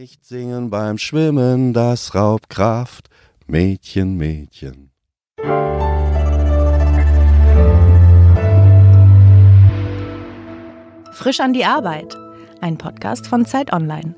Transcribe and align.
Nicht 0.00 0.24
singen 0.24 0.70
beim 0.70 0.96
Schwimmen, 0.96 1.72
das 1.72 2.14
raubt 2.14 2.48
Kraft. 2.50 3.10
Mädchen, 3.48 4.16
Mädchen. 4.16 4.92
Frisch 11.10 11.40
an 11.40 11.52
die 11.52 11.64
Arbeit. 11.64 12.16
Ein 12.60 12.78
Podcast 12.78 13.26
von 13.26 13.44
Zeit 13.44 13.72
Online. 13.72 14.14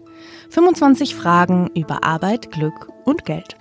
25 0.50 1.14
Fragen 1.14 1.70
über 1.74 2.04
Arbeit, 2.04 2.50
Glück 2.50 2.90
und 3.06 3.24
Geld. 3.24 3.56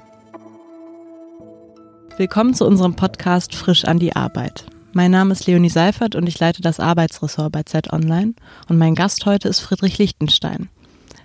Willkommen 2.18 2.54
zu 2.54 2.66
unserem 2.66 2.98
Podcast 2.98 3.56
Frisch 3.56 3.86
an 3.86 3.98
die 3.98 4.14
Arbeit. 4.14 4.66
Mein 4.92 5.12
Name 5.12 5.32
ist 5.32 5.48
Leonie 5.48 5.70
Seifert 5.70 6.16
und 6.16 6.28
ich 6.28 6.38
leite 6.38 6.62
das 6.62 6.82
Arbeitsressort 6.82 7.54
bei 7.54 7.64
Zeit 7.64 7.94
Online. 7.94 8.34
Und 8.68 8.78
mein 8.78 8.96
Gast 8.96 9.26
heute 9.26 9.48
ist 9.48 9.62
Friedrich 9.62 9.98
Lichtenstein. 10.00 10.68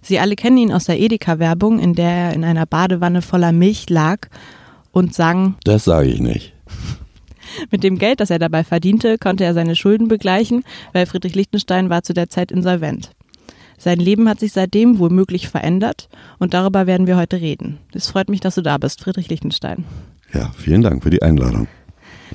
Sie 0.05 0.19
alle 0.19 0.37
kennen 0.37 0.59
ihn 0.59 0.73
aus 0.73 0.85
der 0.85 1.01
Edeka-Werbung, 1.01 1.79
in 1.79 1.95
der 1.95 2.11
er 2.11 2.33
in 2.35 2.45
einer 2.45 2.67
Badewanne 2.67 3.23
voller 3.23 3.53
Milch 3.53 3.89
lag 3.89 4.29
und 4.93 5.15
sang. 5.15 5.55
Das 5.65 5.85
sage 5.85 6.09
ich 6.09 6.21
nicht. 6.21 6.53
Mit 7.71 7.83
dem 7.83 7.97
Geld, 7.97 8.21
das 8.21 8.29
er 8.29 8.39
dabei 8.39 8.65
verdiente, 8.65 9.17
konnte 9.17 9.45
er 9.45 9.55
seine 9.55 9.75
Schulden 9.75 10.09
begleichen, 10.09 10.63
weil 10.93 11.07
Friedrich 11.07 11.35
Lichtenstein 11.35 11.89
war 11.89 12.03
zu 12.03 12.13
der 12.13 12.29
Zeit 12.29 12.53
insolvent. 12.53 13.13
Sein 13.79 13.99
Leben 13.99 14.29
hat 14.29 14.41
sich 14.41 14.53
seitdem 14.53 14.99
womöglich 14.99 15.49
verändert 15.49 16.11
und 16.39 16.53
darüber 16.53 16.87
werden 16.87 17.07
wir 17.07 17.17
heute 17.17 17.41
reden. 17.41 17.79
Es 17.95 18.09
freut 18.09 18.29
mich, 18.29 18.41
dass 18.41 18.57
du 18.57 18.63
da 18.63 18.77
bist, 18.77 19.01
Friedrich 19.01 19.31
Lichtenstein. 19.31 19.85
Ja, 20.35 20.53
vielen 20.57 20.83
Dank 20.83 21.03
für 21.03 21.11
die 21.11 21.23
Einladung. 21.23 21.67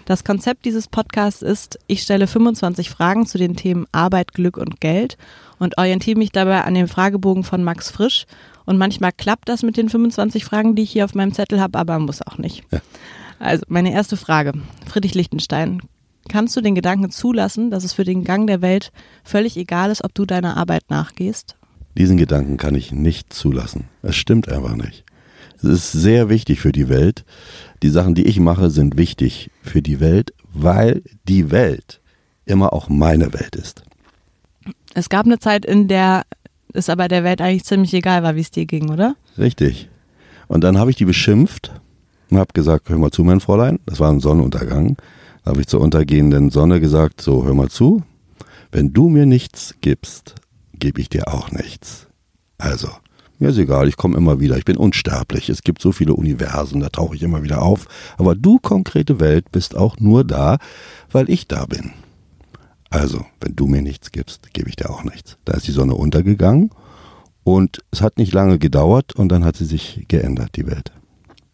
Das 0.05 0.23
Konzept 0.23 0.66
dieses 0.66 0.88
Podcasts 0.88 1.44
ist, 1.44 1.77
ich 1.86 2.02
stelle 2.02 2.25
25 2.25 2.89
Fragen 2.89 3.27
zu 3.27 3.38
den 3.38 3.55
Themen 3.55 3.86
Arbeit, 3.91 4.33
Glück 4.33 4.58
und 4.58 4.81
Geld 4.81 5.17
und 5.59 5.77
orientiere 5.77 6.18
mich 6.18 6.31
dabei 6.31 6.63
an 6.63 6.73
dem 6.73 6.88
Fragebogen 6.88 7.44
von 7.44 7.63
Max 7.63 7.91
Frisch. 7.91 8.26
Und 8.66 8.77
manchmal 8.77 9.12
klappt 9.12 9.50
das 9.50 9.63
mit 9.63 9.77
den 9.77 9.90
25 9.90 10.45
Fragen, 10.45 10.76
die 10.76 10.84
ich 10.84 10.91
hier 10.91 11.05
auf 11.05 11.16
meinem 11.16 11.34
Zettel 11.34 11.59
habe, 11.59 11.77
aber 11.77 12.00
muss 12.00 12.22
auch 12.22 12.38
nicht. 12.38 12.64
Ja. 12.72 12.80
Also 13.39 13.64
meine 13.67 13.94
erste 13.94 14.17
Frage, 14.17 14.53
Friedrich 14.88 15.16
Lichtenstein. 15.16 15.81
Kannst 16.28 16.56
du 16.56 16.61
den 16.61 16.75
Gedanken 16.75 17.09
zulassen, 17.09 17.72
dass 17.72 17.83
es 17.83 17.94
für 17.94 18.03
den 18.03 18.23
Gang 18.23 18.45
der 18.45 18.61
Welt 18.61 18.92
völlig 19.23 19.58
egal 19.58 19.89
ist, 19.89 20.03
ob 20.03 20.14
du 20.14 20.25
deiner 20.25 20.58
Arbeit 20.58 20.83
nachgehst? 20.89 21.56
Diesen 21.98 22.17
Gedanken 22.17 22.58
kann 22.58 22.76
ich 22.76 22.92
nicht 22.92 23.33
zulassen. 23.33 23.86
Es 24.03 24.16
stimmt 24.16 24.48
einfach 24.50 24.76
nicht. 24.76 25.03
Es 25.58 25.64
ist 25.64 25.92
sehr 25.92 26.30
wichtig 26.30 26.61
für 26.61 26.72
die 26.72 26.88
Welt. 26.88 27.26
Die 27.81 27.89
Sachen, 27.89 28.16
die 28.16 28.28
ich 28.28 28.39
mache, 28.39 28.70
sind 28.70 28.98
wichtig 28.98 29.50
für 29.61 29.81
die 29.81 30.00
Welt, 30.00 30.33
weil 30.53 31.02
die 31.28 31.52
Welt 31.52 32.00
immer 32.45 32.73
auch 32.73 32.89
meine 32.89 33.33
Welt 33.33 33.55
ist. 33.55 33.83
Es 34.94 35.09
gab 35.09 35.26
eine 35.26 35.40
Zeit, 35.40 35.66
in 35.66 35.88
der 35.88 36.23
es 36.73 36.90
aber 36.90 37.08
der 37.08 37.23
Welt 37.23 37.42
eigentlich 37.42 37.66
ziemlich 37.66 37.94
egal 37.94 38.23
war, 38.23 38.36
wie 38.36 38.42
es 38.42 38.52
dir 38.52 38.66
ging, 38.66 38.90
oder? 38.90 39.16
Richtig. 39.38 39.90
Und 40.48 40.64
dann 40.64 40.78
habe 40.78 40.92
ich 40.92 40.98
die 40.98 41.06
beschimpft 41.06 41.72
und 42.30 42.38
habe 42.38 42.54
gesagt, 42.54 42.90
hör 42.90 42.98
mal 42.98 43.12
zu, 43.12 43.23
mein 43.23 43.40
Fräulein, 43.40 43.80
das 43.86 44.00
war 44.00 44.12
ein 44.12 44.20
Sonnenuntergang. 44.20 44.98
Da 45.44 45.52
habe 45.52 45.62
ich 45.62 45.67
zur 45.67 45.82
untergehenden 45.82 46.50
Sonne 46.50 46.80
gesagt, 46.80 47.22
so, 47.22 47.45
hör 47.45 47.54
mal 47.54 47.70
zu, 47.70 48.04
wenn 48.72 48.94
du 48.94 49.10
mir 49.10 49.26
nichts 49.26 49.76
gibst, 49.82 50.36
gebe 50.73 51.02
ich 51.02 51.10
dir 51.10 51.28
auch 51.34 51.52
nichts. 51.52 52.08
Also, 52.58 52.90
mir 53.40 53.50
ist 53.50 53.58
egal, 53.58 53.88
ich 53.88 53.95
komme 53.95 54.17
immer 54.17 54.40
wieder, 54.40 54.58
ich 54.58 54.66
bin 54.66 54.78
unsterblich, 54.78 55.50
es 55.50 55.64
gibt 55.64 55.82
so 55.82 55.92
viele 55.92 56.14
Universen, 56.14 56.82
da 56.82 56.90
tauche 56.90 57.16
ich 57.16 57.23
immer 57.23 57.42
wieder 57.42 57.62
auf, 57.62 57.88
aber 58.17 58.36
du, 58.36 58.60
konkrete 58.60 59.20
Welt, 59.20 59.52
bist 59.52 59.76
auch 59.76 59.98
nur 60.00 60.23
da, 60.23 60.58
weil 61.12 61.30
ich 61.30 61.48
da 61.48 61.66
bin. 61.66 61.94
Also, 62.90 63.26
wenn 63.42 63.56
du 63.56 63.68
mir 63.68 63.82
nichts 63.82 64.12
gibst, 64.12 64.54
gebe 64.54 64.70
ich 64.70 64.76
dir 64.76 64.90
auch 64.90 65.04
nichts. 65.04 65.38
Da 65.45 65.54
ist 65.54 65.68
die 65.68 65.72
Sonne 65.72 65.95
untergegangen 65.95 66.72
und 67.44 67.84
es 67.92 68.02
hat 68.02 68.18
nicht 68.18 68.34
lange 68.34 68.58
gedauert 68.58 69.16
und 69.16 69.30
dann 69.30 69.45
hat 69.45 69.58
sie 69.58 69.66
sich 69.66 70.06
geändert, 70.08 70.56
die 70.56 70.66
Welt. 70.66 70.92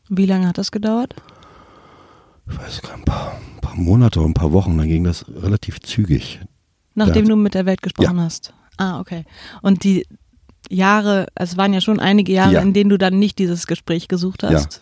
Wie 0.10 0.26
lange 0.26 0.48
hat 0.48 0.58
das 0.58 0.72
gedauert? 0.72 1.16
Ich 2.50 2.58
weiß 2.58 2.82
gar 2.82 2.92
nicht, 2.92 3.00
ein 3.00 3.06
paar, 3.06 3.34
ein 3.56 3.62
paar 3.62 3.76
Monate 3.76 4.20
oder 4.20 4.30
ein 4.30 4.34
paar 4.34 4.54
Wochen, 4.54 4.78
dann 4.78 4.88
ging 4.88 5.04
das 5.04 5.26
relativ 5.28 5.82
zügig. 5.82 6.40
Nachdem 6.94 7.28
du 7.28 7.36
mit 7.36 7.54
der 7.54 7.66
Welt 7.66 7.82
gesprochen 7.82 8.18
ja. 8.18 8.24
hast. 8.24 8.54
Ah, 8.78 9.00
okay. 9.00 9.26
Und 9.62 9.84
die 9.84 10.06
Jahre, 10.70 11.28
es 11.36 11.58
waren 11.58 11.74
ja 11.74 11.82
schon 11.82 12.00
einige 12.00 12.32
Jahre, 12.32 12.54
ja. 12.54 12.62
in 12.62 12.74
denen 12.74 12.90
du 12.90 12.98
dann 12.98 13.20
nicht 13.20 13.40
dieses 13.40 13.68
Gespräch 13.68 14.08
gesucht 14.08 14.44
hast. 14.44 14.82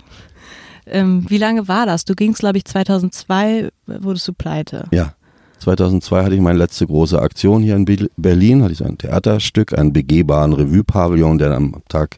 Ja. 0.86 0.94
Ähm, 0.94 1.26
wie 1.30 1.38
lange 1.38 1.68
war 1.68 1.86
das? 1.86 2.06
Du 2.06 2.14
gingst, 2.14 2.42
glaube 2.42 2.58
ich, 2.58 2.66
2002, 2.66 3.70
wurdest 3.86 4.28
du 4.28 4.34
pleite. 4.34 4.88
Ja. 4.92 5.16
2002 5.64 6.24
hatte 6.26 6.36
ich 6.36 6.42
meine 6.42 6.58
letzte 6.58 6.86
große 6.86 7.22
Aktion 7.22 7.64
hier 7.64 7.76
in 7.76 7.86
Berlin, 8.18 8.64
hatte 8.64 8.74
ich 8.74 8.80
so 8.80 8.86
ein 8.86 8.98
Theaterstück, 8.98 9.78
einen 9.78 9.94
begehbaren 9.94 10.52
Revue-Pavillon, 10.52 11.38
der 11.38 11.52
am 11.52 11.82
Tag 11.88 12.18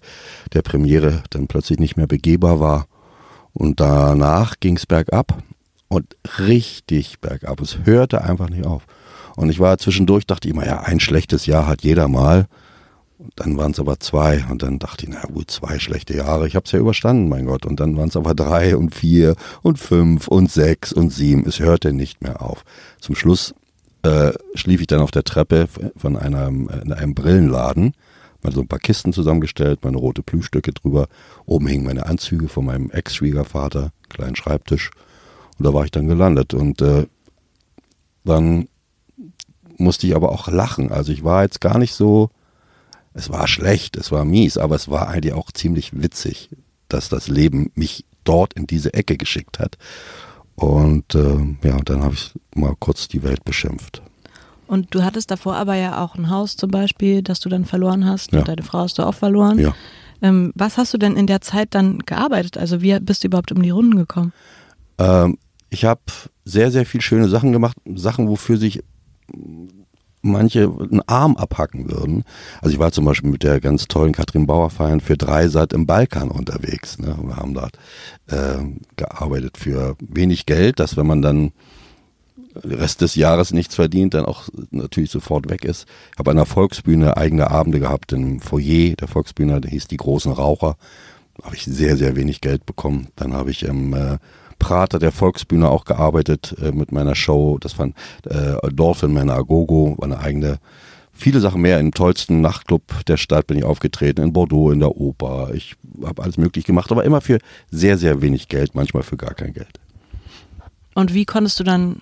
der 0.53 0.63
Premiere 0.63 1.21
dann 1.29 1.47
plötzlich 1.47 1.79
nicht 1.79 1.95
mehr 1.95 2.07
begehbar 2.07 2.59
war. 2.59 2.87
Und 3.53 3.79
danach 3.79 4.55
ging 4.59 4.77
es 4.77 4.87
bergab 4.87 5.43
und 5.87 6.15
richtig 6.39 7.19
bergab. 7.19 7.61
Es 7.61 7.77
hörte 7.83 8.23
einfach 8.23 8.49
nicht 8.49 8.65
auf. 8.65 8.87
Und 9.35 9.49
ich 9.49 9.59
war 9.59 9.77
zwischendurch, 9.77 10.25
dachte 10.25 10.47
ich 10.47 10.53
immer, 10.53 10.65
ja, 10.65 10.81
ein 10.81 10.99
schlechtes 10.99 11.45
Jahr 11.45 11.67
hat 11.67 11.83
jeder 11.83 12.07
mal. 12.07 12.47
Und 13.17 13.31
dann 13.37 13.57
waren 13.57 13.71
es 13.71 13.79
aber 13.79 13.99
zwei 13.99 14.43
und 14.49 14.61
dann 14.61 14.77
dachte 14.77 15.05
ich, 15.05 15.11
na 15.13 15.21
gut, 15.21 15.49
zwei 15.49 15.79
schlechte 15.79 16.17
Jahre, 16.17 16.47
ich 16.47 16.55
habe 16.55 16.65
es 16.65 16.71
ja 16.73 16.79
überstanden, 16.79 17.29
mein 17.29 17.45
Gott. 17.45 17.65
Und 17.65 17.79
dann 17.79 17.95
waren 17.95 18.09
es 18.09 18.17
aber 18.17 18.35
drei 18.35 18.75
und 18.75 18.93
vier 18.93 19.35
und 19.61 19.79
fünf 19.79 20.27
und 20.27 20.51
sechs 20.51 20.91
und 20.91 21.11
sieben. 21.11 21.45
Es 21.47 21.59
hörte 21.59 21.93
nicht 21.93 22.21
mehr 22.21 22.41
auf. 22.41 22.65
Zum 22.99 23.15
Schluss 23.15 23.55
äh, 24.03 24.33
schlief 24.53 24.81
ich 24.81 24.87
dann 24.87 24.99
auf 24.99 25.11
der 25.11 25.23
Treppe 25.23 25.67
von 25.95 26.17
einem, 26.17 26.69
in 26.83 26.91
einem 26.91 27.15
Brillenladen, 27.15 27.93
mal 28.43 28.51
so 28.51 28.61
ein 28.61 28.67
paar 28.67 28.79
Kisten 28.79 29.13
zusammengestellt, 29.13 29.79
meine 29.83 29.97
rote 29.97 30.21
Plüschstücke 30.21 30.73
drüber. 30.73 31.07
Oben 31.45 31.67
hingen 31.67 31.85
meine 31.85 32.05
Anzüge 32.05 32.49
von 32.49 32.65
meinem 32.65 32.91
Ex-Schwiegervater, 32.91 33.91
kleinen 34.09 34.35
Schreibtisch. 34.35 34.91
Und 35.57 35.65
da 35.65 35.73
war 35.73 35.85
ich 35.85 35.91
dann 35.91 36.07
gelandet. 36.07 36.53
Und 36.53 36.81
äh, 36.81 37.07
dann 38.25 38.67
musste 39.77 40.05
ich 40.05 40.15
aber 40.15 40.33
auch 40.33 40.49
lachen. 40.49 40.91
Also 40.91 41.13
ich 41.13 41.23
war 41.23 41.43
jetzt 41.43 41.61
gar 41.61 41.77
nicht 41.77 41.93
so 41.93 42.29
es 43.15 43.29
war 43.29 43.47
schlecht, 43.47 43.95
es 43.95 44.11
war 44.11 44.25
mies, 44.25 44.57
aber 44.57 44.75
es 44.75 44.89
war 44.89 45.07
eigentlich 45.07 45.33
auch 45.33 45.51
ziemlich 45.51 45.91
witzig, 45.93 46.49
dass 46.89 47.09
das 47.09 47.27
Leben 47.29 47.71
mich 47.73 48.05
dort 48.25 48.53
in 48.53 48.67
diese 48.67 48.93
Ecke 48.93 49.17
geschickt 49.17 49.57
hat. 49.57 49.77
Und 50.55 51.15
äh, 51.15 51.55
ja, 51.63 51.77
dann 51.83 52.03
habe 52.03 52.13
ich 52.13 52.33
mal 52.53 52.75
kurz 52.77 53.07
die 53.07 53.23
Welt 53.23 53.43
beschimpft. 53.45 54.01
Und 54.67 54.93
du 54.93 55.03
hattest 55.03 55.31
davor 55.31 55.55
aber 55.55 55.75
ja 55.75 56.03
auch 56.03 56.15
ein 56.15 56.29
Haus 56.29 56.57
zum 56.57 56.71
Beispiel, 56.71 57.21
das 57.21 57.39
du 57.39 57.49
dann 57.49 57.65
verloren 57.65 58.05
hast. 58.05 58.33
Ja. 58.33 58.39
Und 58.39 58.47
deine 58.49 58.63
Frau 58.63 58.79
hast 58.79 58.97
du 58.97 59.03
auch 59.03 59.13
verloren. 59.13 59.59
Ja. 59.59 59.73
Ähm, 60.21 60.51
was 60.55 60.77
hast 60.77 60.93
du 60.93 60.97
denn 60.97 61.15
in 61.15 61.27
der 61.27 61.41
Zeit 61.41 61.69
dann 61.71 61.99
gearbeitet? 61.99 62.57
Also 62.57 62.81
wie 62.81 62.99
bist 62.99 63.23
du 63.23 63.27
überhaupt 63.27 63.51
um 63.51 63.61
die 63.61 63.69
Runden 63.69 63.95
gekommen? 63.95 64.33
Ähm, 64.97 65.37
ich 65.69 65.85
habe 65.85 66.01
sehr, 66.43 66.71
sehr 66.71 66.85
viel 66.85 67.01
schöne 67.01 67.29
Sachen 67.29 67.53
gemacht. 67.53 67.77
Sachen, 67.95 68.27
wofür 68.27 68.57
sich 68.57 68.83
manche 70.25 70.63
einen 70.63 71.01
Arm 71.07 71.37
abhacken 71.37 71.91
würden. 71.91 72.23
Also 72.61 72.73
ich 72.73 72.79
war 72.79 72.91
zum 72.91 73.05
Beispiel 73.05 73.29
mit 73.29 73.43
der 73.43 73.59
ganz 73.59 73.87
tollen 73.87 74.13
Katrin 74.13 74.47
Bauer 74.47 74.69
feiern 74.69 74.99
für 74.99 75.17
Dreisat 75.17 75.73
im 75.73 75.85
Balkan 75.85 76.29
unterwegs. 76.29 76.99
Ne? 76.99 77.15
Wir 77.21 77.37
haben 77.37 77.53
dort 77.53 77.77
äh, 78.27 78.63
gearbeitet 78.95 79.57
für 79.57 79.95
wenig 79.99 80.45
Geld, 80.45 80.79
dass 80.79 80.97
wenn 80.97 81.07
man 81.07 81.21
dann 81.21 81.51
Rest 82.55 83.01
des 83.01 83.15
Jahres 83.15 83.51
nichts 83.51 83.75
verdient, 83.75 84.13
dann 84.13 84.25
auch 84.25 84.47
natürlich 84.71 85.11
sofort 85.11 85.49
weg 85.49 85.65
ist. 85.65 85.87
Ich 86.13 86.19
habe 86.19 86.31
an 86.31 86.37
der 86.37 86.45
Volksbühne 86.45 87.17
eigene 87.17 87.51
Abende 87.51 87.79
gehabt 87.79 88.13
im 88.13 88.39
Foyer 88.39 88.95
der 88.95 89.07
Volksbühne, 89.07 89.59
der 89.59 89.71
hieß 89.71 89.87
die 89.87 89.97
großen 89.97 90.31
Raucher. 90.31 90.77
Da 91.37 91.45
habe 91.45 91.55
ich 91.55 91.65
sehr, 91.65 91.97
sehr 91.97 92.15
wenig 92.15 92.39
Geld 92.39 92.65
bekommen. 92.65 93.09
Dann 93.17 93.33
habe 93.33 93.51
ich 93.51 93.63
im 93.63 93.93
äh, 93.93 94.17
Prater 94.59 94.99
der 94.99 95.11
Volksbühne 95.11 95.69
auch 95.69 95.85
gearbeitet 95.85 96.55
äh, 96.61 96.71
mit 96.71 96.91
meiner 96.91 97.15
Show. 97.15 97.57
Das 97.59 97.77
war 97.77 97.87
äh, 97.87 98.55
Dolphin 98.71 99.13
Man 99.13 99.29
Agogo, 99.29 99.95
war 99.97 100.05
eine 100.05 100.19
eigene, 100.19 100.57
viele 101.11 101.39
Sachen 101.39 101.61
mehr. 101.61 101.79
Im 101.79 101.93
tollsten 101.93 102.41
Nachtclub 102.41 102.81
der 103.05 103.17
Stadt 103.17 103.47
bin 103.47 103.57
ich 103.57 103.63
aufgetreten, 103.63 104.23
in 104.23 104.33
Bordeaux, 104.33 104.71
in 104.71 104.79
der 104.79 104.95
Oper. 104.95 105.51
Ich 105.53 105.75
habe 106.03 106.23
alles 106.23 106.37
möglich 106.37 106.65
gemacht, 106.65 106.91
aber 106.91 107.03
immer 107.03 107.21
für 107.21 107.39
sehr, 107.71 107.97
sehr 107.97 108.21
wenig 108.21 108.47
Geld, 108.47 108.75
manchmal 108.75 109.03
für 109.03 109.17
gar 109.17 109.33
kein 109.33 109.53
Geld. 109.53 109.79
Und 110.93 111.13
wie 111.13 111.25
konntest 111.25 111.59
du 111.59 111.63
dann 111.63 111.97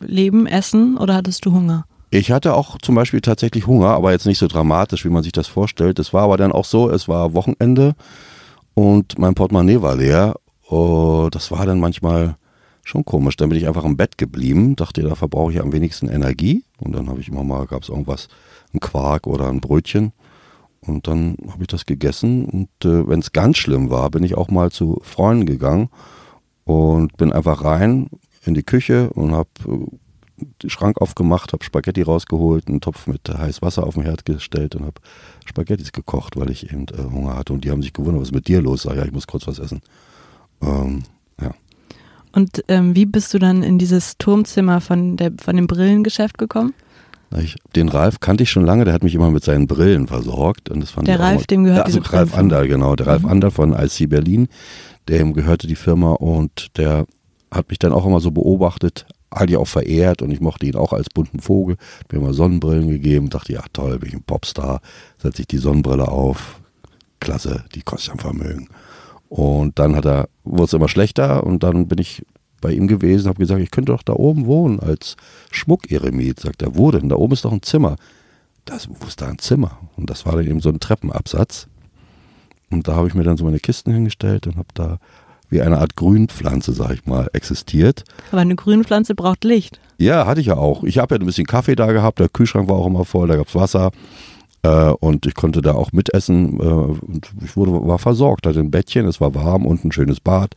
leben, 0.00 0.46
essen 0.46 0.96
oder 0.98 1.14
hattest 1.14 1.44
du 1.46 1.52
Hunger? 1.52 1.86
Ich 2.10 2.30
hatte 2.30 2.54
auch 2.54 2.78
zum 2.78 2.94
Beispiel 2.94 3.20
tatsächlich 3.20 3.66
Hunger, 3.66 3.88
aber 3.88 4.12
jetzt 4.12 4.26
nicht 4.26 4.38
so 4.38 4.46
dramatisch, 4.46 5.04
wie 5.04 5.10
man 5.10 5.22
sich 5.22 5.32
das 5.32 5.46
vorstellt. 5.46 5.98
Es 5.98 6.14
war 6.14 6.22
aber 6.22 6.36
dann 6.36 6.52
auch 6.52 6.64
so, 6.64 6.90
es 6.90 7.06
war 7.06 7.34
Wochenende 7.34 7.94
und 8.74 9.18
mein 9.18 9.34
Portemonnaie 9.34 9.82
war 9.82 9.96
leer 9.96 10.36
Oh, 10.68 11.28
das 11.30 11.50
war 11.50 11.64
dann 11.64 11.80
manchmal 11.80 12.36
schon 12.84 13.04
komisch. 13.04 13.36
Dann 13.36 13.48
bin 13.48 13.58
ich 13.58 13.66
einfach 13.66 13.84
im 13.84 13.96
Bett 13.96 14.18
geblieben, 14.18 14.76
dachte, 14.76 15.02
da 15.02 15.14
verbrauche 15.14 15.52
ich 15.52 15.60
am 15.60 15.72
wenigsten 15.72 16.08
Energie. 16.08 16.64
Und 16.78 16.94
dann 16.94 17.08
habe 17.08 17.20
ich 17.20 17.28
immer 17.28 17.44
mal, 17.44 17.66
gab 17.66 17.82
es 17.82 17.88
irgendwas, 17.88 18.28
ein 18.74 18.80
Quark 18.80 19.26
oder 19.26 19.48
ein 19.48 19.60
Brötchen. 19.60 20.12
Und 20.80 21.06
dann 21.06 21.36
habe 21.48 21.62
ich 21.62 21.68
das 21.68 21.86
gegessen. 21.86 22.44
Und 22.44 22.68
äh, 22.84 23.08
wenn 23.08 23.20
es 23.20 23.32
ganz 23.32 23.56
schlimm 23.56 23.90
war, 23.90 24.10
bin 24.10 24.24
ich 24.24 24.36
auch 24.36 24.48
mal 24.48 24.70
zu 24.70 25.00
Freunden 25.02 25.46
gegangen 25.46 25.88
und 26.64 27.16
bin 27.16 27.32
einfach 27.32 27.64
rein 27.64 28.08
in 28.44 28.54
die 28.54 28.62
Küche 28.62 29.10
und 29.10 29.32
habe 29.32 29.48
äh, 29.66 30.44
den 30.62 30.70
Schrank 30.70 31.00
aufgemacht, 31.00 31.52
habe 31.52 31.64
Spaghetti 31.64 32.02
rausgeholt, 32.02 32.68
einen 32.68 32.80
Topf 32.80 33.06
mit 33.06 33.28
heißem 33.28 33.62
Wasser 33.62 33.86
auf 33.86 33.94
den 33.94 34.04
Herd 34.04 34.24
gestellt 34.24 34.76
und 34.76 34.82
habe 34.82 35.00
Spaghettis 35.46 35.92
gekocht, 35.92 36.36
weil 36.36 36.50
ich 36.50 36.70
eben 36.70 36.86
äh, 36.88 37.10
Hunger 37.10 37.36
hatte. 37.36 37.54
Und 37.54 37.64
die 37.64 37.70
haben 37.70 37.82
sich 37.82 37.92
gewundert, 37.92 38.20
was 38.20 38.28
ist 38.28 38.34
mit 38.34 38.48
dir 38.48 38.60
los? 38.60 38.82
Sag, 38.82 38.96
ja, 38.96 39.04
ich 39.04 39.12
muss 39.12 39.26
kurz 39.26 39.46
was 39.46 39.58
essen. 39.58 39.80
Ähm, 40.62 41.02
ja. 41.40 41.54
Und 42.32 42.64
ähm, 42.68 42.94
wie 42.94 43.06
bist 43.06 43.32
du 43.34 43.38
dann 43.38 43.62
in 43.62 43.78
dieses 43.78 44.18
Turmzimmer 44.18 44.80
von, 44.80 45.16
der, 45.16 45.32
von 45.40 45.56
dem 45.56 45.66
Brillengeschäft 45.66 46.38
gekommen? 46.38 46.74
Ich, 47.36 47.56
den 47.76 47.88
Ralf 47.90 48.20
kannte 48.20 48.42
ich 48.42 48.50
schon 48.50 48.64
lange, 48.64 48.86
der 48.86 48.94
hat 48.94 49.02
mich 49.02 49.14
immer 49.14 49.30
mit 49.30 49.44
seinen 49.44 49.66
Brillen 49.66 50.06
versorgt. 50.06 50.70
Und 50.70 50.80
das 50.80 50.90
fand 50.90 51.08
der 51.08 51.20
Ralf, 51.20 51.46
dem 51.46 51.64
gehört 51.64 51.86
also 51.86 52.00
diese 52.00 52.12
Ralf. 52.12 52.34
Ander, 52.34 52.66
genau. 52.66 52.96
Der 52.96 53.06
Ralf 53.06 53.22
Mhm. 53.22 53.28
Ander 53.28 53.50
von 53.50 53.72
IC 53.72 54.08
Berlin, 54.08 54.48
dem 55.08 55.34
gehörte 55.34 55.66
die 55.66 55.76
Firma 55.76 56.12
und 56.12 56.78
der 56.78 57.06
hat 57.50 57.68
mich 57.68 57.78
dann 57.78 57.92
auch 57.92 58.06
immer 58.06 58.20
so 58.20 58.30
beobachtet, 58.30 59.06
eigentlich 59.30 59.58
auch 59.58 59.66
verehrt 59.68 60.22
und 60.22 60.30
ich 60.30 60.40
mochte 60.40 60.66
ihn 60.66 60.76
auch 60.76 60.92
als 60.94 61.08
bunten 61.10 61.40
Vogel. 61.40 61.76
Hat 62.00 62.12
mir 62.12 62.18
immer 62.18 62.32
Sonnenbrillen 62.32 62.88
gegeben, 62.88 63.28
dachte, 63.28 63.52
ja 63.52 63.62
toll, 63.72 63.98
bin 63.98 64.08
ich 64.08 64.14
ein 64.14 64.22
Popstar, 64.22 64.80
setze 65.18 65.42
ich 65.42 65.48
die 65.48 65.58
Sonnenbrille 65.58 66.08
auf, 66.08 66.60
klasse, 67.20 67.64
die 67.74 67.82
kostet 67.82 68.14
ein 68.14 68.20
Vermögen. 68.20 68.68
Und 69.28 69.78
dann 69.78 69.94
hat 69.94 70.06
er, 70.06 70.28
wurde 70.44 70.64
es 70.64 70.72
immer 70.72 70.88
schlechter 70.88 71.44
und 71.44 71.62
dann 71.62 71.88
bin 71.88 71.98
ich 71.98 72.24
bei 72.60 72.72
ihm 72.72 72.88
gewesen, 72.88 73.28
habe 73.28 73.38
gesagt, 73.38 73.60
ich 73.60 73.70
könnte 73.70 73.92
doch 73.92 74.02
da 74.02 74.14
oben 74.14 74.46
wohnen 74.46 74.80
als 74.80 75.16
Schmuckeremit. 75.50 76.40
Sagt 76.40 76.62
er, 76.62 76.76
wo 76.76 76.90
denn? 76.90 77.08
Da 77.08 77.16
oben 77.16 77.34
ist 77.34 77.44
doch 77.44 77.52
ein 77.52 77.62
Zimmer. 77.62 77.96
Das, 78.64 78.88
wo 78.88 79.06
ist 79.06 79.20
da 79.20 79.28
ein 79.28 79.38
Zimmer? 79.38 79.78
Und 79.96 80.10
das 80.10 80.26
war 80.26 80.34
dann 80.34 80.46
eben 80.46 80.60
so 80.60 80.68
ein 80.68 80.80
Treppenabsatz. 80.80 81.68
Und 82.70 82.88
da 82.88 82.96
habe 82.96 83.08
ich 83.08 83.14
mir 83.14 83.22
dann 83.22 83.36
so 83.36 83.44
meine 83.44 83.60
Kisten 83.60 83.92
hingestellt 83.92 84.46
und 84.46 84.56
habe 84.56 84.68
da 84.74 84.98
wie 85.50 85.62
eine 85.62 85.78
Art 85.78 85.96
Grünpflanze, 85.96 86.72
sag 86.72 86.92
ich 86.92 87.06
mal, 87.06 87.28
existiert. 87.32 88.04
Aber 88.30 88.40
eine 88.40 88.56
Grünpflanze 88.56 89.14
braucht 89.14 89.44
Licht. 89.44 89.80
Ja, 89.96 90.26
hatte 90.26 90.40
ich 90.40 90.48
ja 90.48 90.56
auch. 90.56 90.84
Ich 90.84 90.98
habe 90.98 91.14
ja 91.14 91.20
ein 91.20 91.26
bisschen 91.26 91.46
Kaffee 91.46 91.74
da 91.74 91.92
gehabt, 91.92 92.18
der 92.18 92.28
Kühlschrank 92.28 92.68
war 92.68 92.76
auch 92.76 92.86
immer 92.86 93.04
voll, 93.04 93.28
da 93.28 93.36
gab's 93.36 93.54
Wasser. 93.54 93.90
Äh, 94.62 94.90
und 94.90 95.26
ich 95.26 95.34
konnte 95.34 95.62
da 95.62 95.74
auch 95.74 95.92
mitessen. 95.92 96.60
Äh, 96.60 96.62
und 96.62 97.32
ich 97.44 97.56
wurde, 97.56 97.72
war 97.72 97.98
versorgt, 97.98 98.46
hatte 98.46 98.60
ein 98.60 98.70
Bettchen, 98.70 99.06
es 99.06 99.20
war 99.20 99.34
warm 99.34 99.66
und 99.66 99.84
ein 99.84 99.92
schönes 99.92 100.20
Bad. 100.20 100.54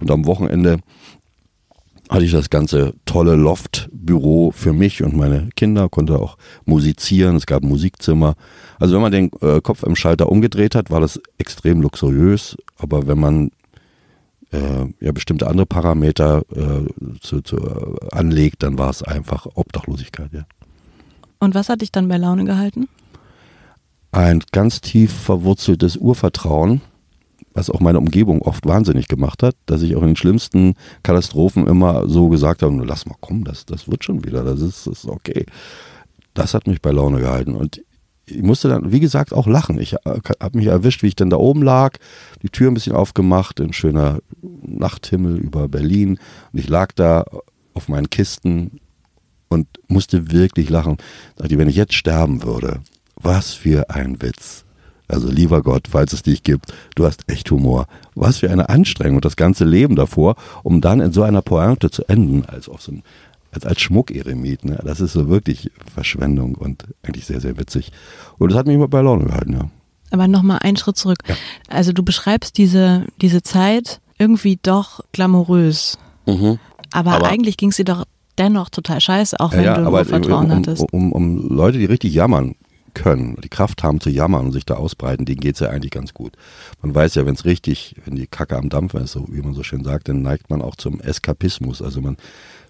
Und 0.00 0.10
am 0.10 0.26
Wochenende 0.26 0.78
hatte 2.10 2.24
ich 2.24 2.32
das 2.32 2.50
ganze 2.50 2.94
tolle 3.06 3.34
Loftbüro 3.34 4.52
für 4.54 4.72
mich 4.72 5.02
und 5.02 5.16
meine 5.16 5.48
Kinder, 5.56 5.88
konnte 5.88 6.18
auch 6.18 6.36
musizieren, 6.66 7.36
es 7.36 7.46
gab 7.46 7.62
Musikzimmer. 7.62 8.34
Also 8.78 8.94
wenn 8.94 9.02
man 9.02 9.12
den 9.12 9.30
äh, 9.40 9.60
Kopf 9.62 9.82
im 9.82 9.96
Schalter 9.96 10.30
umgedreht 10.30 10.74
hat, 10.74 10.90
war 10.90 11.00
das 11.00 11.20
extrem 11.38 11.80
luxuriös, 11.80 12.56
aber 12.76 13.06
wenn 13.06 13.18
man 13.18 13.50
äh, 14.52 14.86
ja 15.00 15.12
bestimmte 15.12 15.46
andere 15.46 15.66
Parameter 15.66 16.42
äh, 16.54 17.18
zu, 17.20 17.40
zu, 17.40 17.56
äh, 17.56 18.08
anlegt, 18.12 18.62
dann 18.62 18.78
war 18.78 18.90
es 18.90 19.02
einfach 19.02 19.46
Obdachlosigkeit, 19.54 20.32
ja. 20.32 20.44
Und 21.38 21.54
was 21.54 21.68
hat 21.68 21.80
dich 21.80 21.92
dann 21.92 22.08
bei 22.08 22.16
Laune 22.16 22.44
gehalten? 22.44 22.88
Ein 24.14 24.44
ganz 24.52 24.80
tief 24.80 25.12
verwurzeltes 25.12 25.96
Urvertrauen, 25.96 26.82
was 27.52 27.68
auch 27.68 27.80
meine 27.80 27.98
Umgebung 27.98 28.42
oft 28.42 28.64
wahnsinnig 28.64 29.08
gemacht 29.08 29.42
hat, 29.42 29.56
dass 29.66 29.82
ich 29.82 29.96
auch 29.96 30.02
in 30.02 30.10
den 30.10 30.16
schlimmsten 30.16 30.74
Katastrophen 31.02 31.66
immer 31.66 32.08
so 32.08 32.28
gesagt 32.28 32.62
habe, 32.62 32.72
"Nur 32.72 32.86
lass 32.86 33.06
mal 33.06 33.16
kommen, 33.20 33.42
das, 33.42 33.66
das 33.66 33.90
wird 33.90 34.04
schon 34.04 34.24
wieder, 34.24 34.44
das 34.44 34.60
ist, 34.60 34.86
das 34.86 34.98
ist 34.98 35.06
okay. 35.06 35.46
Das 36.32 36.54
hat 36.54 36.68
mich 36.68 36.80
bei 36.80 36.92
Laune 36.92 37.18
gehalten 37.18 37.56
und 37.56 37.82
ich 38.26 38.40
musste 38.40 38.68
dann, 38.68 38.92
wie 38.92 39.00
gesagt, 39.00 39.32
auch 39.32 39.48
lachen. 39.48 39.80
Ich 39.80 39.94
habe 39.94 40.58
mich 40.58 40.66
erwischt, 40.66 41.02
wie 41.02 41.08
ich 41.08 41.16
dann 41.16 41.28
da 41.28 41.36
oben 41.36 41.62
lag, 41.62 41.98
die 42.40 42.50
Tür 42.50 42.70
ein 42.70 42.74
bisschen 42.74 42.94
aufgemacht, 42.94 43.60
ein 43.60 43.72
schöner 43.72 44.20
Nachthimmel 44.62 45.38
über 45.38 45.66
Berlin 45.66 46.20
und 46.52 46.58
ich 46.60 46.68
lag 46.68 46.92
da 46.92 47.24
auf 47.74 47.88
meinen 47.88 48.10
Kisten 48.10 48.78
und 49.48 49.66
musste 49.88 50.30
wirklich 50.30 50.70
lachen. 50.70 50.98
Dachte, 51.34 51.58
wenn 51.58 51.68
ich 51.68 51.74
jetzt 51.76 51.94
sterben 51.94 52.44
würde, 52.44 52.80
was 53.24 53.52
für 53.52 53.90
ein 53.90 54.20
Witz. 54.22 54.64
Also 55.08 55.28
lieber 55.28 55.62
Gott, 55.62 55.88
falls 55.90 56.12
es 56.12 56.22
dich 56.22 56.42
gibt, 56.42 56.72
du 56.94 57.04
hast 57.04 57.30
echt 57.30 57.50
Humor. 57.50 57.86
Was 58.14 58.38
für 58.38 58.50
eine 58.50 58.68
Anstrengung, 58.68 59.20
das 59.20 59.36
ganze 59.36 59.64
Leben 59.64 59.96
davor, 59.96 60.36
um 60.62 60.80
dann 60.80 61.00
in 61.00 61.12
so 61.12 61.22
einer 61.22 61.42
Pointe 61.42 61.90
zu 61.90 62.04
enden, 62.08 62.44
als 62.46 62.68
auf 62.68 62.80
so 62.80 62.92
ein, 62.92 63.02
als, 63.52 63.66
als 63.66 63.80
Schmuckeremit. 63.80 64.64
Ne? 64.64 64.80
Das 64.84 65.00
ist 65.00 65.12
so 65.12 65.28
wirklich 65.28 65.70
Verschwendung 65.92 66.54
und 66.54 66.84
eigentlich 67.02 67.26
sehr, 67.26 67.40
sehr 67.40 67.58
witzig. 67.58 67.92
Und 68.38 68.50
das 68.50 68.58
hat 68.58 68.66
mich 68.66 68.76
immer 68.76 68.88
bei 68.88 69.02
Laune 69.02 69.26
gehalten, 69.26 69.52
ja. 69.52 69.70
Aber 70.10 70.28
nochmal 70.28 70.60
einen 70.62 70.76
Schritt 70.76 70.96
zurück. 70.96 71.18
Ja. 71.26 71.34
Also 71.68 71.92
du 71.92 72.02
beschreibst 72.02 72.56
diese, 72.56 73.06
diese 73.20 73.42
Zeit 73.42 74.00
irgendwie 74.18 74.58
doch 74.62 75.00
glamourös. 75.12 75.98
Aber, 76.92 77.12
Aber- 77.12 77.28
eigentlich 77.28 77.56
ging 77.56 77.70
es 77.70 77.76
dir 77.76 77.84
doch 77.84 78.04
dennoch 78.38 78.70
total 78.70 79.00
scheiße, 79.00 79.38
auch 79.40 79.52
wenn 79.52 79.64
ja, 79.64 79.78
du 79.78 79.86
aber 79.86 80.04
Vertrauen 80.04 80.46
um, 80.46 80.56
hattest. 80.56 80.82
Um, 80.92 81.12
um, 81.12 81.12
um 81.12 81.48
Leute, 81.56 81.78
die 81.78 81.84
richtig 81.84 82.14
jammern 82.14 82.54
können, 82.94 83.36
die 83.42 83.48
Kraft 83.48 83.82
haben 83.82 84.00
zu 84.00 84.10
jammern 84.10 84.46
und 84.46 84.52
sich 84.52 84.64
da 84.64 84.74
ausbreiten, 84.74 85.26
denen 85.26 85.40
geht's 85.40 85.60
ja 85.60 85.68
eigentlich 85.70 85.90
ganz 85.90 86.14
gut. 86.14 86.32
Man 86.82 86.94
weiß 86.94 87.16
ja, 87.16 87.26
wenn 87.26 87.34
es 87.34 87.44
richtig, 87.44 87.96
wenn 88.04 88.16
die 88.16 88.26
Kacke 88.26 88.56
am 88.56 88.68
Dampfen 88.68 89.02
ist, 89.02 89.12
so 89.12 89.26
wie 89.30 89.42
man 89.42 89.54
so 89.54 89.62
schön 89.62 89.84
sagt, 89.84 90.08
dann 90.08 90.22
neigt 90.22 90.50
man 90.50 90.62
auch 90.62 90.76
zum 90.76 91.00
Eskapismus. 91.00 91.82
Also 91.82 92.00
man 92.00 92.16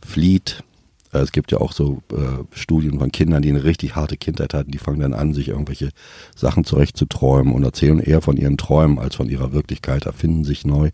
flieht. 0.05 0.65
Äh, 1.13 1.19
Es 1.19 1.33
gibt 1.33 1.53
ja 1.53 1.59
auch 1.59 1.73
so 1.73 2.03
äh, 2.13 2.45
Studien 2.57 2.99
von 2.99 3.13
Kindern, 3.13 3.43
die 3.43 3.51
eine 3.51 3.65
richtig 3.65 3.95
harte 3.95 4.17
Kindheit 4.17 4.55
hatten, 4.55 4.71
die 4.71 4.79
fangen 4.79 5.01
dann 5.01 5.15
an, 5.15 5.35
sich 5.35 5.49
irgendwelche 5.49 5.91
Sachen 6.35 6.65
zurechtzuträumen 6.65 7.53
und 7.55 7.63
erzählen 7.63 8.01
eher 8.01 8.21
von 8.21 8.37
ihren 8.37 8.57
Träumen 8.57 8.99
als 8.99 9.15
von 9.15 9.29
ihrer 9.29 9.53
Wirklichkeit, 9.53 10.07
erfinden 10.07 10.45
sich 10.45 10.65
neu. 10.65 10.91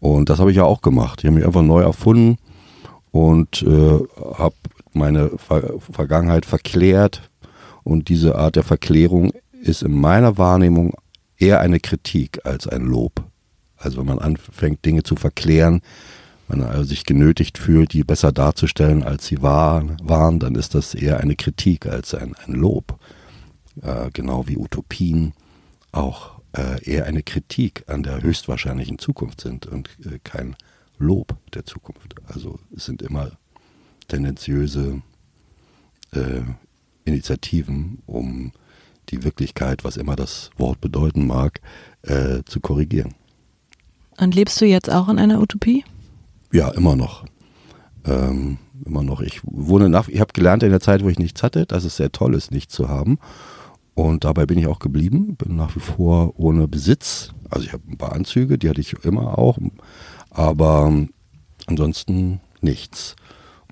Und 0.00 0.28
das 0.28 0.38
habe 0.38 0.50
ich 0.50 0.56
ja 0.56 0.64
auch 0.64 0.80
gemacht. 0.80 1.20
Ich 1.20 1.26
habe 1.26 1.36
mich 1.36 1.46
einfach 1.46 1.62
neu 1.62 1.82
erfunden 1.82 2.36
und 3.10 3.62
äh, 3.62 3.98
habe 4.34 4.54
meine 4.92 5.30
Ver 5.38 5.74
Vergangenheit 5.80 6.46
verklärt. 6.46 7.30
Und 7.88 8.10
diese 8.10 8.36
Art 8.36 8.56
der 8.56 8.64
Verklärung 8.64 9.32
ist 9.50 9.82
in 9.82 9.98
meiner 9.98 10.36
Wahrnehmung 10.36 10.92
eher 11.38 11.60
eine 11.60 11.80
Kritik 11.80 12.44
als 12.44 12.66
ein 12.66 12.82
Lob. 12.82 13.24
Also 13.78 14.00
wenn 14.00 14.06
man 14.06 14.18
anfängt, 14.18 14.84
Dinge 14.84 15.04
zu 15.04 15.16
verklären, 15.16 15.80
man 16.48 16.62
also 16.62 16.84
sich 16.84 17.06
genötigt 17.06 17.56
fühlt, 17.56 17.94
die 17.94 18.04
besser 18.04 18.30
darzustellen, 18.30 19.02
als 19.02 19.26
sie 19.26 19.40
waren, 19.40 19.96
waren 20.02 20.38
dann 20.38 20.54
ist 20.54 20.74
das 20.74 20.94
eher 20.94 21.20
eine 21.20 21.34
Kritik 21.34 21.86
als 21.86 22.12
ein, 22.12 22.34
ein 22.44 22.52
Lob. 22.52 22.98
Äh, 23.80 24.10
genau 24.12 24.46
wie 24.48 24.58
Utopien 24.58 25.32
auch 25.90 26.42
äh, 26.52 26.84
eher 26.84 27.06
eine 27.06 27.22
Kritik 27.22 27.84
an 27.86 28.02
der 28.02 28.20
höchstwahrscheinlichen 28.20 28.98
Zukunft 28.98 29.40
sind 29.40 29.64
und 29.64 29.88
äh, 30.04 30.18
kein 30.22 30.56
Lob 30.98 31.38
der 31.54 31.64
Zukunft. 31.64 32.16
Also 32.26 32.58
es 32.76 32.84
sind 32.84 33.00
immer 33.00 33.30
tendenziöse 34.08 35.00
äh, 36.12 36.42
Initiativen, 37.08 38.02
um 38.06 38.52
die 39.10 39.24
Wirklichkeit, 39.24 39.84
was 39.84 39.96
immer 39.96 40.16
das 40.16 40.50
Wort 40.58 40.80
bedeuten 40.80 41.26
mag, 41.26 41.60
äh, 42.02 42.42
zu 42.44 42.60
korrigieren. 42.60 43.14
Und 44.18 44.34
lebst 44.34 44.60
du 44.60 44.66
jetzt 44.66 44.90
auch 44.90 45.08
in 45.08 45.18
einer 45.18 45.40
Utopie? 45.40 45.84
Ja, 46.52 46.68
immer 46.70 46.96
noch. 46.96 47.24
Ähm, 48.04 48.58
immer 48.84 49.02
noch. 49.02 49.20
Ich 49.20 49.40
wohne 49.44 49.88
nach, 49.88 50.08
ich 50.08 50.20
habe 50.20 50.32
gelernt 50.32 50.62
in 50.62 50.70
der 50.70 50.80
Zeit, 50.80 51.02
wo 51.04 51.08
ich 51.08 51.18
nichts 51.18 51.42
hatte, 51.42 51.66
dass 51.66 51.84
es 51.84 51.96
sehr 51.96 52.12
toll 52.12 52.34
ist, 52.34 52.50
nichts 52.50 52.74
zu 52.74 52.88
haben. 52.88 53.18
Und 53.94 54.24
dabei 54.24 54.46
bin 54.46 54.58
ich 54.58 54.66
auch 54.66 54.78
geblieben, 54.78 55.36
bin 55.36 55.56
nach 55.56 55.74
wie 55.74 55.80
vor 55.80 56.38
ohne 56.38 56.68
Besitz. 56.68 57.32
Also 57.50 57.66
ich 57.66 57.72
habe 57.72 57.82
ein 57.88 57.96
paar 57.96 58.12
Anzüge, 58.12 58.58
die 58.58 58.68
hatte 58.68 58.80
ich 58.80 58.92
immer 59.04 59.38
auch, 59.38 59.58
aber 60.30 60.92
ansonsten 61.66 62.40
nichts. 62.60 63.16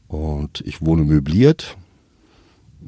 Und 0.09 0.63
ich 0.63 0.85
wohne 0.85 1.05
möbliert. 1.05 1.77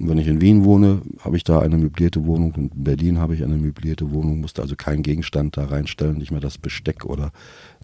Wenn 0.00 0.18
ich 0.18 0.28
in 0.28 0.40
Wien 0.40 0.64
wohne, 0.64 1.02
habe 1.20 1.36
ich 1.36 1.42
da 1.42 1.58
eine 1.58 1.76
möblierte 1.76 2.24
Wohnung. 2.24 2.52
Und 2.52 2.72
in 2.72 2.84
Berlin 2.84 3.18
habe 3.18 3.34
ich 3.34 3.42
eine 3.42 3.56
möblierte 3.56 4.12
Wohnung, 4.12 4.40
musste 4.40 4.62
also 4.62 4.76
keinen 4.76 5.02
Gegenstand 5.02 5.56
da 5.56 5.64
reinstellen, 5.64 6.18
nicht 6.18 6.30
mehr 6.30 6.40
das 6.40 6.56
Besteck 6.56 7.04
oder 7.04 7.32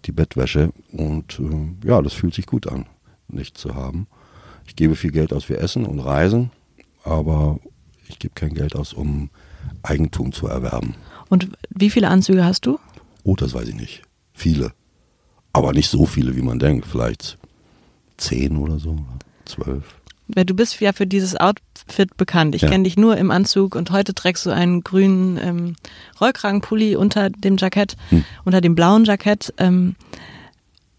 die 0.05 0.13
Bettwäsche. 0.13 0.71
Und 0.93 1.39
äh, 1.39 1.87
ja, 1.87 2.01
das 2.01 2.13
fühlt 2.13 2.33
sich 2.33 2.45
gut 2.45 2.67
an, 2.67 2.85
nichts 3.27 3.59
zu 3.59 3.75
haben. 3.75 4.07
Ich 4.65 4.77
gebe 4.77 4.95
viel 4.95 5.11
Geld 5.11 5.33
aus 5.33 5.43
für 5.43 5.57
Essen 5.57 5.85
und 5.85 5.99
Reisen, 5.99 6.51
aber 7.03 7.59
ich 8.07 8.17
gebe 8.17 8.33
kein 8.33 8.53
Geld 8.53 8.75
aus, 8.75 8.93
um 8.93 9.29
Eigentum 9.83 10.31
zu 10.31 10.47
erwerben. 10.47 10.95
Und 11.29 11.49
wie 11.69 11.89
viele 11.89 12.07
Anzüge 12.07 12.45
hast 12.45 12.65
du? 12.65 12.79
Oh, 13.23 13.35
das 13.35 13.53
weiß 13.53 13.67
ich 13.67 13.75
nicht. 13.75 14.03
Viele. 14.33 14.71
Aber 15.51 15.73
nicht 15.73 15.89
so 15.89 16.05
viele, 16.05 16.35
wie 16.35 16.41
man 16.41 16.59
denkt. 16.59 16.85
Vielleicht 16.85 17.37
zehn 18.17 18.55
oder 18.57 18.79
so, 18.79 18.97
zwölf. 19.45 19.95
Weil 20.27 20.45
du 20.45 20.55
bist 20.55 20.79
ja 20.81 20.91
für 20.91 21.05
dieses 21.05 21.35
Outfit 21.35 22.17
bekannt. 22.17 22.55
Ich 22.55 22.63
Ja. 22.63 22.69
kenne 22.69 22.83
dich 22.85 22.97
nur 22.97 23.17
im 23.17 23.29
Anzug 23.31 23.75
und 23.75 23.91
heute 23.91 24.13
trägst 24.15 24.45
du 24.45 24.49
einen 24.49 24.81
grünen 24.81 25.37
ähm, 25.37 25.75
Rollkragenpulli 26.19 26.95
unter 26.95 27.29
dem 27.29 27.57
Jackett, 27.57 27.95
Hm. 28.09 28.23
unter 28.43 28.59
dem 28.61 28.73
blauen 28.75 29.05
Jackett. 29.05 29.53
Ähm, 29.57 29.95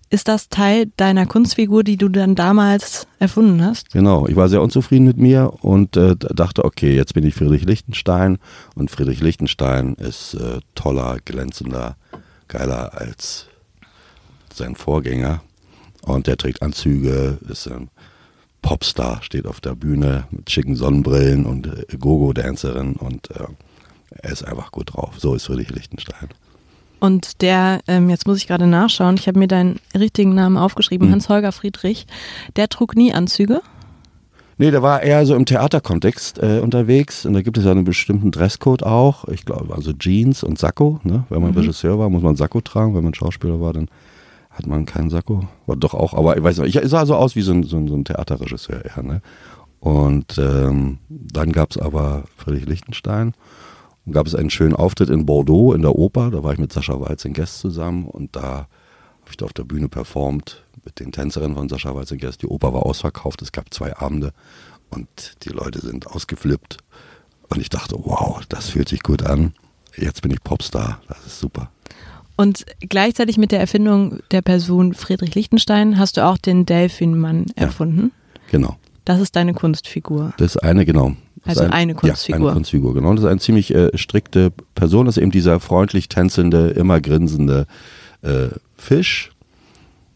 ist 0.09 0.28
das 0.28 0.49
Teil 0.49 0.87
deiner 0.97 1.26
Kunstfigur, 1.26 1.83
die 1.83 1.97
du 1.97 2.09
dann 2.09 2.37
damals 2.37 3.09
erfunden 3.18 3.64
hast? 3.64 3.90
Genau, 3.90 4.28
ich 4.28 4.37
war 4.37 4.49
sehr 4.49 4.62
unzufrieden 4.62 5.04
mit 5.04 5.16
mir 5.16 5.52
und 5.62 5.97
äh, 5.97 6.14
dachte, 6.14 6.64
okay, 6.64 6.95
jetzt 6.95 7.12
bin 7.14 7.26
ich 7.26 7.35
Friedrich 7.35 7.64
Lichtenstein 7.64 8.38
und 8.76 8.92
Friedrich 8.92 9.21
Lichtenstein 9.21 9.95
ist 9.95 10.35
äh, 10.35 10.61
toller, 10.76 11.16
glänzender, 11.25 11.97
geiler 12.47 12.92
als 12.97 13.47
sein 14.54 14.76
Vorgänger 14.76 15.42
und 16.02 16.28
der 16.28 16.37
trägt 16.37 16.62
Anzüge, 16.62 17.38
ist 17.49 17.66
ein 17.66 17.88
Popstar, 18.66 19.23
steht 19.23 19.46
auf 19.46 19.61
der 19.61 19.76
Bühne 19.76 20.25
mit 20.30 20.50
schicken 20.50 20.75
Sonnenbrillen 20.75 21.46
und 21.46 21.66
äh, 21.68 21.96
Gogo-Dancerin 21.96 22.94
und 22.94 23.30
äh, 23.30 23.44
er 24.23 24.32
ist 24.32 24.42
einfach 24.44 24.73
gut 24.73 24.94
drauf. 24.94 25.14
So 25.18 25.35
ist 25.37 25.44
Friedrich 25.46 25.70
Lichtenstein. 25.70 26.28
Und 26.99 27.42
der, 27.42 27.80
ähm, 27.87 28.11
jetzt 28.11 28.26
muss 28.26 28.38
ich 28.38 28.49
gerade 28.49 28.66
nachschauen, 28.66 29.14
ich 29.16 29.28
habe 29.28 29.38
mir 29.38 29.46
deinen 29.46 29.78
richtigen 29.96 30.35
Namen 30.35 30.56
aufgeschrieben, 30.56 31.06
Mhm. 31.08 31.12
Hans-Holger 31.12 31.52
Friedrich, 31.52 32.06
der 32.56 32.68
trug 32.68 32.96
nie 32.96 33.12
Anzüge. 33.14 33.61
Nee, 34.58 34.70
der 34.73 34.82
war 34.82 35.02
eher 35.02 35.25
so 35.26 35.37
im 35.37 35.44
Theaterkontext 35.44 36.38
äh, 36.42 36.58
unterwegs 36.61 37.25
und 37.26 37.35
da 37.35 37.42
gibt 37.42 37.58
es 37.58 37.64
ja 37.66 37.70
einen 37.70 37.85
bestimmten 37.85 38.32
Dresscode 38.32 38.82
auch. 38.82 39.28
Ich 39.28 39.44
glaube, 39.44 39.75
also 39.75 39.92
Jeans 39.92 40.42
und 40.42 40.58
Sakko. 40.58 40.99
Ne? 41.04 41.25
Wenn 41.28 41.42
man 41.42 41.52
Mhm. 41.52 41.58
Regisseur 41.58 41.99
war, 42.00 42.08
muss 42.11 42.23
man 42.23 42.35
Sakko 42.35 42.62
tragen. 42.62 42.96
Wenn 42.96 43.04
man 43.04 43.14
Schauspieler 43.14 43.61
war, 43.61 43.75
dann 43.75 43.88
hat 44.56 44.66
man 44.66 44.86
keinen 44.86 45.10
Sakko. 45.10 45.46
War 45.66 45.76
doch 45.76 45.94
auch, 45.94 46.14
aber 46.14 46.36
ich 46.36 46.42
weiß 46.42 46.58
nicht, 46.58 46.76
ich 46.76 46.90
sah 46.90 47.04
so 47.04 47.14
aus 47.14 47.36
wie 47.36 47.42
so 47.42 47.52
ein, 47.52 47.62
so 47.64 47.76
ein, 47.76 47.88
so 47.88 47.94
ein 47.94 48.04
Theaterregisseur 48.04 48.84
eher. 48.84 49.02
Ne? 49.02 49.20
Und 49.80 50.38
ähm, 50.38 50.98
dann 51.08 51.52
gab 51.52 51.70
es 51.70 51.78
aber 51.78 52.25
Friedrich 52.36 52.66
Lichtenstein. 52.66 53.34
Und 54.06 54.12
gab 54.12 54.26
es 54.26 54.34
einen 54.34 54.50
schönen 54.50 54.75
Auftritt 54.75 55.10
in 55.10 55.26
Bordeaux 55.26 55.75
in 55.75 55.82
der 55.82 55.94
Oper. 55.94 56.30
Da 56.30 56.42
war 56.42 56.52
ich 56.52 56.58
mit 56.58 56.72
Sascha 56.72 56.98
Walz 57.00 57.25
in 57.25 57.34
Guest 57.34 57.58
zusammen 57.58 58.06
und 58.06 58.34
da 58.36 58.68
habe 59.20 59.30
ich 59.30 59.36
da 59.36 59.44
auf 59.44 59.52
der 59.52 59.64
Bühne 59.64 59.88
performt 59.88 60.64
mit 60.84 61.00
den 61.00 61.12
Tänzerinnen 61.12 61.56
von 61.56 61.68
Sascha 61.68 61.94
Walz 61.94 62.12
in 62.12 62.18
Guest. 62.18 62.42
Die 62.42 62.46
Oper 62.46 62.72
war 62.72 62.86
ausverkauft. 62.86 63.42
Es 63.42 63.52
gab 63.52 63.75
zwei 63.75 63.96
Abende 63.96 64.32
und 64.90 65.36
die 65.42 65.50
Leute 65.50 65.80
sind 65.80 66.06
ausgeflippt. 66.06 66.78
Und 67.48 67.60
ich 67.60 67.68
dachte, 67.68 67.96
wow, 67.98 68.40
das 68.48 68.70
fühlt 68.70 68.88
sich 68.88 69.02
gut 69.02 69.25
an. 69.25 69.52
Jetzt 69.96 70.22
bin 70.22 70.30
ich 70.30 70.42
Popstar. 70.42 71.00
Das 71.08 71.26
ist 71.26 71.40
super. 71.40 71.70
Und 72.36 72.66
gleichzeitig 72.80 73.38
mit 73.38 73.50
der 73.52 73.60
Erfindung 73.60 74.18
der 74.30 74.42
Person 74.42 74.92
Friedrich 74.94 75.34
Lichtenstein 75.34 75.98
hast 75.98 76.16
du 76.16 76.24
auch 76.26 76.36
den 76.38 76.66
Delfinmann 76.66 77.46
Ja. 77.56 77.64
erfunden. 77.64 78.12
Genau. 78.50 78.76
Das 79.04 79.20
ist 79.20 79.36
deine 79.36 79.54
Kunstfigur. 79.54 80.34
Das 80.38 80.56
ist 80.56 80.62
eine, 80.62 80.84
genau. 80.84 81.12
Das 81.44 81.58
Also 81.58 81.64
ist 81.68 81.72
eine 81.72 81.92
Ja, 81.92 81.98
Kunstfigur. 81.98 82.46
eine 82.48 82.54
Kunstfigur, 82.54 82.94
genau. 82.94 83.14
Das 83.14 83.24
ist 83.24 83.30
eine 83.30 83.40
ziemlich 83.40 83.74
äh, 83.74 83.96
strikte 83.96 84.52
Person. 84.74 85.06
Das 85.06 85.16
ist 85.16 85.22
eben 85.22 85.30
dieser 85.30 85.60
freundlich 85.60 86.08
tänzelnde, 86.08 86.68
immer 86.70 87.00
grinsende 87.00 87.66
äh, 88.22 88.48
Fisch, 88.76 89.30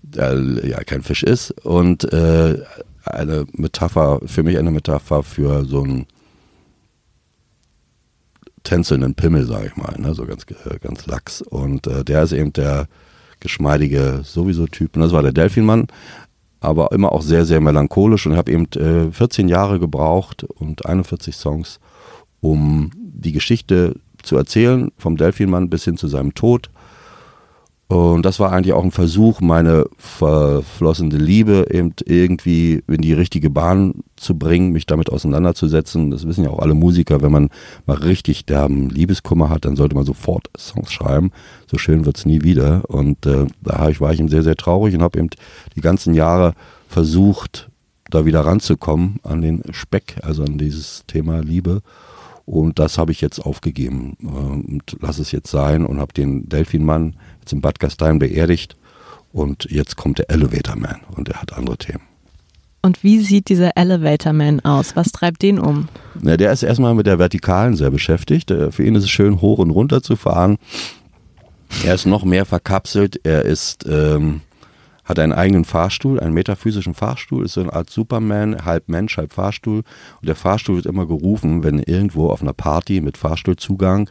der 0.03 0.37
ja 0.67 0.83
kein 0.83 1.03
Fisch 1.03 1.23
ist. 1.23 1.53
Und 1.65 2.05
äh, 2.13 2.59
eine 3.05 3.47
Metapher, 3.53 4.21
für 4.27 4.43
mich 4.43 4.59
eine 4.59 4.71
Metapher 4.73 5.23
für 5.23 5.65
so 5.65 5.83
einen 5.83 6.07
tänzelnden 8.65 9.15
Pimmel, 9.15 9.47
sage 9.47 9.67
ich 9.69 9.77
mal, 9.77 9.95
ne? 9.99 10.15
so 10.15 10.27
ganz, 10.27 10.45
äh, 10.45 10.79
ganz 10.81 11.07
lax. 11.07 11.43
Und 11.43 11.87
äh, 11.87 12.05
der 12.05 12.23
ist 12.23 12.33
eben 12.33 12.53
der 12.53 12.87
geschmeidige 13.41 14.21
sowieso 14.23 14.67
Typ. 14.67 14.97
Und 14.97 15.03
das 15.03 15.13
war 15.13 15.23
der 15.23 15.33
Delfinmann 15.33 15.87
aber 16.61 16.93
immer 16.93 17.13
auch 17.13 17.23
sehr, 17.23 17.47
sehr 17.47 17.61
melancholisch 17.61 18.27
und 18.27 18.37
habe 18.37 18.53
eben 18.53 18.67
äh, 18.77 19.11
14 19.11 19.49
Jahre 19.49 19.81
gebraucht 19.81 20.45
und 20.45 20.85
41 20.85 21.35
Songs, 21.35 21.81
um 22.41 22.91
die 22.97 23.33
Geschichte 23.33 23.97
zu 24.23 24.37
erzählen, 24.37 24.93
vom 24.99 25.17
Delfinmann 25.17 25.71
bis 25.71 25.85
hin 25.85 25.97
zu 25.97 26.07
seinem 26.07 26.35
Tod. 26.35 26.71
Und 27.91 28.23
das 28.23 28.39
war 28.39 28.53
eigentlich 28.53 28.73
auch 28.73 28.85
ein 28.85 28.93
Versuch, 28.93 29.41
meine 29.41 29.85
verflossene 29.99 31.17
Liebe 31.17 31.67
eben 31.73 31.93
irgendwie 32.05 32.85
in 32.87 33.01
die 33.01 33.15
richtige 33.15 33.51
Bahn 33.51 34.05
zu 34.15 34.39
bringen, 34.39 34.71
mich 34.71 34.87
damit 34.87 35.11
auseinanderzusetzen. 35.11 36.13
Das 36.13 36.25
wissen 36.25 36.45
ja 36.45 36.51
auch 36.51 36.61
alle 36.61 36.75
Musiker, 36.75 37.21
wenn 37.21 37.33
man 37.33 37.49
mal 37.87 37.97
richtig 37.97 38.47
derben 38.47 38.91
Liebeskummer 38.91 39.51
hat, 39.51 39.65
dann 39.65 39.75
sollte 39.75 39.97
man 39.97 40.05
sofort 40.05 40.51
Songs 40.57 40.93
schreiben. 40.93 41.33
So 41.67 41.79
schön 41.79 42.07
wird's 42.07 42.25
nie 42.25 42.43
wieder. 42.43 42.83
Und 42.87 43.27
äh, 43.27 43.47
da 43.61 43.91
war 43.99 44.13
ich 44.13 44.21
eben 44.21 44.29
sehr, 44.29 44.45
sehr 44.45 44.55
traurig 44.55 44.95
und 44.95 45.03
habe 45.03 45.19
eben 45.19 45.31
die 45.75 45.81
ganzen 45.81 46.15
Jahre 46.15 46.55
versucht, 46.87 47.71
da 48.09 48.25
wieder 48.25 48.43
ranzukommen 48.43 49.19
an 49.25 49.43
den 49.43 49.65
Speck, 49.73 50.15
also 50.23 50.45
an 50.45 50.59
dieses 50.59 51.03
Thema 51.09 51.41
Liebe. 51.41 51.83
Und 52.47 52.81
das 52.81 52.99
habe 52.99 53.13
ich 53.13 53.21
jetzt 53.21 53.39
aufgegeben 53.39 54.17
äh, 54.23 54.27
und 54.27 54.97
lass 55.01 55.19
es 55.19 55.31
jetzt 55.33 55.51
sein 55.51 55.87
und 55.87 56.01
habe 56.01 56.13
den 56.13 56.49
Delfinmann 56.49 57.15
jetzt 57.51 57.53
in 57.53 57.61
Bad 57.61 57.81
Gastein 57.81 58.19
beerdigt. 58.19 58.77
Und 59.33 59.67
jetzt 59.71 59.97
kommt 59.97 60.19
der 60.19 60.31
Elevator 60.31 60.77
Man 60.77 61.01
und 61.17 61.29
der 61.29 61.41
hat 61.41 61.53
andere 61.53 61.77
Themen. 61.77 62.03
Und 62.83 63.05
wie 63.05 63.21
sieht 63.21 63.49
dieser 63.49 63.77
Elevator 63.77 64.33
Man 64.33 64.61
aus? 64.61 64.97
Was 64.97 65.13
treibt 65.13 65.43
den 65.43 65.59
um? 65.59 65.89
Na, 66.21 66.37
der 66.37 66.51
ist 66.51 66.63
erstmal 66.63 66.95
mit 66.95 67.07
der 67.07 67.19
Vertikalen 67.19 67.77
sehr 67.77 67.91
beschäftigt. 67.91 68.51
Äh, 68.51 68.73
Für 68.73 68.85
ihn 68.85 68.95
ist 68.95 69.05
es 69.05 69.11
schön, 69.11 69.41
hoch 69.41 69.59
und 69.59 69.71
runter 69.71 70.03
zu 70.03 70.17
fahren. 70.17 70.57
Er 71.85 71.95
ist 71.95 72.07
noch 72.07 72.25
mehr 72.25 72.47
verkapselt. 72.47 73.21
Er 73.23 73.45
ist, 73.45 73.87
ähm, 73.87 74.41
hat 75.05 75.19
einen 75.19 75.33
eigenen 75.33 75.65
Fahrstuhl, 75.65 76.19
einen 76.19 76.35
metaphysischen 76.35 76.95
Fahrstuhl, 76.95 77.45
ist 77.45 77.53
so 77.53 77.61
eine 77.61 77.73
Art 77.73 77.91
Superman, 77.91 78.65
halb 78.65 78.89
Mensch, 78.89 79.17
halb 79.19 79.33
Fahrstuhl. 79.33 79.83
Und 80.21 80.29
der 80.29 80.37
Fahrstuhl 80.37 80.77
wird 80.77 80.87
immer 80.87 81.07
gerufen, 81.07 81.63
wenn 81.63 81.79
irgendwo 81.79 82.31
auf 82.31 82.43
einer 82.43 82.55
Party 82.55 83.01
mit 83.01 83.19
Fahrstuhlzugang 83.19 84.09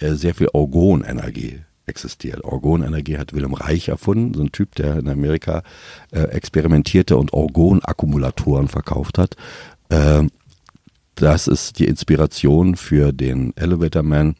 äh, 0.00 0.10
sehr 0.14 0.34
viel 0.34 0.48
Orgonenergie 0.52 1.60
existiert. 1.86 2.44
Orgonenergie 2.44 3.18
hat 3.18 3.32
Willem 3.32 3.54
Reich 3.54 3.88
erfunden, 3.88 4.34
so 4.34 4.42
ein 4.42 4.52
Typ, 4.52 4.74
der 4.76 4.98
in 4.98 5.08
Amerika 5.08 5.62
äh, 6.10 6.20
experimentierte 6.20 7.16
und 7.16 7.32
Orgonakkumulatoren 7.32 8.68
verkauft 8.68 9.18
hat. 9.18 9.36
Ähm, 9.90 10.30
das 11.14 11.46
ist 11.46 11.78
die 11.78 11.86
Inspiration 11.86 12.76
für 12.76 13.12
den 13.12 13.56
Elevator 13.56 14.02
Man. 14.02 14.34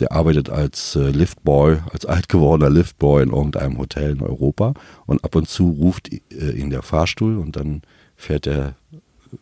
Der 0.00 0.12
arbeitet 0.12 0.48
als 0.48 0.94
äh, 0.94 1.10
Liftboy, 1.10 1.78
als 1.92 2.06
alt 2.06 2.28
gewordener 2.28 2.70
Liftboy 2.70 3.22
in 3.22 3.30
irgendeinem 3.30 3.78
Hotel 3.78 4.12
in 4.12 4.22
Europa 4.22 4.74
und 5.06 5.24
ab 5.24 5.34
und 5.34 5.48
zu 5.48 5.70
ruft 5.70 6.12
äh, 6.12 6.50
ihn 6.52 6.70
der 6.70 6.82
Fahrstuhl 6.82 7.36
und 7.36 7.56
dann 7.56 7.82
fährt 8.16 8.46
er 8.46 8.76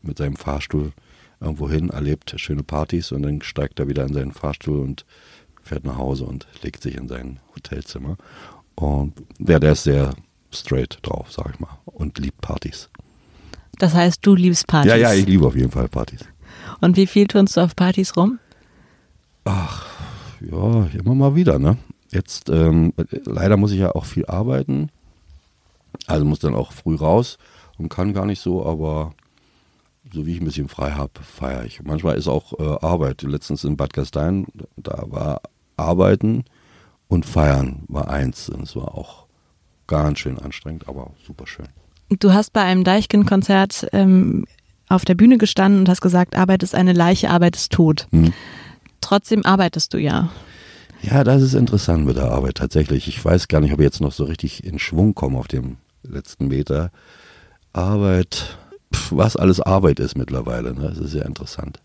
mit 0.02 0.18
seinem 0.18 0.36
Fahrstuhl 0.36 0.92
irgendwo 1.40 1.68
hin, 1.68 1.90
erlebt 1.90 2.34
schöne 2.38 2.62
Partys 2.62 3.12
und 3.12 3.22
dann 3.22 3.42
steigt 3.42 3.78
er 3.78 3.88
wieder 3.88 4.04
in 4.04 4.14
seinen 4.14 4.32
Fahrstuhl 4.32 4.80
und 4.80 5.04
fährt 5.66 5.84
nach 5.84 5.98
Hause 5.98 6.24
und 6.24 6.46
legt 6.62 6.82
sich 6.82 6.96
in 6.96 7.08
sein 7.08 7.40
Hotelzimmer. 7.54 8.16
Und 8.74 9.14
ja, 9.38 9.58
der 9.58 9.72
ist 9.72 9.84
sehr 9.84 10.14
straight 10.52 10.98
drauf, 11.02 11.32
sag 11.32 11.50
ich 11.52 11.60
mal, 11.60 11.78
und 11.84 12.18
liebt 12.18 12.40
Partys. 12.40 12.88
Das 13.78 13.94
heißt, 13.94 14.24
du 14.24 14.34
liebst 14.34 14.66
Partys. 14.66 14.90
Ja, 14.90 14.96
ja, 14.96 15.12
ich 15.12 15.26
liebe 15.26 15.46
auf 15.46 15.56
jeden 15.56 15.70
Fall 15.70 15.88
Partys. 15.88 16.20
Und 16.80 16.96
wie 16.96 17.06
viel 17.06 17.26
turnst 17.26 17.56
du 17.56 17.60
auf 17.60 17.76
Partys 17.76 18.16
rum? 18.16 18.38
Ja, 20.40 20.88
immer 20.98 21.14
mal 21.14 21.34
wieder, 21.34 21.58
ne? 21.58 21.76
Jetzt, 22.10 22.48
ähm, 22.50 22.92
leider 23.24 23.56
muss 23.56 23.72
ich 23.72 23.78
ja 23.78 23.94
auch 23.94 24.04
viel 24.04 24.26
arbeiten. 24.26 24.90
Also 26.06 26.24
muss 26.24 26.38
dann 26.38 26.54
auch 26.54 26.72
früh 26.72 26.94
raus 26.94 27.38
und 27.78 27.88
kann 27.88 28.12
gar 28.12 28.26
nicht 28.26 28.40
so, 28.40 28.64
aber 28.64 29.14
so 30.12 30.26
wie 30.26 30.34
ich 30.34 30.40
ein 30.40 30.44
bisschen 30.44 30.68
frei 30.68 30.92
habe, 30.92 31.12
feiere 31.22 31.64
ich. 31.64 31.82
Manchmal 31.82 32.16
ist 32.16 32.28
auch 32.28 32.52
äh, 32.58 32.84
Arbeit. 32.84 33.22
Letztens 33.22 33.64
in 33.64 33.76
Bad 33.76 33.92
Gastein, 33.92 34.46
da 34.76 35.04
war 35.06 35.40
Arbeiten 35.76 36.44
und 37.08 37.26
Feiern 37.26 37.84
war 37.88 38.08
eins. 38.08 38.48
Und 38.48 38.62
es 38.62 38.76
war 38.76 38.94
auch 38.94 39.26
ganz 39.86 40.18
schön 40.18 40.38
anstrengend, 40.38 40.88
aber 40.88 41.12
super 41.24 41.46
schön. 41.46 41.68
Du 42.08 42.32
hast 42.32 42.52
bei 42.52 42.62
einem 42.62 42.84
Deichkind-Konzert 42.84 43.88
ähm, 43.92 44.44
auf 44.88 45.04
der 45.04 45.14
Bühne 45.14 45.38
gestanden 45.38 45.80
und 45.80 45.88
hast 45.88 46.00
gesagt, 46.00 46.36
Arbeit 46.36 46.62
ist 46.62 46.74
eine 46.74 46.92
Leiche, 46.92 47.30
Arbeit 47.30 47.56
ist 47.56 47.72
tot. 47.72 48.06
Hm. 48.12 48.32
Trotzdem 49.00 49.44
arbeitest 49.44 49.92
du 49.94 49.98
ja. 49.98 50.30
Ja, 51.02 51.24
das 51.24 51.42
ist 51.42 51.54
interessant 51.54 52.06
mit 52.06 52.16
der 52.16 52.30
Arbeit 52.30 52.56
tatsächlich. 52.56 53.08
Ich 53.08 53.24
weiß 53.24 53.48
gar 53.48 53.60
nicht, 53.60 53.72
ob 53.72 53.80
ich 53.80 53.84
jetzt 53.84 54.00
noch 54.00 54.12
so 54.12 54.24
richtig 54.24 54.64
in 54.64 54.78
Schwung 54.78 55.14
komme 55.14 55.38
auf 55.38 55.48
dem 55.48 55.76
letzten 56.02 56.48
Meter. 56.48 56.90
Arbeit, 57.72 58.58
pf, 58.94 59.12
was 59.12 59.36
alles 59.36 59.60
Arbeit 59.60 60.00
ist 60.00 60.16
mittlerweile, 60.16 60.74
ne? 60.74 60.88
das 60.88 60.98
ist 60.98 61.10
sehr 61.10 61.26
interessant. 61.26 61.80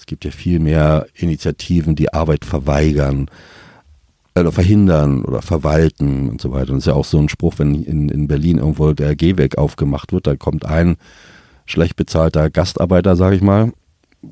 Es 0.00 0.06
gibt 0.06 0.24
ja 0.24 0.30
viel 0.30 0.60
mehr 0.60 1.06
Initiativen, 1.14 1.94
die 1.94 2.14
Arbeit 2.14 2.46
verweigern 2.46 3.30
oder 4.34 4.50
verhindern 4.50 5.26
oder 5.26 5.42
verwalten 5.42 6.30
und 6.30 6.40
so 6.40 6.52
weiter. 6.52 6.70
Und 6.70 6.78
das 6.78 6.84
ist 6.84 6.86
ja 6.86 6.94
auch 6.94 7.04
so 7.04 7.18
ein 7.18 7.28
Spruch, 7.28 7.58
wenn 7.58 7.84
in, 7.84 8.08
in 8.08 8.26
Berlin 8.26 8.56
irgendwo 8.56 8.94
der 8.94 9.14
Gehweg 9.14 9.58
aufgemacht 9.58 10.14
wird, 10.14 10.26
da 10.26 10.36
kommt 10.36 10.64
ein 10.64 10.96
schlecht 11.66 11.96
bezahlter 11.96 12.48
Gastarbeiter, 12.48 13.14
sage 13.14 13.36
ich 13.36 13.42
mal, 13.42 13.74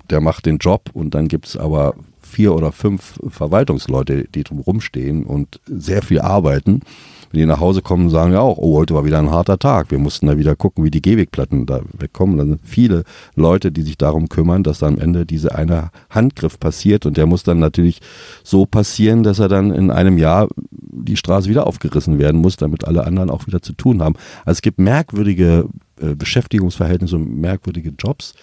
der 0.08 0.22
macht 0.22 0.46
den 0.46 0.56
Job 0.56 0.88
und 0.94 1.14
dann 1.14 1.28
gibt 1.28 1.46
es 1.46 1.56
aber 1.58 1.94
vier 2.22 2.54
oder 2.54 2.72
fünf 2.72 3.20
Verwaltungsleute, 3.28 4.24
die 4.24 4.44
drum 4.44 4.60
rumstehen 4.60 5.24
und 5.24 5.60
sehr 5.66 6.00
viel 6.00 6.22
arbeiten. 6.22 6.80
Wenn 7.30 7.40
die 7.40 7.46
nach 7.46 7.60
Hause 7.60 7.82
kommen, 7.82 8.10
sagen 8.10 8.32
ja 8.32 8.40
auch, 8.40 8.58
oh, 8.58 8.76
heute 8.76 8.94
war 8.94 9.04
wieder 9.04 9.18
ein 9.18 9.30
harter 9.30 9.58
Tag. 9.58 9.90
Wir 9.90 9.98
mussten 9.98 10.26
da 10.26 10.38
wieder 10.38 10.56
gucken, 10.56 10.84
wie 10.84 10.90
die 10.90 11.02
Gehwegplatten 11.02 11.66
da 11.66 11.80
wegkommen. 11.98 12.38
Dann 12.38 12.48
sind 12.48 12.60
viele 12.64 13.04
Leute, 13.34 13.70
die 13.70 13.82
sich 13.82 13.98
darum 13.98 14.28
kümmern, 14.28 14.62
dass 14.62 14.78
da 14.78 14.86
am 14.86 14.98
Ende 14.98 15.26
diese 15.26 15.54
eine 15.54 15.90
Handgriff 16.10 16.58
passiert 16.58 17.06
und 17.06 17.16
der 17.16 17.26
muss 17.26 17.42
dann 17.42 17.58
natürlich 17.58 18.00
so 18.42 18.66
passieren, 18.66 19.22
dass 19.22 19.38
er 19.38 19.48
dann 19.48 19.72
in 19.72 19.90
einem 19.90 20.18
Jahr 20.18 20.48
die 20.70 21.16
Straße 21.16 21.48
wieder 21.48 21.66
aufgerissen 21.66 22.18
werden 22.18 22.40
muss, 22.40 22.56
damit 22.56 22.86
alle 22.86 23.04
anderen 23.04 23.30
auch 23.30 23.46
wieder 23.46 23.62
zu 23.62 23.72
tun 23.72 24.02
haben. 24.02 24.14
Also 24.44 24.58
es 24.58 24.62
gibt 24.62 24.78
merkwürdige 24.78 25.68
äh, 26.00 26.14
Beschäftigungsverhältnisse 26.14 27.16
und 27.16 27.40
merkwürdige 27.40 27.92
Jobs. 27.98 28.34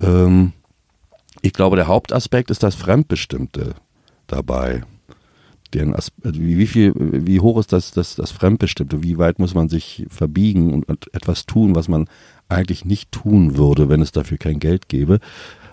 Ähm, 0.00 0.52
ich 1.42 1.52
glaube, 1.52 1.76
der 1.76 1.86
Hauptaspekt 1.86 2.50
ist 2.50 2.62
das 2.62 2.74
Fremdbestimmte 2.74 3.74
dabei. 4.26 4.82
Den 5.76 5.94
As 5.94 6.12
also 6.24 6.40
wie, 6.40 6.58
wie 6.58 6.66
viel, 6.66 6.92
wie 6.96 7.40
hoch 7.40 7.58
ist 7.58 7.72
das, 7.72 7.92
das, 7.92 8.16
das 8.16 8.30
Fremdbestimmte, 8.30 9.02
wie 9.02 9.18
weit 9.18 9.38
muss 9.38 9.54
man 9.54 9.68
sich 9.68 10.06
verbiegen 10.08 10.72
und, 10.72 10.88
und 10.88 11.14
etwas 11.14 11.46
tun, 11.46 11.74
was 11.74 11.88
man 11.88 12.08
eigentlich 12.48 12.84
nicht 12.84 13.12
tun 13.12 13.56
würde, 13.56 13.88
wenn 13.88 14.02
es 14.02 14.12
dafür 14.12 14.38
kein 14.38 14.58
Geld 14.58 14.88
gäbe. 14.88 15.20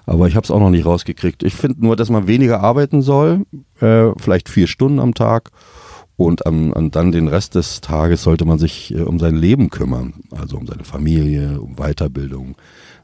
Aber 0.06 0.28
ich 0.28 0.36
habe 0.36 0.44
es 0.44 0.52
auch 0.52 0.60
noch 0.60 0.70
nicht 0.70 0.86
rausgekriegt. 0.86 1.44
Ich 1.44 1.56
finde 1.56 1.82
nur, 1.82 1.96
dass 1.96 2.10
man 2.10 2.28
weniger 2.28 2.60
arbeiten 2.60 3.02
soll, 3.02 3.46
äh, 3.80 4.12
vielleicht 4.18 4.50
vier 4.50 4.68
Stunden 4.68 5.00
am 5.00 5.14
Tag. 5.14 5.52
Und 6.16 6.46
am, 6.46 6.74
an 6.74 6.92
dann 6.92 7.12
den 7.12 7.28
Rest 7.28 7.56
des 7.56 7.82
Tages 7.82 8.22
sollte 8.22 8.46
man 8.46 8.60
sich 8.60 8.94
äh, 8.94 9.02
um 9.02 9.20
sein 9.20 9.36
Leben 9.36 9.70
kümmern. 9.70 10.14
Also 10.32 10.58
um 10.58 10.68
seine 10.68 10.84
Familie, 10.84 11.60
um 11.60 11.76
Weiterbildung, 11.76 12.56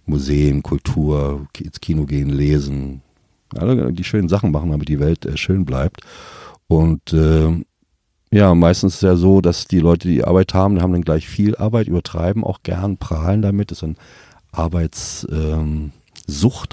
Museen, 0.06 0.62
Kultur, 0.62 1.48
ins 1.58 1.80
Kino 1.80 2.06
gehen, 2.06 2.30
lesen. 2.30 3.02
Also 3.56 3.90
die 3.92 4.04
schönen 4.04 4.30
Sachen 4.30 4.52
machen, 4.52 4.70
damit 4.70 4.90
die 4.90 5.00
Welt 5.00 5.26
äh, 5.26 5.38
schön 5.38 5.66
bleibt. 5.66 6.02
Und 6.70 7.14
äh, 7.14 7.66
ja, 8.32 8.54
meistens 8.54 8.94
ist 8.94 8.98
es 8.98 9.02
ja 9.02 9.16
so, 9.16 9.42
dass 9.42 9.66
die 9.66 9.80
Leute, 9.80 10.08
die 10.08 10.24
Arbeit 10.24 10.54
haben, 10.54 10.82
haben 10.82 10.94
dann 10.94 11.02
gleich 11.02 11.28
viel 11.28 11.56
Arbeit, 11.56 11.88
übertreiben 11.88 12.44
auch 12.44 12.62
gern, 12.62 12.98
prahlen 12.98 13.42
damit. 13.42 13.72
Das 13.72 13.80
ist 13.80 13.84
ein 13.84 13.98
Arbeitssucht 14.52 15.32
ähm, 15.32 15.92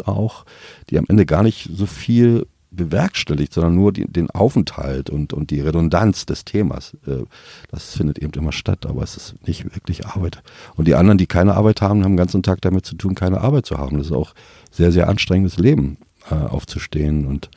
auch, 0.05 0.45
die 0.91 0.99
am 0.99 1.07
Ende 1.09 1.25
gar 1.25 1.43
nicht 1.43 1.71
so 1.73 1.87
viel 1.87 2.47
bewerkstelligt, 2.71 3.55
sondern 3.55 3.75
nur 3.75 3.91
die, 3.91 4.05
den 4.05 4.31
Aufenthalt 4.31 5.09
und, 5.09 5.33
und 5.33 5.51
die 5.51 5.63
Redundanz 5.63 6.27
des 6.27 6.45
Themas. 6.45 6.95
Äh, 7.07 7.25
das 7.71 7.97
findet 7.97 8.19
eben 8.19 8.35
immer 8.35 8.53
statt, 8.53 8.85
aber 8.85 9.03
es 9.03 9.17
ist 9.17 9.35
nicht 9.47 9.65
wirklich 9.75 10.05
Arbeit. 10.05 10.43
Und 10.75 10.87
die 10.87 10.95
anderen, 10.95 11.17
die 11.17 11.27
keine 11.27 11.55
Arbeit 11.55 11.81
haben, 11.81 12.05
haben 12.05 12.13
den 12.13 12.19
ganzen 12.19 12.43
Tag 12.43 12.61
damit 12.61 12.85
zu 12.85 12.97
tun, 12.97 13.15
keine 13.15 13.41
Arbeit 13.41 13.65
zu 13.65 13.79
haben. 13.79 13.97
Das 13.97 14.09
ist 14.09 14.13
auch 14.13 14.35
sehr, 14.71 14.93
sehr 14.93 15.09
anstrengendes 15.09 15.57
Leben, 15.57 15.97
äh, 16.31 16.35
aufzustehen 16.35 17.27
und 17.27 17.49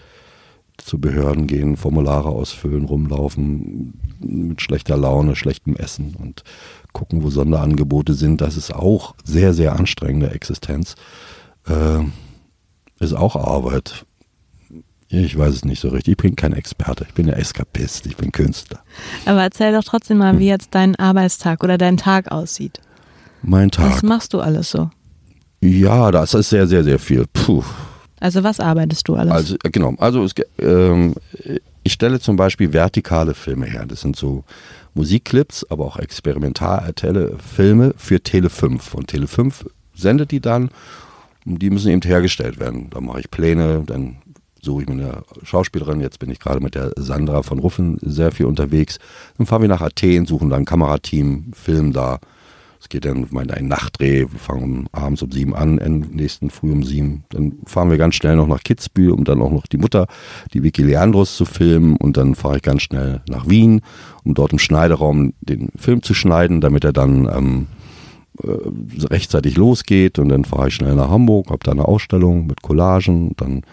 zu 0.81 0.99
Behörden 0.99 1.47
gehen, 1.47 1.77
Formulare 1.77 2.29
ausfüllen, 2.29 2.85
rumlaufen, 2.85 3.99
mit 4.19 4.61
schlechter 4.61 4.97
Laune, 4.97 5.35
schlechtem 5.35 5.75
Essen 5.75 6.15
und 6.15 6.43
gucken, 6.93 7.23
wo 7.23 7.29
Sonderangebote 7.29 8.13
sind. 8.13 8.41
Das 8.41 8.57
ist 8.57 8.73
auch 8.73 9.15
sehr, 9.23 9.53
sehr 9.53 9.77
anstrengende 9.77 10.31
Existenz. 10.31 10.95
Äh, 11.67 12.03
ist 12.99 13.13
auch 13.13 13.35
Arbeit. 13.35 14.05
Ich 15.07 15.37
weiß 15.37 15.55
es 15.55 15.65
nicht 15.65 15.79
so 15.79 15.89
richtig. 15.89 16.11
Ich 16.11 16.17
bin 16.17 16.35
kein 16.35 16.53
Experte. 16.53 17.05
Ich 17.07 17.15
bin 17.15 17.27
ja 17.27 17.33
Eskapist. 17.33 18.05
Ich 18.05 18.15
bin 18.15 18.31
Künstler. 18.31 18.81
Aber 19.25 19.41
erzähl 19.41 19.73
doch 19.73 19.83
trotzdem 19.83 20.19
mal, 20.19 20.37
wie 20.37 20.47
jetzt 20.47 20.69
dein 20.71 20.95
Arbeitstag 20.97 21.63
oder 21.63 21.77
dein 21.79 21.97
Tag 21.97 22.31
aussieht. 22.31 22.79
Mein 23.41 23.71
Tag. 23.71 23.91
Was 23.91 24.03
machst 24.03 24.33
du 24.33 24.39
alles 24.39 24.69
so? 24.69 24.91
Ja, 25.61 26.11
das 26.11 26.33
ist 26.33 26.49
sehr, 26.49 26.67
sehr, 26.67 26.83
sehr 26.83 26.99
viel. 26.99 27.25
Puh. 27.33 27.63
Also 28.19 28.43
was 28.43 28.59
arbeitest 28.59 29.07
du 29.07 29.15
alles? 29.15 29.31
Also 29.31 29.55
äh, 29.63 29.69
genau, 29.69 29.95
also 29.97 30.23
es, 30.23 30.33
ähm, 30.59 31.15
ich 31.83 31.93
stelle 31.93 32.19
zum 32.19 32.35
Beispiel 32.35 32.73
vertikale 32.73 33.33
Filme 33.33 33.65
her. 33.65 33.85
Das 33.87 34.01
sind 34.01 34.15
so 34.15 34.43
Musikclips, 34.93 35.65
aber 35.69 35.85
auch 35.85 35.97
experimentale 35.97 37.37
Filme 37.37 37.93
für 37.97 38.21
Tele 38.21 38.49
5. 38.49 38.93
Und 38.93 39.07
Tele 39.07 39.27
5 39.27 39.65
sendet 39.95 40.31
die 40.31 40.39
dann 40.39 40.69
und 41.45 41.61
die 41.61 41.69
müssen 41.69 41.91
eben 41.91 42.01
hergestellt 42.01 42.59
werden. 42.59 42.89
Da 42.89 43.01
mache 43.01 43.21
ich 43.21 43.31
Pläne, 43.31 43.83
dann 43.85 44.17
suche 44.61 44.83
ich 44.83 44.89
mir 44.89 44.93
eine 44.93 45.23
Schauspielerin. 45.43 46.01
Jetzt 46.01 46.19
bin 46.19 46.29
ich 46.29 46.39
gerade 46.39 46.59
mit 46.59 46.75
der 46.75 46.91
Sandra 46.97 47.43
von 47.43 47.59
Ruffen 47.59 47.97
sehr 48.01 48.31
viel 48.31 48.45
unterwegs. 48.45 48.99
Dann 49.37 49.47
fahren 49.47 49.61
wir 49.61 49.69
nach 49.69 49.81
Athen, 49.81 50.25
suchen 50.25 50.49
da 50.49 50.57
ein 50.57 50.65
Kamerateam, 50.65 51.51
filmen 51.53 51.93
da 51.93 52.19
es 52.81 52.87
geht 52.87 53.03
dann 53.03 53.27
mal 53.31 53.49
ein 53.51 53.67
Nachtdreh. 53.67 54.21
Wir 54.31 54.39
fangen 54.39 54.87
abends 54.93 55.21
um 55.21 55.31
sieben 55.31 55.53
an, 55.53 55.75
nächsten 56.11 56.49
Früh 56.49 56.71
um 56.71 56.83
sieben. 56.83 57.25
Dann 57.29 57.59
fahren 57.65 57.89
wir 57.89 57.97
ganz 57.97 58.15
schnell 58.15 58.37
noch 58.37 58.47
nach 58.47 58.63
Kitzbühel, 58.63 59.11
um 59.11 59.25
dann 59.25 59.41
auch 59.41 59.51
noch 59.51 59.67
die 59.67 59.77
Mutter, 59.77 60.07
die 60.53 60.63
Vicky 60.63 60.83
Leandros, 60.83 61.35
zu 61.35 61.43
filmen. 61.43 61.97
Und 61.97 62.15
dann 62.15 62.35
fahre 62.35 62.57
ich 62.57 62.63
ganz 62.63 62.83
schnell 62.83 63.21
nach 63.27 63.49
Wien, 63.49 63.81
um 64.23 64.33
dort 64.33 64.53
im 64.53 64.59
Schneideraum 64.59 65.33
den 65.41 65.69
Film 65.75 66.03
zu 66.03 66.13
schneiden, 66.13 66.61
damit 66.61 66.85
er 66.85 66.93
dann 66.93 67.27
ähm, 67.27 67.67
äh, 68.41 69.05
rechtzeitig 69.07 69.57
losgeht. 69.57 70.17
Und 70.17 70.29
dann 70.29 70.45
fahre 70.45 70.69
ich 70.69 70.75
schnell 70.75 70.95
nach 70.95 71.09
Hamburg, 71.09 71.49
habe 71.49 71.63
da 71.63 71.71
eine 71.71 71.85
Ausstellung 71.85 72.47
mit 72.47 72.61
Collagen. 72.61 73.35
Dann 73.35 73.63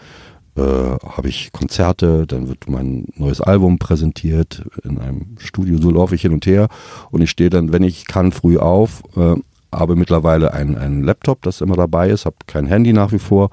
äh, 0.57 0.61
habe 0.61 1.29
ich 1.29 1.51
Konzerte, 1.51 2.25
dann 2.25 2.47
wird 2.47 2.69
mein 2.69 3.05
neues 3.15 3.41
Album 3.41 3.77
präsentiert 3.77 4.63
in 4.83 4.97
einem 4.97 5.35
Studio, 5.37 5.77
so 5.77 5.91
laufe 5.91 6.15
ich 6.15 6.21
hin 6.23 6.33
und 6.33 6.45
her 6.45 6.67
und 7.11 7.21
ich 7.21 7.29
stehe 7.29 7.49
dann, 7.49 7.71
wenn 7.71 7.83
ich 7.83 8.07
kann, 8.07 8.31
früh 8.31 8.57
auf, 8.57 9.03
äh, 9.15 9.35
habe 9.71 9.95
mittlerweile 9.95 10.53
einen, 10.53 11.03
Laptop, 11.03 11.41
das 11.43 11.61
immer 11.61 11.75
dabei 11.75 12.09
ist, 12.09 12.25
habe 12.25 12.37
kein 12.47 12.65
Handy 12.65 12.93
nach 12.93 13.11
wie 13.11 13.19
vor 13.19 13.51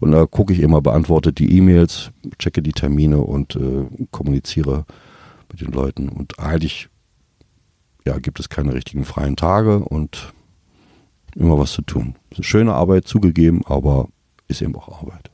und 0.00 0.12
da 0.12 0.24
gucke 0.24 0.52
ich 0.52 0.60
immer, 0.60 0.80
beantworte 0.80 1.32
die 1.32 1.56
E-Mails, 1.56 2.10
checke 2.38 2.62
die 2.62 2.72
Termine 2.72 3.18
und 3.18 3.56
äh, 3.56 3.86
kommuniziere 4.10 4.86
mit 5.50 5.60
den 5.60 5.72
Leuten 5.72 6.08
und 6.08 6.38
eigentlich 6.38 6.88
ja, 8.06 8.18
gibt 8.18 8.40
es 8.40 8.48
keine 8.48 8.72
richtigen 8.72 9.04
freien 9.04 9.36
Tage 9.36 9.80
und 9.80 10.32
immer 11.34 11.58
was 11.58 11.72
zu 11.72 11.82
tun. 11.82 12.14
Schöne 12.40 12.72
Arbeit 12.72 13.06
zugegeben, 13.06 13.62
aber 13.66 14.08
ist 14.48 14.62
eben 14.62 14.76
auch 14.76 15.02
Arbeit. 15.02 15.30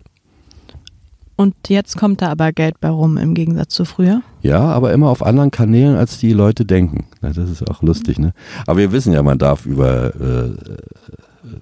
Und 1.36 1.54
jetzt 1.68 1.96
kommt 1.96 2.22
da 2.22 2.30
aber 2.30 2.52
Geld 2.52 2.80
bei 2.80 2.88
rum 2.88 3.16
im 3.16 3.34
Gegensatz 3.34 3.74
zu 3.74 3.84
früher? 3.84 4.22
Ja, 4.42 4.60
aber 4.60 4.92
immer 4.92 5.08
auf 5.08 5.24
anderen 5.24 5.50
Kanälen, 5.50 5.96
als 5.96 6.18
die 6.18 6.32
Leute 6.32 6.64
denken. 6.64 7.06
das 7.20 7.36
ist 7.36 7.68
auch 7.68 7.82
lustig, 7.82 8.18
ne? 8.18 8.32
Aber 8.66 8.78
wir 8.78 8.92
wissen 8.92 9.12
ja, 9.12 9.22
man 9.22 9.38
darf 9.38 9.66
über 9.66 10.14
äh, 10.14 10.50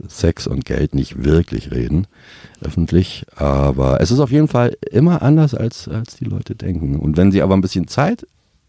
Sex 0.08 0.46
und 0.46 0.64
Geld 0.64 0.94
nicht 0.94 1.24
wirklich 1.24 1.70
reden, 1.70 2.06
öffentlich. 2.60 3.24
Aber 3.36 4.00
es 4.00 4.10
ist 4.10 4.20
auf 4.20 4.30
jeden 4.30 4.48
Fall 4.48 4.76
immer 4.90 5.22
anders, 5.22 5.54
als, 5.54 5.88
als 5.88 6.16
die 6.16 6.24
Leute 6.24 6.54
denken. 6.54 6.96
Und 6.96 7.16
wenn 7.16 7.32
sie 7.32 7.42
aber 7.42 7.54
ein 7.54 7.62
bisschen 7.62 7.88
Zeit 7.88 8.26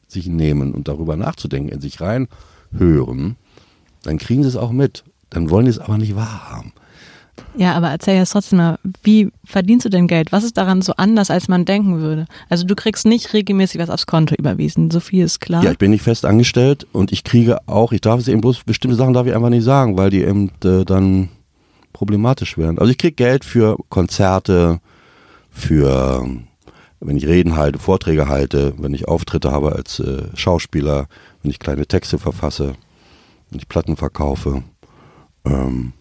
sich 0.07 0.27
nehmen 0.27 0.73
und 0.73 0.87
darüber 0.87 1.15
nachzudenken, 1.15 1.69
in 1.69 1.81
sich 1.81 1.99
reinhören, 2.01 3.37
dann 4.03 4.17
kriegen 4.17 4.43
sie 4.43 4.49
es 4.49 4.55
auch 4.55 4.71
mit. 4.71 5.03
Dann 5.29 5.49
wollen 5.49 5.65
sie 5.65 5.71
es 5.71 5.79
aber 5.79 5.97
nicht 5.97 6.15
wahrhaben. 6.15 6.73
Ja, 7.55 7.73
aber 7.73 7.89
erzähl 7.89 8.15
jetzt 8.15 8.31
trotzdem 8.31 8.57
mal, 8.57 8.79
wie 9.03 9.29
verdienst 9.43 9.85
du 9.85 9.89
denn 9.89 10.07
Geld? 10.07 10.31
Was 10.31 10.43
ist 10.43 10.57
daran 10.57 10.81
so 10.81 10.93
anders, 10.97 11.29
als 11.29 11.47
man 11.47 11.65
denken 11.65 11.99
würde? 11.99 12.25
Also 12.49 12.65
du 12.65 12.75
kriegst 12.75 13.05
nicht 13.05 13.33
regelmäßig 13.33 13.79
was 13.79 13.89
aufs 13.89 14.05
Konto 14.05 14.35
überwiesen, 14.35 14.91
so 14.91 14.99
viel 14.99 15.25
ist 15.25 15.41
klar. 15.41 15.63
Ja, 15.63 15.71
ich 15.71 15.77
bin 15.77 15.91
nicht 15.91 16.03
fest 16.03 16.25
angestellt 16.25 16.87
und 16.91 17.11
ich 17.11 17.23
kriege 17.23 17.57
auch, 17.67 17.91
ich 17.91 18.01
darf 18.01 18.19
es 18.19 18.27
eben 18.27 18.41
bloß, 18.41 18.63
bestimmte 18.63 18.95
Sachen 18.95 19.13
darf 19.13 19.27
ich 19.27 19.35
einfach 19.35 19.49
nicht 19.49 19.63
sagen, 19.63 19.97
weil 19.97 20.09
die 20.09 20.23
eben 20.23 20.51
äh, 20.63 20.85
dann 20.85 21.29
problematisch 21.93 22.57
werden. 22.57 22.79
Also 22.79 22.91
ich 22.91 22.97
kriege 22.97 23.13
Geld 23.13 23.45
für 23.45 23.77
Konzerte, 23.89 24.79
für 25.49 26.25
wenn 27.01 27.17
ich 27.17 27.27
Reden 27.27 27.55
halte, 27.55 27.79
Vorträge 27.79 28.27
halte, 28.27 28.73
wenn 28.77 28.93
ich 28.93 29.07
Auftritte 29.07 29.51
habe 29.51 29.73
als 29.73 29.99
äh, 29.99 30.23
Schauspieler, 30.35 31.07
wenn 31.41 31.51
ich 31.51 31.59
kleine 31.59 31.85
Texte 31.87 32.17
verfasse, 32.17 32.73
wenn 33.49 33.59
ich 33.59 33.67
Platten 33.67 33.97
verkaufe. 33.97 34.63
Ähm, 35.45 35.93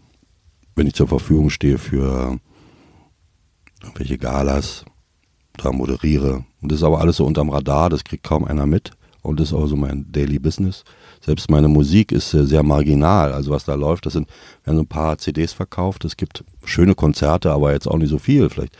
wenn 0.80 0.86
ich 0.86 0.94
zur 0.94 1.08
Verfügung 1.08 1.50
stehe 1.50 1.76
für 1.76 2.38
irgendwelche 3.82 4.16
Galas, 4.16 4.86
da 5.58 5.72
moderiere. 5.72 6.46
Und 6.62 6.72
das 6.72 6.78
ist 6.78 6.84
aber 6.84 7.00
alles 7.00 7.18
so 7.18 7.26
unterm 7.26 7.50
Radar, 7.50 7.90
das 7.90 8.02
kriegt 8.02 8.24
kaum 8.24 8.46
einer 8.46 8.64
mit. 8.64 8.92
Und 9.20 9.38
das 9.38 9.48
ist 9.48 9.54
auch 9.54 9.66
so 9.66 9.76
mein 9.76 10.10
Daily 10.10 10.38
Business. 10.38 10.84
Selbst 11.20 11.50
meine 11.50 11.68
Musik 11.68 12.12
ist 12.12 12.30
sehr 12.30 12.62
marginal. 12.62 13.34
Also 13.34 13.50
was 13.50 13.66
da 13.66 13.74
läuft, 13.74 14.06
das 14.06 14.14
sind, 14.14 14.26
werden 14.64 14.76
so 14.76 14.82
ein 14.84 14.86
paar 14.86 15.18
CDs 15.18 15.52
verkauft. 15.52 16.06
Es 16.06 16.16
gibt 16.16 16.44
schöne 16.64 16.94
Konzerte, 16.94 17.52
aber 17.52 17.74
jetzt 17.74 17.86
auch 17.86 17.98
nicht 17.98 18.08
so 18.08 18.18
viel. 18.18 18.48
Vielleicht, 18.48 18.74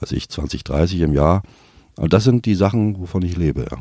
weiß 0.00 0.12
ich, 0.12 0.28
20, 0.28 0.62
30 0.62 1.00
im 1.00 1.14
Jahr. 1.14 1.42
Und 1.96 2.12
das 2.12 2.24
sind 2.24 2.44
die 2.44 2.54
Sachen, 2.54 3.00
wovon 3.00 3.22
ich 3.22 3.38
lebe, 3.38 3.62
ja. 3.70 3.78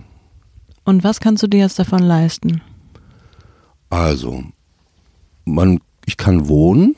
Und 0.86 1.04
was 1.04 1.19
kannst 1.19 1.43
du 1.43 1.48
dir 1.48 1.60
jetzt 1.60 1.78
davon 1.78 2.04
leisten? 2.04 2.62
Also, 3.89 4.45
man, 5.43 5.82
ich 6.06 6.15
kann 6.15 6.48
wohnen, 6.48 6.95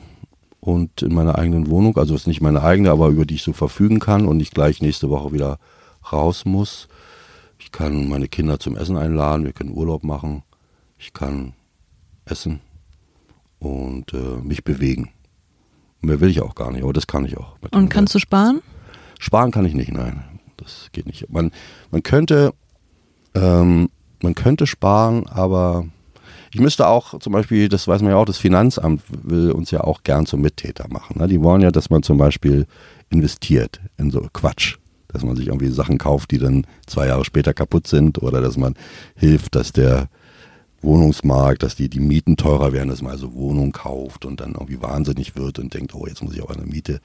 und 0.64 1.02
in 1.02 1.12
meiner 1.12 1.38
eigenen 1.38 1.68
Wohnung, 1.68 1.98
also 1.98 2.14
ist 2.14 2.28
nicht 2.28 2.40
meine 2.40 2.62
eigene, 2.62 2.92
aber 2.92 3.08
über 3.08 3.26
die 3.26 3.34
ich 3.34 3.42
so 3.42 3.52
verfügen 3.52 3.98
kann 3.98 4.26
und 4.26 4.36
nicht 4.36 4.54
gleich 4.54 4.80
nächste 4.80 5.10
Woche 5.10 5.32
wieder 5.32 5.58
raus 6.12 6.44
muss. 6.44 6.86
Ich 7.58 7.72
kann 7.72 8.08
meine 8.08 8.28
Kinder 8.28 8.60
zum 8.60 8.76
Essen 8.76 8.96
einladen, 8.96 9.44
wir 9.44 9.52
können 9.52 9.76
Urlaub 9.76 10.04
machen, 10.04 10.44
ich 10.98 11.12
kann 11.12 11.54
essen 12.24 12.60
und 13.58 14.14
äh, 14.14 14.40
mich 14.40 14.62
bewegen. 14.62 15.10
Mehr 16.00 16.20
will 16.20 16.30
ich 16.30 16.40
auch 16.40 16.54
gar 16.54 16.70
nicht, 16.70 16.84
aber 16.84 16.92
das 16.92 17.08
kann 17.08 17.24
ich 17.24 17.36
auch. 17.36 17.56
Und 17.72 17.88
kannst 17.88 18.14
du 18.14 18.20
sparen? 18.20 18.62
Sparen 19.18 19.50
kann 19.50 19.64
ich 19.64 19.74
nicht, 19.74 19.90
nein. 19.90 20.22
Das 20.58 20.90
geht 20.92 21.06
nicht. 21.06 21.28
Man, 21.28 21.50
man 21.90 22.04
könnte, 22.04 22.54
ähm, 23.34 23.88
man 24.22 24.36
könnte 24.36 24.68
sparen, 24.68 25.26
aber 25.26 25.86
ich 26.54 26.60
müsste 26.60 26.86
auch 26.86 27.18
zum 27.18 27.32
Beispiel, 27.32 27.68
das 27.70 27.88
weiß 27.88 28.02
man 28.02 28.10
ja 28.10 28.16
auch, 28.16 28.26
das 28.26 28.36
Finanzamt 28.36 29.02
will 29.08 29.52
uns 29.52 29.70
ja 29.70 29.80
auch 29.80 30.02
gern 30.02 30.26
zum 30.26 30.42
Mittäter 30.42 30.86
machen. 30.90 31.18
Ne? 31.18 31.26
Die 31.26 31.42
wollen 31.42 31.62
ja, 31.62 31.70
dass 31.70 31.88
man 31.88 32.02
zum 32.02 32.18
Beispiel 32.18 32.66
investiert 33.08 33.80
in 33.96 34.10
so 34.10 34.20
Quatsch. 34.32 34.76
Dass 35.08 35.24
man 35.24 35.36
sich 35.36 35.48
irgendwie 35.48 35.68
Sachen 35.68 35.98
kauft, 35.98 36.30
die 36.30 36.38
dann 36.38 36.66
zwei 36.86 37.06
Jahre 37.06 37.24
später 37.24 37.54
kaputt 37.54 37.86
sind 37.86 38.22
oder 38.22 38.40
dass 38.40 38.56
man 38.56 38.74
hilft, 39.14 39.54
dass 39.54 39.72
der 39.72 40.08
Wohnungsmarkt, 40.82 41.62
dass 41.62 41.74
die, 41.74 41.88
die 41.88 42.00
Mieten 42.00 42.36
teurer 42.36 42.72
werden, 42.72 42.88
dass 42.88 43.02
man 43.02 43.12
also 43.12 43.32
Wohnung 43.34 43.72
kauft 43.72 44.24
und 44.24 44.40
dann 44.40 44.52
irgendwie 44.52 44.82
wahnsinnig 44.82 45.36
wird 45.36 45.58
und 45.58 45.72
denkt, 45.72 45.94
oh, 45.94 46.06
jetzt 46.06 46.22
muss 46.22 46.34
ich 46.34 46.42
auch 46.42 46.50
eine 46.50 46.66
Miete. 46.66 47.00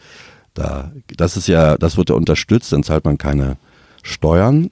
Da, 0.53 0.91
das 1.15 1.37
ist 1.37 1.47
ja, 1.47 1.77
das 1.77 1.95
wird 1.95 2.09
ja 2.09 2.15
unterstützt, 2.15 2.73
dann 2.73 2.83
zahlt 2.83 3.05
man 3.05 3.17
keine 3.17 3.57
Steuern. 4.03 4.71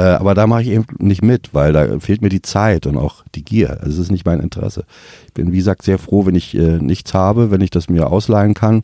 Äh, 0.00 0.14
aber 0.14 0.34
da 0.34 0.46
mache 0.46 0.62
ich 0.62 0.68
eben 0.68 0.86
nicht 0.98 1.22
mit, 1.22 1.52
weil 1.52 1.74
da 1.74 1.98
fehlt 2.00 2.22
mir 2.22 2.30
die 2.30 2.40
Zeit 2.40 2.86
und 2.86 2.96
auch 2.96 3.22
die 3.34 3.44
Gier. 3.44 3.80
Also 3.82 3.90
es 3.90 3.98
ist 3.98 4.10
nicht 4.10 4.24
mein 4.24 4.40
Interesse. 4.40 4.84
Ich 5.26 5.34
bin, 5.34 5.52
wie 5.52 5.58
gesagt, 5.58 5.82
sehr 5.82 5.98
froh, 5.98 6.24
wenn 6.24 6.34
ich 6.34 6.56
äh, 6.56 6.78
nichts 6.78 7.12
habe, 7.12 7.50
wenn 7.50 7.60
ich 7.60 7.68
das 7.68 7.90
mir 7.90 8.10
ausleihen 8.10 8.54
kann. 8.54 8.82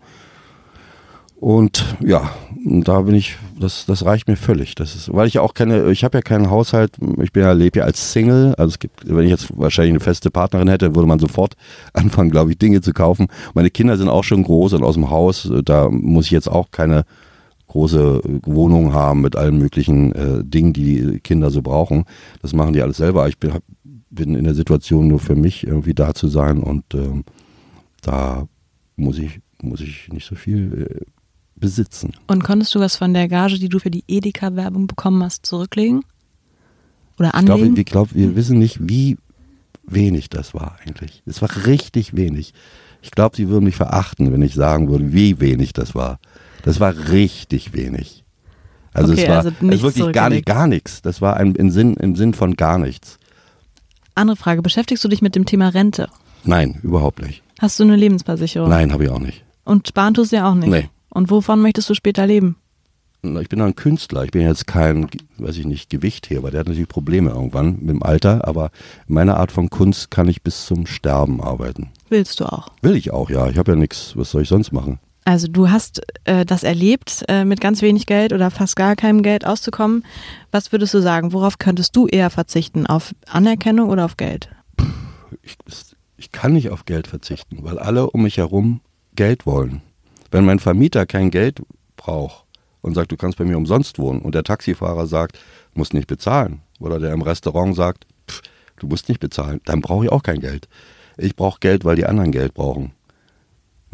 Und 1.41 1.97
ja, 2.01 2.31
da 2.67 3.01
bin 3.01 3.15
ich, 3.15 3.37
das, 3.59 3.87
das 3.87 4.05
reicht 4.05 4.29
mir 4.29 4.37
völlig. 4.37 4.75
Das 4.75 4.95
ist, 4.95 5.11
weil 5.11 5.27
ich 5.27 5.39
auch 5.39 5.55
keine, 5.55 5.91
ich 5.91 6.05
habe 6.05 6.19
ja 6.19 6.23
keinen 6.23 6.51
Haushalt, 6.51 6.93
ich 7.23 7.33
bin 7.33 7.45
ja, 7.45 7.53
lebe 7.53 7.79
ja 7.79 7.87
als 7.87 8.13
Single. 8.13 8.55
Also 8.59 8.73
es 8.73 8.79
gibt, 8.79 9.09
wenn 9.09 9.25
ich 9.25 9.31
jetzt 9.31 9.57
wahrscheinlich 9.57 9.93
eine 9.93 10.01
feste 10.01 10.31
Partnerin 10.31 10.69
hätte, 10.69 10.95
würde 10.95 11.09
man 11.09 11.19
sofort 11.19 11.57
anfangen, 11.95 12.31
glaube 12.31 12.51
ich, 12.51 12.59
Dinge 12.59 12.83
zu 12.83 12.93
kaufen. 12.93 13.29
Meine 13.55 13.71
Kinder 13.71 13.97
sind 13.97 14.11
auch 14.11 14.25
schon 14.25 14.43
groß 14.43 14.75
und 14.75 14.85
aus 14.85 14.95
dem 14.95 15.09
Haus, 15.09 15.51
da 15.65 15.89
muss 15.89 16.27
ich 16.27 16.33
jetzt 16.33 16.49
auch 16.49 16.71
keine 16.73 17.07
große 17.69 18.21
Wohnung 18.45 18.93
haben 18.93 19.21
mit 19.21 19.37
allen 19.37 19.59
möglichen 19.59 20.13
äh, 20.13 20.45
Dingen, 20.45 20.73
die 20.73 21.01
die 21.01 21.21
Kinder 21.21 21.51
so 21.51 21.63
brauchen. 21.63 22.05
Das 22.43 22.53
machen 22.53 22.73
die 22.73 22.83
alles 22.83 22.99
selber. 22.99 23.29
Ich 23.29 23.39
bin, 23.39 23.55
hab, 23.55 23.63
bin 24.11 24.35
in 24.35 24.45
der 24.45 24.55
Situation 24.55 25.09
nur 25.09 25.19
für 25.19 25.37
mich 25.37 25.67
irgendwie 25.67 25.95
da 25.95 26.15
zu 26.15 26.29
sein 26.29 26.63
und 26.63 26.85
ähm, 26.95 27.25
da 28.03 28.47
muss 28.97 29.19
ich, 29.19 29.41
muss 29.61 29.81
ich 29.81 30.09
nicht 30.13 30.27
so 30.27 30.35
viel 30.35 30.89
äh, 30.89 31.05
besitzen. 31.57 32.13
Und 32.27 32.45
konntest 32.45 32.75
du 32.75 32.81
was 32.81 32.97
von 32.97 33.15
der 33.15 33.29
Gage, 33.29 33.59
die 33.59 33.69
du 33.69 33.79
für 33.79 33.91
die 33.91 34.05
Edeka-Werbung 34.07 34.87
bekommen 34.87 35.23
hast, 35.23 35.47
zurücklegen? 35.47 36.03
Oder 37.19 37.35
anlegen? 37.35 37.77
Ich 37.77 37.87
glaube, 37.87 38.15
wir, 38.15 38.15
glaub, 38.15 38.15
wir 38.15 38.37
wissen 38.37 38.59
nicht, 38.59 38.79
wie 38.89 39.17
wenig 39.87 40.29
das 40.29 40.55
war 40.55 40.77
eigentlich. 40.85 41.23
Es 41.27 41.41
war 41.43 41.67
richtig 41.67 42.15
wenig. 42.15 42.53
Ich 43.03 43.11
glaube, 43.11 43.37
sie 43.37 43.49
würden 43.49 43.65
mich 43.65 43.77
verachten, 43.77 44.33
wenn 44.33 44.43
ich 44.43 44.55
sagen 44.55 44.89
würde, 44.89 45.13
wie 45.13 45.41
wenig 45.41 45.73
das 45.73 45.95
war. 45.95 46.19
Das 46.67 46.81
war 46.81 47.11
richtig 47.11 47.73
wenig. 47.75 48.25
Also 48.93 49.13
okay, 49.13 49.23
es 49.23 49.29
war 49.29 49.37
also 49.37 49.51
es 49.51 49.83
wirklich 49.83 50.13
gar, 50.13 50.31
nicht, 50.31 50.47
gar 50.47 50.67
nichts. 50.67 51.01
Das 51.01 51.23
war 51.23 51.37
ein, 51.37 51.55
im, 51.55 51.71
Sinn, 51.71 51.95
im 51.95 52.17
Sinn 52.17 52.35
von 52.35 52.57
gar 52.57 52.79
nichts. 52.79 53.19
Andere 54.17 54.37
Frage, 54.37 54.63
beschäftigst 54.63 55.05
du 55.05 55.09
dich 55.09 55.23
mit 55.23 55.37
dem 55.37 55.45
Thema 55.45 55.69
Rente? 55.69 56.09
Nein, 56.43 56.81
überhaupt 56.83 57.23
nicht. 57.23 57.43
Hast 57.61 57.79
du 57.79 57.85
eine 57.85 57.95
Lebensversicherung? 57.95 58.69
Nein, 58.69 58.93
habe 58.93 59.05
ich 59.05 59.11
auch 59.11 59.21
nicht. 59.21 59.45
Und 59.65 59.87
sparen 59.87 60.15
tust 60.15 60.33
du 60.33 60.37
ja 60.37 60.51
auch 60.51 60.57
nicht? 60.57 60.69
Nee. 60.69 60.89
Und 61.09 61.31
wovon 61.31 61.63
möchtest 61.63 61.89
du 61.89 61.95
später 61.95 62.27
leben? 62.27 62.57
Ich 63.23 63.49
bin 63.49 63.61
ein 63.61 63.77
Künstler. 63.77 64.25
Ich 64.25 64.33
bin 64.33 64.43
jetzt 64.43 64.67
kein, 64.67 65.09
weiß 65.39 65.57
ich 65.59 65.67
nicht, 65.67 65.89
Gewichtheber. 65.89 66.51
Der 66.51 66.61
hat 66.61 66.67
natürlich 66.67 66.89
Probleme 66.89 67.31
irgendwann 67.31 67.77
mit 67.79 67.91
dem 67.91 68.03
Alter, 68.03 68.47
aber 68.47 68.71
in 69.07 69.15
meiner 69.15 69.37
Art 69.37 69.53
von 69.53 69.71
Kunst 69.71 70.11
kann 70.11 70.27
ich 70.27 70.43
bis 70.43 70.67
zum 70.67 70.87
Sterben 70.87 71.41
arbeiten. 71.41 71.91
Willst 72.09 72.41
du 72.41 72.47
auch? 72.47 72.73
Will 72.83 72.97
ich 72.97 73.13
auch, 73.13 73.31
ja. 73.31 73.49
Ich 73.49 73.57
habe 73.57 73.73
ja 73.73 73.77
nichts. 73.77 74.17
Was 74.17 74.33
soll 74.33 74.43
ich 74.43 74.49
sonst 74.49 74.73
machen? 74.73 74.99
Also 75.27 75.49
du 75.49 75.71
hast 75.71 76.03
äh, 76.23 76.47
das 76.47 76.63
erlebt, 76.63 77.25
äh, 77.27 77.45
mit 77.45 77.61
ganz 77.61 77.83
wenig 77.83 78.07
Geld 78.07 78.33
oder 78.33 78.53
fast 78.53 78.77
gar 78.77 78.95
keinem 78.95 79.25
Geld 79.25 79.45
auszukommen. 79.45 80.05
Was 80.53 80.71
würdest 80.71 80.95
du 80.95 81.01
sagen? 81.01 81.33
Worauf 81.33 81.59
könntest 81.59 81.97
du 81.97 82.07
eher 82.07 82.31
verzichten? 82.31 82.87
Auf 82.87 83.13
Anerkennung 83.29 83.91
oder 83.91 84.05
auf 84.05 84.17
Geld? 84.17 84.49
Ich, 85.43 85.57
ich 86.17 86.31
kann 86.31 86.53
nicht 86.53 86.71
auf 86.71 86.85
Geld 86.85 87.09
verzichten, 87.09 87.59
weil 87.63 87.81
alle 87.81 88.09
um 88.09 88.23
mich 88.23 88.37
herum 88.37 88.81
Geld 89.17 89.47
wollen. 89.47 89.83
Wenn 90.31 90.45
mein 90.45 90.61
Vermieter 90.61 91.07
kein 91.07 91.33
Geld 91.33 91.61
braucht 91.97 92.45
und 92.81 92.95
sagt, 92.95 93.11
du 93.11 93.17
kannst 93.17 93.37
bei 93.37 93.45
mir 93.45 93.57
umsonst 93.57 93.99
wohnen 93.99 94.21
und 94.21 94.37
der 94.37 94.45
Taxifahrer 94.45 95.09
sagt, 95.09 95.41
musst 95.75 95.93
nicht 95.93 96.07
bezahlen 96.07 96.61
oder 96.79 97.01
der 97.01 97.13
im 97.13 97.23
Restaurant 97.23 97.75
sagt, 97.75 98.07
pff, 98.31 98.43
du 98.77 98.87
musst 98.87 99.09
nicht 99.09 99.19
bezahlen, 99.19 99.61
dann 99.65 99.81
brauche 99.81 100.05
ich 100.05 100.13
auch 100.13 100.23
kein 100.23 100.39
Geld. 100.39 100.69
Ich 101.17 101.35
brauche 101.35 101.59
Geld, 101.59 101.85
weil 101.85 101.97
die 101.97 102.07
anderen 102.07 102.31
Geld 102.31 102.55
brauchen. 102.55 102.93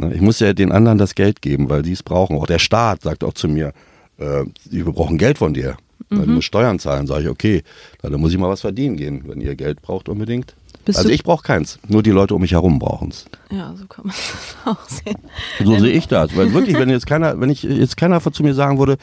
Ne, 0.03 0.15
ich 0.15 0.21
muss 0.21 0.41
ja 0.41 0.53
den 0.53 0.73
anderen 0.73 0.99
das 0.99 1.15
Geld 1.15 1.43
geben, 1.43 1.69
weil 1.69 1.83
die 1.83 1.93
es 1.93 2.03
brauchen. 2.03 2.37
Auch 2.37 2.47
der 2.47 2.59
Staat 2.59 3.03
sagt 3.03 3.25
auch 3.25 3.35
zu 3.35 3.49
mir, 3.49 3.73
äh, 4.19 4.45
wir 4.71 4.85
brauchen 4.85 5.19
Geld 5.19 5.39
von 5.39 5.55
dir. 5.55 5.77
Mhm. 6.11 6.27
Du 6.27 6.31
musst 6.33 6.47
Steuern 6.47 6.79
zahlen. 6.79 7.07
Sage 7.07 7.25
ich, 7.25 7.29
okay, 7.29 7.63
dann 8.03 8.21
muss 8.21 8.33
ich 8.33 8.39
mal 8.39 8.49
was 8.49 8.61
verdienen 8.61 8.97
gehen, 8.97 9.23
wenn 9.27 9.41
ihr 9.41 9.55
Geld 9.55 9.83
braucht 9.83 10.09
unbedingt. 10.09 10.55
Bist 10.85 10.99
also 10.99 11.11
ich 11.11 11.23
brauche 11.23 11.45
keins, 11.45 11.79
nur 11.87 12.03
die 12.03 12.11
Leute 12.11 12.35
um 12.35 12.41
mich 12.41 12.53
herum 12.53 12.81
brauchen 12.81 13.11
es. 13.11 13.25
Ja, 13.53 13.73
so 13.77 13.87
kann 13.87 14.07
man 14.07 14.15
das 14.65 14.75
auch 14.75 14.89
sehen. 14.89 15.19
So 15.63 15.79
sehe 15.79 15.93
ich 15.93 16.09
das, 16.09 16.37
weil 16.37 16.53
wirklich, 16.53 16.77
wenn 16.77 16.91
jetzt 16.91 17.07
keiner, 17.07 17.41
wenn 17.41 17.51
ich 17.51 17.63
jetzt 17.63 17.97
keiner 17.97 18.21
zu 18.21 18.43
mir 18.43 18.55
sagen 18.55 18.79
würde, 18.79 18.97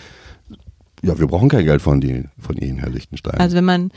ja, 1.02 1.18
wir 1.18 1.28
brauchen 1.28 1.48
kein 1.48 1.64
Geld 1.64 1.82
von, 1.82 2.02
die, 2.02 2.26
von 2.38 2.58
Ihnen, 2.58 2.80
Herr 2.80 2.90
Lichtenstein. 2.90 3.40
Also 3.40 3.56
wenn 3.56 3.64
man 3.64 3.92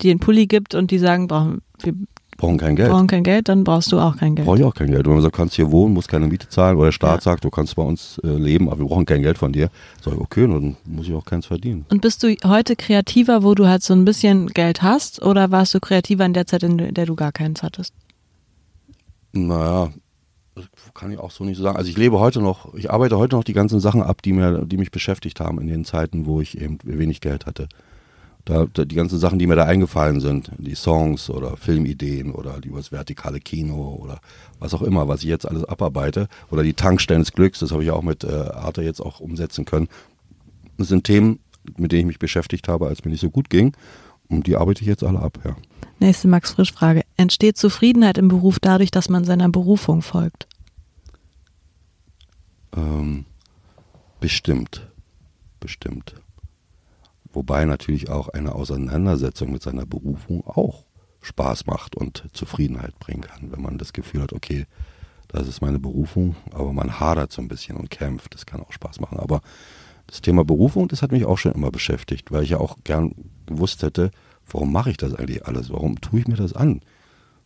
dir 0.00 0.12
einen 0.12 0.20
Pulli 0.20 0.46
gibt 0.46 0.76
und 0.76 0.92
die 0.92 0.98
sagen, 0.98 1.26
brauchen, 1.26 1.62
wir 1.82 1.94
brauchen 2.38 2.56
kein 2.56 2.76
Geld. 2.76 2.90
Brauchen 2.90 3.06
kein 3.06 3.24
Geld, 3.24 3.50
dann 3.50 3.64
brauchst 3.64 3.92
du 3.92 3.98
auch 3.98 4.16
kein 4.16 4.34
Geld. 4.34 4.46
Brauche 4.46 4.58
ich 4.58 4.64
auch 4.64 4.74
kein 4.74 4.90
Geld. 4.90 5.04
Wenn 5.04 5.12
man 5.12 5.22
sagt, 5.22 5.34
du 5.34 5.38
kannst 5.38 5.56
hier 5.56 5.70
wohnen, 5.70 5.92
musst 5.92 6.08
keine 6.08 6.26
Miete 6.26 6.48
zahlen, 6.48 6.76
oder 6.76 6.86
der 6.86 6.92
Staat 6.92 7.16
ja. 7.16 7.20
sagt, 7.32 7.44
du 7.44 7.50
kannst 7.50 7.76
bei 7.76 7.82
uns 7.82 8.18
äh, 8.24 8.28
leben, 8.28 8.70
aber 8.70 8.78
wir 8.78 8.86
brauchen 8.86 9.04
kein 9.04 9.22
Geld 9.22 9.36
von 9.36 9.52
dir, 9.52 9.68
sag 10.02 10.14
ich, 10.14 10.20
okay, 10.20 10.46
dann 10.46 10.76
muss 10.86 11.06
ich 11.06 11.12
auch 11.12 11.24
keins 11.24 11.44
verdienen. 11.46 11.84
Und 11.90 12.00
bist 12.00 12.22
du 12.22 12.34
heute 12.44 12.76
kreativer, 12.76 13.42
wo 13.42 13.54
du 13.54 13.66
halt 13.66 13.82
so 13.82 13.92
ein 13.92 14.04
bisschen 14.04 14.46
Geld 14.46 14.82
hast, 14.82 15.20
oder 15.20 15.50
warst 15.50 15.74
du 15.74 15.80
kreativer 15.80 16.24
in 16.24 16.32
der 16.32 16.46
Zeit, 16.46 16.62
in 16.62 16.94
der 16.94 17.04
du 17.04 17.14
gar 17.14 17.32
keins 17.32 17.62
hattest? 17.62 17.92
Naja, 19.32 19.90
kann 20.94 21.10
ich 21.10 21.18
auch 21.18 21.30
so 21.30 21.44
nicht 21.44 21.56
so 21.56 21.64
sagen. 21.64 21.76
Also 21.76 21.90
ich 21.90 21.96
lebe 21.96 22.18
heute 22.18 22.40
noch, 22.40 22.74
ich 22.74 22.90
arbeite 22.90 23.18
heute 23.18 23.36
noch 23.36 23.44
die 23.44 23.52
ganzen 23.52 23.80
Sachen 23.80 24.02
ab, 24.02 24.22
die, 24.22 24.32
mir, 24.32 24.64
die 24.64 24.76
mich 24.76 24.90
beschäftigt 24.90 25.40
haben 25.40 25.60
in 25.60 25.66
den 25.66 25.84
Zeiten, 25.84 26.26
wo 26.26 26.40
ich 26.40 26.60
eben 26.60 26.78
wenig 26.84 27.20
Geld 27.20 27.46
hatte. 27.46 27.68
Da, 28.48 28.64
da, 28.72 28.86
die 28.86 28.94
ganzen 28.94 29.18
Sachen, 29.18 29.38
die 29.38 29.46
mir 29.46 29.56
da 29.56 29.64
eingefallen 29.64 30.20
sind, 30.20 30.50
die 30.56 30.74
Songs 30.74 31.28
oder 31.28 31.58
Filmideen 31.58 32.32
oder 32.32 32.62
die 32.62 32.70
das 32.70 32.90
vertikale 32.90 33.40
Kino 33.40 33.98
oder 34.00 34.22
was 34.58 34.72
auch 34.72 34.80
immer, 34.80 35.06
was 35.06 35.20
ich 35.20 35.28
jetzt 35.28 35.46
alles 35.46 35.64
abarbeite 35.64 36.28
oder 36.50 36.62
die 36.62 36.72
Tankstellen 36.72 37.20
des 37.20 37.32
Glücks, 37.32 37.58
das 37.58 37.72
habe 37.72 37.84
ich 37.84 37.90
auch 37.90 38.00
mit 38.00 38.24
äh, 38.24 38.28
Arte 38.28 38.80
jetzt 38.80 39.02
auch 39.02 39.20
umsetzen 39.20 39.66
können. 39.66 39.88
Das 40.78 40.88
sind 40.88 41.04
Themen, 41.04 41.40
mit 41.76 41.92
denen 41.92 42.00
ich 42.00 42.06
mich 42.06 42.18
beschäftigt 42.18 42.68
habe, 42.68 42.86
als 42.86 43.04
mir 43.04 43.10
nicht 43.10 43.20
so 43.20 43.28
gut 43.28 43.50
ging 43.50 43.76
und 44.28 44.46
die 44.46 44.56
arbeite 44.56 44.80
ich 44.80 44.88
jetzt 44.88 45.04
alle 45.04 45.18
ab, 45.18 45.38
ja. 45.44 45.54
Nächste 46.00 46.26
Max 46.26 46.52
Frisch 46.52 46.72
Frage. 46.72 47.02
Entsteht 47.18 47.58
Zufriedenheit 47.58 48.16
im 48.16 48.28
Beruf 48.28 48.60
dadurch, 48.60 48.90
dass 48.90 49.10
man 49.10 49.24
seiner 49.24 49.50
Berufung 49.50 50.00
folgt? 50.00 50.48
Ähm, 52.74 53.26
bestimmt. 54.20 54.88
Bestimmt. 55.60 56.14
Wobei 57.32 57.64
natürlich 57.64 58.08
auch 58.08 58.28
eine 58.28 58.54
Auseinandersetzung 58.54 59.52
mit 59.52 59.62
seiner 59.62 59.86
Berufung 59.86 60.46
auch 60.46 60.84
Spaß 61.20 61.66
macht 61.66 61.96
und 61.96 62.24
Zufriedenheit 62.32 62.98
bringen 62.98 63.22
kann, 63.22 63.52
wenn 63.52 63.62
man 63.62 63.78
das 63.78 63.92
Gefühl 63.92 64.22
hat, 64.22 64.32
okay, 64.32 64.66
das 65.28 65.46
ist 65.46 65.60
meine 65.60 65.78
Berufung, 65.78 66.36
aber 66.52 66.72
man 66.72 67.00
hadert 67.00 67.32
so 67.32 67.42
ein 67.42 67.48
bisschen 67.48 67.76
und 67.76 67.90
kämpft, 67.90 68.34
das 68.34 68.46
kann 68.46 68.60
auch 68.60 68.72
Spaß 68.72 69.00
machen. 69.00 69.18
Aber 69.18 69.42
das 70.06 70.22
Thema 70.22 70.44
Berufung, 70.44 70.88
das 70.88 71.02
hat 71.02 71.12
mich 71.12 71.26
auch 71.26 71.36
schon 71.36 71.52
immer 71.52 71.70
beschäftigt, 71.70 72.32
weil 72.32 72.44
ich 72.44 72.50
ja 72.50 72.58
auch 72.58 72.78
gern 72.82 73.14
gewusst 73.44 73.82
hätte, 73.82 74.10
warum 74.50 74.72
mache 74.72 74.90
ich 74.90 74.96
das 74.96 75.14
eigentlich 75.14 75.46
alles? 75.46 75.70
Warum 75.70 76.00
tue 76.00 76.20
ich 76.20 76.28
mir 76.28 76.36
das 76.36 76.54
an? 76.54 76.80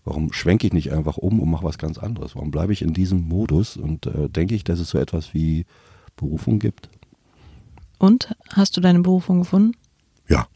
Warum 0.04 0.32
schwenke 0.32 0.66
ich 0.66 0.72
nicht 0.72 0.92
einfach 0.92 1.16
um 1.16 1.40
und 1.40 1.50
mache 1.50 1.64
was 1.64 1.78
ganz 1.78 1.98
anderes? 1.98 2.36
Warum 2.36 2.50
bleibe 2.50 2.72
ich 2.72 2.82
in 2.82 2.92
diesem 2.92 3.26
Modus 3.28 3.76
und 3.76 4.06
äh, 4.06 4.28
denke 4.28 4.54
ich, 4.54 4.62
dass 4.64 4.78
es 4.78 4.90
so 4.90 4.98
etwas 4.98 5.34
wie 5.34 5.66
Berufung 6.16 6.60
gibt? 6.60 6.88
Und 8.02 8.34
hast 8.48 8.76
du 8.76 8.80
deine 8.80 8.98
Berufung 8.98 9.38
gefunden? 9.38 9.76
Ja, 10.28 10.48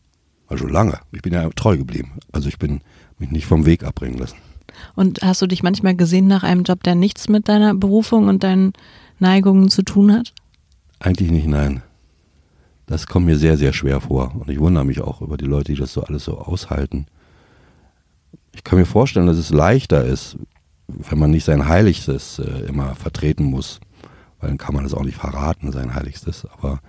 also 0.49 0.67
lange. 0.67 0.99
Ich 1.13 1.23
bin 1.23 1.33
ja 1.33 1.49
treu 1.51 1.77
geblieben. 1.77 2.15
Also 2.33 2.49
ich 2.49 2.59
bin 2.59 2.81
mich 3.21 3.31
nicht 3.31 3.47
vom 3.47 3.65
Weg 3.67 3.85
abbringen 3.85 4.19
lassen. 4.19 4.35
Und 4.97 5.23
hast 5.23 5.43
du 5.43 5.47
dich 5.47 5.63
manchmal 5.63 5.95
gesehen 5.95 6.27
nach 6.27 6.43
einem 6.43 6.65
Job, 6.65 6.83
der 6.83 6.97
nichts 6.97 7.29
mit 7.29 7.49
deiner 7.49 7.73
Berufung 7.73 8.27
und 8.27 8.43
deinen 8.43 8.73
Neigungen 9.21 9.69
zu 9.69 9.83
tun 9.83 10.13
hat? 10.13 10.35
Eigentlich 10.99 11.31
nicht, 11.31 11.47
nein. 11.47 11.85
Das 12.87 13.07
kommt 13.07 13.27
mir 13.27 13.39
sehr, 13.39 13.57
sehr 13.57 13.73
schwer 13.73 14.01
vor. 14.01 14.35
Und 14.35 14.51
ich 14.51 14.59
wundere 14.59 14.85
mich 14.85 15.01
auch 15.01 15.21
über 15.21 15.37
die 15.37 15.47
Leute, 15.47 15.73
die 15.73 15.79
das 15.79 15.93
so 15.93 16.03
alles 16.03 16.25
so 16.25 16.39
aushalten. 16.39 17.07
Ich 18.57 18.65
kann 18.65 18.77
mir 18.77 18.87
vorstellen, 18.87 19.29
dass 19.29 19.39
es 19.39 19.51
leichter 19.51 20.05
ist, 20.05 20.37
wenn 20.89 21.21
man 21.21 21.31
nicht 21.31 21.45
sein 21.45 21.69
Heiligstes 21.69 22.41
äh, 22.41 22.67
immer 22.67 22.97
vertreten 22.97 23.45
muss. 23.45 23.79
Weil 24.41 24.49
dann 24.49 24.59
kann 24.59 24.75
man 24.75 24.83
das 24.83 24.95
auch 24.95 25.05
nicht 25.05 25.17
verraten, 25.17 25.71
sein 25.71 25.95
Heiligstes. 25.95 26.45
Aber 26.59 26.81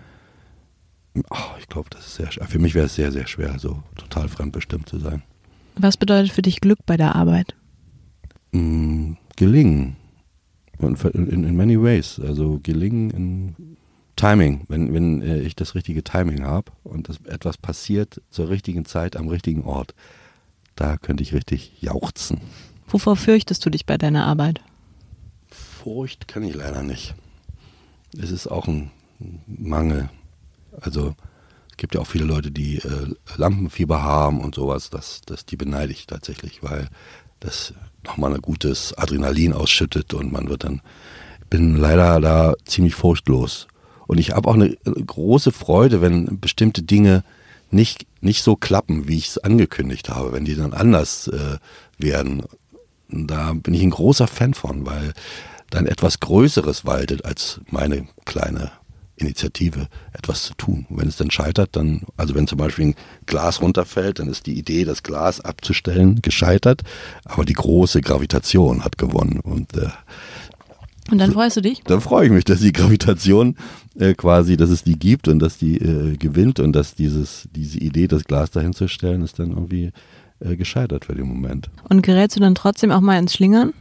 Oh, 1.29 1.57
ich 1.59 1.67
glaube, 1.67 1.89
das 1.89 2.07
ist 2.07 2.15
sehr 2.15 2.31
schwer. 2.31 2.47
Für 2.47 2.59
mich 2.59 2.75
wäre 2.75 2.85
es 2.85 2.95
sehr, 2.95 3.11
sehr 3.11 3.27
schwer, 3.27 3.59
so 3.59 3.83
total 3.95 4.29
fremdbestimmt 4.29 4.89
zu 4.89 4.99
sein. 4.99 5.23
Was 5.75 5.97
bedeutet 5.97 6.31
für 6.31 6.41
dich 6.41 6.61
Glück 6.61 6.79
bei 6.85 6.97
der 6.97 7.15
Arbeit? 7.15 7.55
Mm, 8.51 9.13
gelingen. 9.35 9.95
In, 10.79 11.43
in, 11.43 11.55
many 11.55 11.81
ways. 11.81 12.19
Also 12.19 12.59
gelingen 12.61 13.09
in 13.11 13.77
Timing. 14.15 14.65
Wenn, 14.67 14.93
wenn 14.93 15.21
äh, 15.21 15.39
ich 15.39 15.55
das 15.55 15.75
richtige 15.75 16.03
Timing 16.03 16.43
habe 16.43 16.71
und 16.83 17.09
etwas 17.25 17.57
passiert 17.57 18.21
zur 18.29 18.49
richtigen 18.49 18.85
Zeit 18.85 19.15
am 19.15 19.27
richtigen 19.27 19.63
Ort, 19.63 19.93
da 20.75 20.97
könnte 20.97 21.23
ich 21.23 21.33
richtig 21.33 21.81
jauchzen. 21.81 22.41
Wovor 22.87 23.15
fürchtest 23.15 23.65
du 23.65 23.69
dich 23.69 23.85
bei 23.85 23.97
deiner 23.97 24.25
Arbeit? 24.25 24.61
Furcht 25.49 26.27
kann 26.27 26.43
ich 26.43 26.55
leider 26.55 26.83
nicht. 26.83 27.15
Es 28.17 28.31
ist 28.31 28.47
auch 28.47 28.67
ein 28.67 28.91
Mangel. 29.47 30.09
Also 30.81 31.15
es 31.71 31.77
gibt 31.77 31.95
ja 31.95 32.01
auch 32.01 32.07
viele 32.07 32.25
Leute, 32.25 32.51
die 32.51 32.77
äh, 32.77 33.13
Lampenfieber 33.35 34.01
haben 34.01 34.41
und 34.41 34.55
sowas. 34.55 34.89
Das, 34.89 35.21
das, 35.25 35.45
die 35.45 35.57
beneide 35.57 35.91
ich 35.91 36.07
tatsächlich, 36.07 36.63
weil 36.63 36.87
das 37.39 37.73
nochmal 38.03 38.33
ein 38.33 38.41
gutes 38.41 38.97
Adrenalin 38.97 39.53
ausschüttet 39.53 40.13
und 40.13 40.31
man 40.31 40.49
wird 40.49 40.63
dann, 40.63 40.81
ich 41.41 41.47
bin 41.47 41.77
leider 41.77 42.19
da 42.19 42.53
ziemlich 42.65 42.95
furchtlos. 42.95 43.67
Und 44.07 44.17
ich 44.19 44.31
habe 44.31 44.49
auch 44.49 44.53
eine 44.53 44.75
große 44.75 45.51
Freude, 45.51 46.01
wenn 46.01 46.39
bestimmte 46.39 46.81
Dinge 46.81 47.23
nicht, 47.69 48.07
nicht 48.21 48.41
so 48.41 48.55
klappen, 48.55 49.07
wie 49.07 49.17
ich 49.17 49.27
es 49.27 49.37
angekündigt 49.37 50.09
habe, 50.09 50.31
wenn 50.31 50.45
die 50.45 50.55
dann 50.55 50.73
anders 50.73 51.27
äh, 51.27 51.57
werden. 51.97 52.43
Da 53.09 53.53
bin 53.53 53.73
ich 53.73 53.81
ein 53.81 53.89
großer 53.89 54.27
Fan 54.27 54.53
von, 54.53 54.85
weil 54.85 55.13
dann 55.69 55.85
etwas 55.85 56.21
Größeres 56.21 56.85
waltet 56.85 57.25
als 57.25 57.59
meine 57.69 58.07
kleine 58.25 58.71
Initiative, 59.17 59.87
etwas 60.13 60.43
zu 60.43 60.53
tun. 60.53 60.85
Und 60.89 60.99
wenn 60.99 61.07
es 61.07 61.17
dann 61.17 61.31
scheitert, 61.31 61.75
dann, 61.75 62.01
also 62.15 62.35
wenn 62.35 62.47
zum 62.47 62.57
Beispiel 62.57 62.87
ein 62.87 62.95
Glas 63.25 63.61
runterfällt, 63.61 64.19
dann 64.19 64.29
ist 64.29 64.45
die 64.45 64.57
Idee, 64.57 64.85
das 64.85 65.03
Glas 65.03 65.41
abzustellen, 65.41 66.21
gescheitert, 66.21 66.83
aber 67.25 67.43
die 67.43 67.53
große 67.53 68.01
Gravitation 68.01 68.83
hat 68.83 68.97
gewonnen. 68.97 69.39
Und, 69.39 69.75
äh, 69.75 69.89
und 71.09 71.19
dann 71.19 71.31
freust 71.31 71.57
du 71.57 71.61
dich? 71.61 71.81
Dann 71.83 72.01
freue 72.01 72.25
ich 72.25 72.31
mich, 72.31 72.43
dass 72.43 72.59
die 72.59 72.73
Gravitation 72.73 73.55
äh, 73.97 74.13
quasi, 74.13 74.57
dass 74.57 74.69
es 74.69 74.83
die 74.83 74.99
gibt 74.99 75.27
und 75.27 75.39
dass 75.39 75.57
die 75.57 75.77
äh, 75.77 76.17
gewinnt 76.17 76.59
und 76.59 76.73
dass 76.73 76.95
dieses, 76.95 77.47
diese 77.55 77.79
Idee, 77.79 78.07
das 78.07 78.25
Glas 78.25 78.51
dahin 78.51 78.73
zu 78.73 78.87
stellen, 78.87 79.21
ist 79.21 79.39
dann 79.39 79.51
irgendwie 79.51 79.91
äh, 80.39 80.55
gescheitert 80.55 81.05
für 81.05 81.15
den 81.15 81.27
Moment. 81.27 81.69
Und 81.89 82.03
gerätst 82.03 82.35
du 82.35 82.41
dann 82.41 82.55
trotzdem 82.55 82.91
auch 82.91 83.01
mal 83.01 83.17
ins 83.17 83.33
Schlingern? 83.33 83.73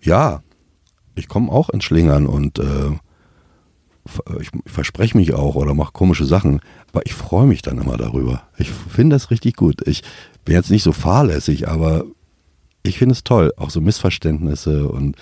Ja, 0.00 0.42
ich 1.16 1.28
komme 1.28 1.50
auch 1.50 1.68
ins 1.68 1.84
Schlingern 1.84 2.26
und 2.26 2.58
äh, 2.58 2.92
ich, 4.40 4.50
ich 4.64 4.72
verspreche 4.72 5.16
mich 5.16 5.34
auch 5.34 5.54
oder 5.54 5.74
mache 5.74 5.92
komische 5.92 6.24
Sachen, 6.24 6.60
aber 6.92 7.04
ich 7.06 7.14
freue 7.14 7.46
mich 7.46 7.62
dann 7.62 7.78
immer 7.78 7.96
darüber. 7.96 8.42
Ich 8.58 8.70
finde 8.70 9.16
das 9.16 9.30
richtig 9.30 9.56
gut. 9.56 9.86
Ich 9.86 10.02
bin 10.44 10.54
jetzt 10.54 10.70
nicht 10.70 10.82
so 10.82 10.92
fahrlässig, 10.92 11.68
aber 11.68 12.04
ich 12.82 12.98
finde 12.98 13.12
es 13.14 13.24
toll, 13.24 13.52
auch 13.56 13.70
so 13.70 13.80
Missverständnisse 13.80 14.88
und 14.88 15.16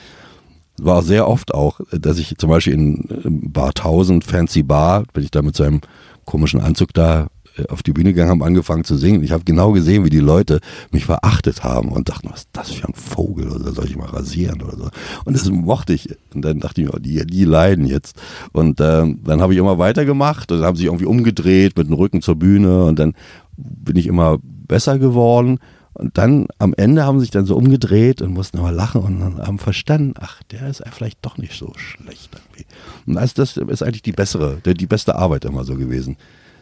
war 0.80 1.02
sehr 1.02 1.28
oft 1.28 1.54
auch, 1.54 1.80
dass 1.92 2.18
ich 2.18 2.36
zum 2.36 2.50
Beispiel 2.50 2.74
in 2.74 3.52
Bar 3.52 3.68
1000, 3.68 4.24
Fancy 4.24 4.62
Bar, 4.62 5.04
bin 5.12 5.24
ich 5.24 5.30
da 5.30 5.42
mit 5.42 5.56
so 5.56 5.64
einem 5.64 5.80
komischen 6.24 6.60
Anzug 6.60 6.92
da 6.94 7.24
äh, 7.24 7.26
auf 7.68 7.82
die 7.82 7.92
Bühne 7.92 8.12
gegangen, 8.12 8.30
haben 8.30 8.42
angefangen 8.42 8.84
zu 8.84 8.96
singen. 8.96 9.22
Ich 9.22 9.32
habe 9.32 9.44
genau 9.44 9.72
gesehen, 9.72 10.04
wie 10.04 10.10
die 10.10 10.20
Leute 10.20 10.60
mich 10.90 11.04
verachtet 11.04 11.62
haben 11.62 11.90
und 11.90 12.08
dachten, 12.08 12.28
was 12.30 12.40
ist 12.40 12.48
das 12.52 12.70
für 12.70 12.88
ein 12.88 12.94
Vogel 12.94 13.48
oder 13.48 13.72
soll 13.72 13.86
ich 13.86 13.96
mal 13.96 14.08
rasieren 14.08 14.62
oder 14.62 14.76
so. 14.76 14.88
Und 15.24 15.34
das 15.34 15.48
mochte 15.50 15.92
ich. 15.92 16.08
Und 16.34 16.44
dann 16.44 16.60
dachte 16.60 16.80
ich 16.80 16.88
mir, 16.88 16.94
oh, 16.94 16.98
die, 16.98 17.24
die 17.26 17.44
leiden 17.44 17.86
jetzt. 17.86 18.16
Und 18.52 18.80
ähm, 18.80 19.20
dann 19.24 19.40
habe 19.40 19.52
ich 19.52 19.58
immer 19.58 19.78
weitergemacht 19.78 20.50
und 20.50 20.58
dann 20.58 20.66
haben 20.66 20.76
sie 20.76 20.86
irgendwie 20.86 21.06
umgedreht 21.06 21.76
mit 21.76 21.88
dem 21.88 21.94
Rücken 21.94 22.22
zur 22.22 22.36
Bühne 22.36 22.84
und 22.84 22.98
dann 22.98 23.14
bin 23.56 23.96
ich 23.96 24.06
immer 24.06 24.38
besser 24.42 24.98
geworden. 24.98 25.58
Und 25.92 26.18
dann 26.18 26.48
am 26.58 26.74
Ende 26.76 27.04
haben 27.04 27.20
sie 27.20 27.26
sich 27.26 27.30
dann 27.30 27.46
so 27.46 27.56
umgedreht 27.56 28.20
und 28.20 28.32
mussten 28.34 28.58
immer 28.58 28.72
lachen 28.72 29.00
und 29.00 29.38
haben 29.38 29.60
verstanden, 29.60 30.14
ach, 30.18 30.42
der 30.50 30.68
ist 30.68 30.82
vielleicht 30.90 31.18
doch 31.22 31.38
nicht 31.38 31.56
so 31.56 31.72
schlecht 31.76 32.30
irgendwie. 32.34 32.66
Und 33.06 33.14
das 33.38 33.56
ist 33.56 33.82
eigentlich 33.84 34.02
die 34.02 34.10
bessere, 34.10 34.56
die 34.64 34.86
beste 34.86 35.14
Arbeit 35.14 35.44
immer 35.44 35.62
so 35.62 35.76
gewesen 35.76 36.16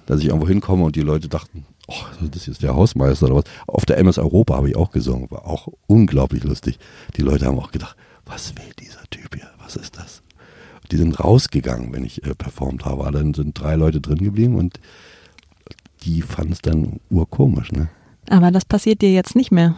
dass 0.07 0.21
ich 0.21 0.27
irgendwo 0.27 0.49
hinkomme 0.49 0.85
und 0.85 0.97
die 0.97 1.03
Leute 1.03 1.29
dachten, 1.29 1.65
oh, 1.89 2.27
das 2.31 2.49
ist 2.49 2.63
der 2.63 2.75
Hausmeister 2.75 3.27
oder 3.27 3.37
was. 3.37 3.45
Auf 3.67 3.87
der 3.87 3.99
MS 3.99 4.19
Europa 4.19 4.57
habe 4.57 4.69
ich 4.69 4.77
auch 4.77 4.91
gesungen, 4.91 5.31
war 5.31 5.47
auch 5.47 5.69
unglaublich 5.87 6.45
lustig. 6.45 6.79
Die 7.17 7.23
Leute 7.23 7.47
haben 7.47 7.59
auch 7.59 7.73
gedacht, 7.73 7.97
was 8.27 8.55
will 8.57 8.73
dieser 8.79 9.03
Typ 9.11 9.35
hier, 9.35 9.49
was 9.63 9.77
ist 9.77 9.97
das? 9.97 10.23
Die 10.91 10.97
sind 10.97 11.19
rausgegangen, 11.19 11.93
wenn 11.93 12.05
ich 12.05 12.25
äh, 12.25 12.35
performt 12.35 12.85
habe. 12.85 13.11
Dann 13.13 13.35
sind 13.35 13.59
drei 13.59 13.77
Leute 13.77 14.01
drin 14.01 14.19
geblieben 14.19 14.57
und 14.57 14.79
die 16.05 16.23
fanden 16.23 16.53
es 16.53 16.61
dann 16.61 17.01
urkomisch. 17.11 17.73
Ne? 17.73 17.89
Aber 18.29 18.51
das 18.51 18.65
passiert 18.65 19.03
dir 19.03 19.13
jetzt 19.13 19.37
nicht 19.37 19.53
mehr. 19.53 19.77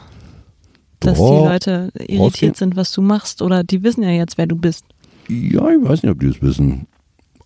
Dass 1.01 1.19
Doch, 1.19 1.31
die 1.31 1.49
Leute 1.49 1.93
irritiert 1.99 2.57
sind, 2.57 2.77
was 2.77 2.93
du 2.93 3.03
machst, 3.03 3.43
oder 3.43 3.63
die 3.63 3.83
wissen 3.83 4.03
ja 4.03 4.11
jetzt, 4.11 4.39
wer 4.39 4.47
du 4.47 4.57
bist. 4.57 4.85
Ja, 5.29 5.69
ich 5.69 5.83
weiß 5.83 6.03
nicht, 6.03 6.13
ob 6.13 6.21
die 6.21 6.29
das 6.29 6.41
wissen. 6.43 6.87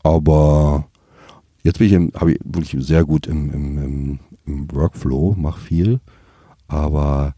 Aber 0.02 0.87
Jetzt 1.68 1.80
bin 1.80 1.86
ich, 1.86 2.18
habe 2.18 2.32
ich 2.32 2.38
wirklich 2.42 2.82
sehr 2.82 3.04
gut 3.04 3.26
im, 3.26 3.52
im, 3.52 3.78
im, 3.78 4.20
im 4.46 4.72
Workflow, 4.72 5.34
mache 5.36 5.60
viel, 5.60 6.00
aber 6.66 7.34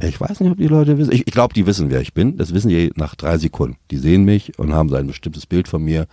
ich 0.00 0.18
weiß 0.18 0.40
nicht, 0.40 0.50
ob 0.50 0.56
die 0.56 0.66
Leute 0.66 0.96
wissen. 0.96 1.12
Ich, 1.12 1.26
ich 1.26 1.32
glaube, 1.34 1.52
die 1.52 1.66
wissen, 1.66 1.90
wer 1.90 2.00
ich 2.00 2.14
bin. 2.14 2.38
Das 2.38 2.54
wissen 2.54 2.70
die 2.70 2.90
nach 2.96 3.14
drei 3.14 3.36
Sekunden. 3.36 3.76
Die 3.90 3.98
sehen 3.98 4.24
mich 4.24 4.58
und 4.58 4.72
haben 4.72 4.88
so 4.88 4.94
ein 4.96 5.08
bestimmtes 5.08 5.44
Bild 5.44 5.68
von 5.68 5.84
mir. 5.84 6.06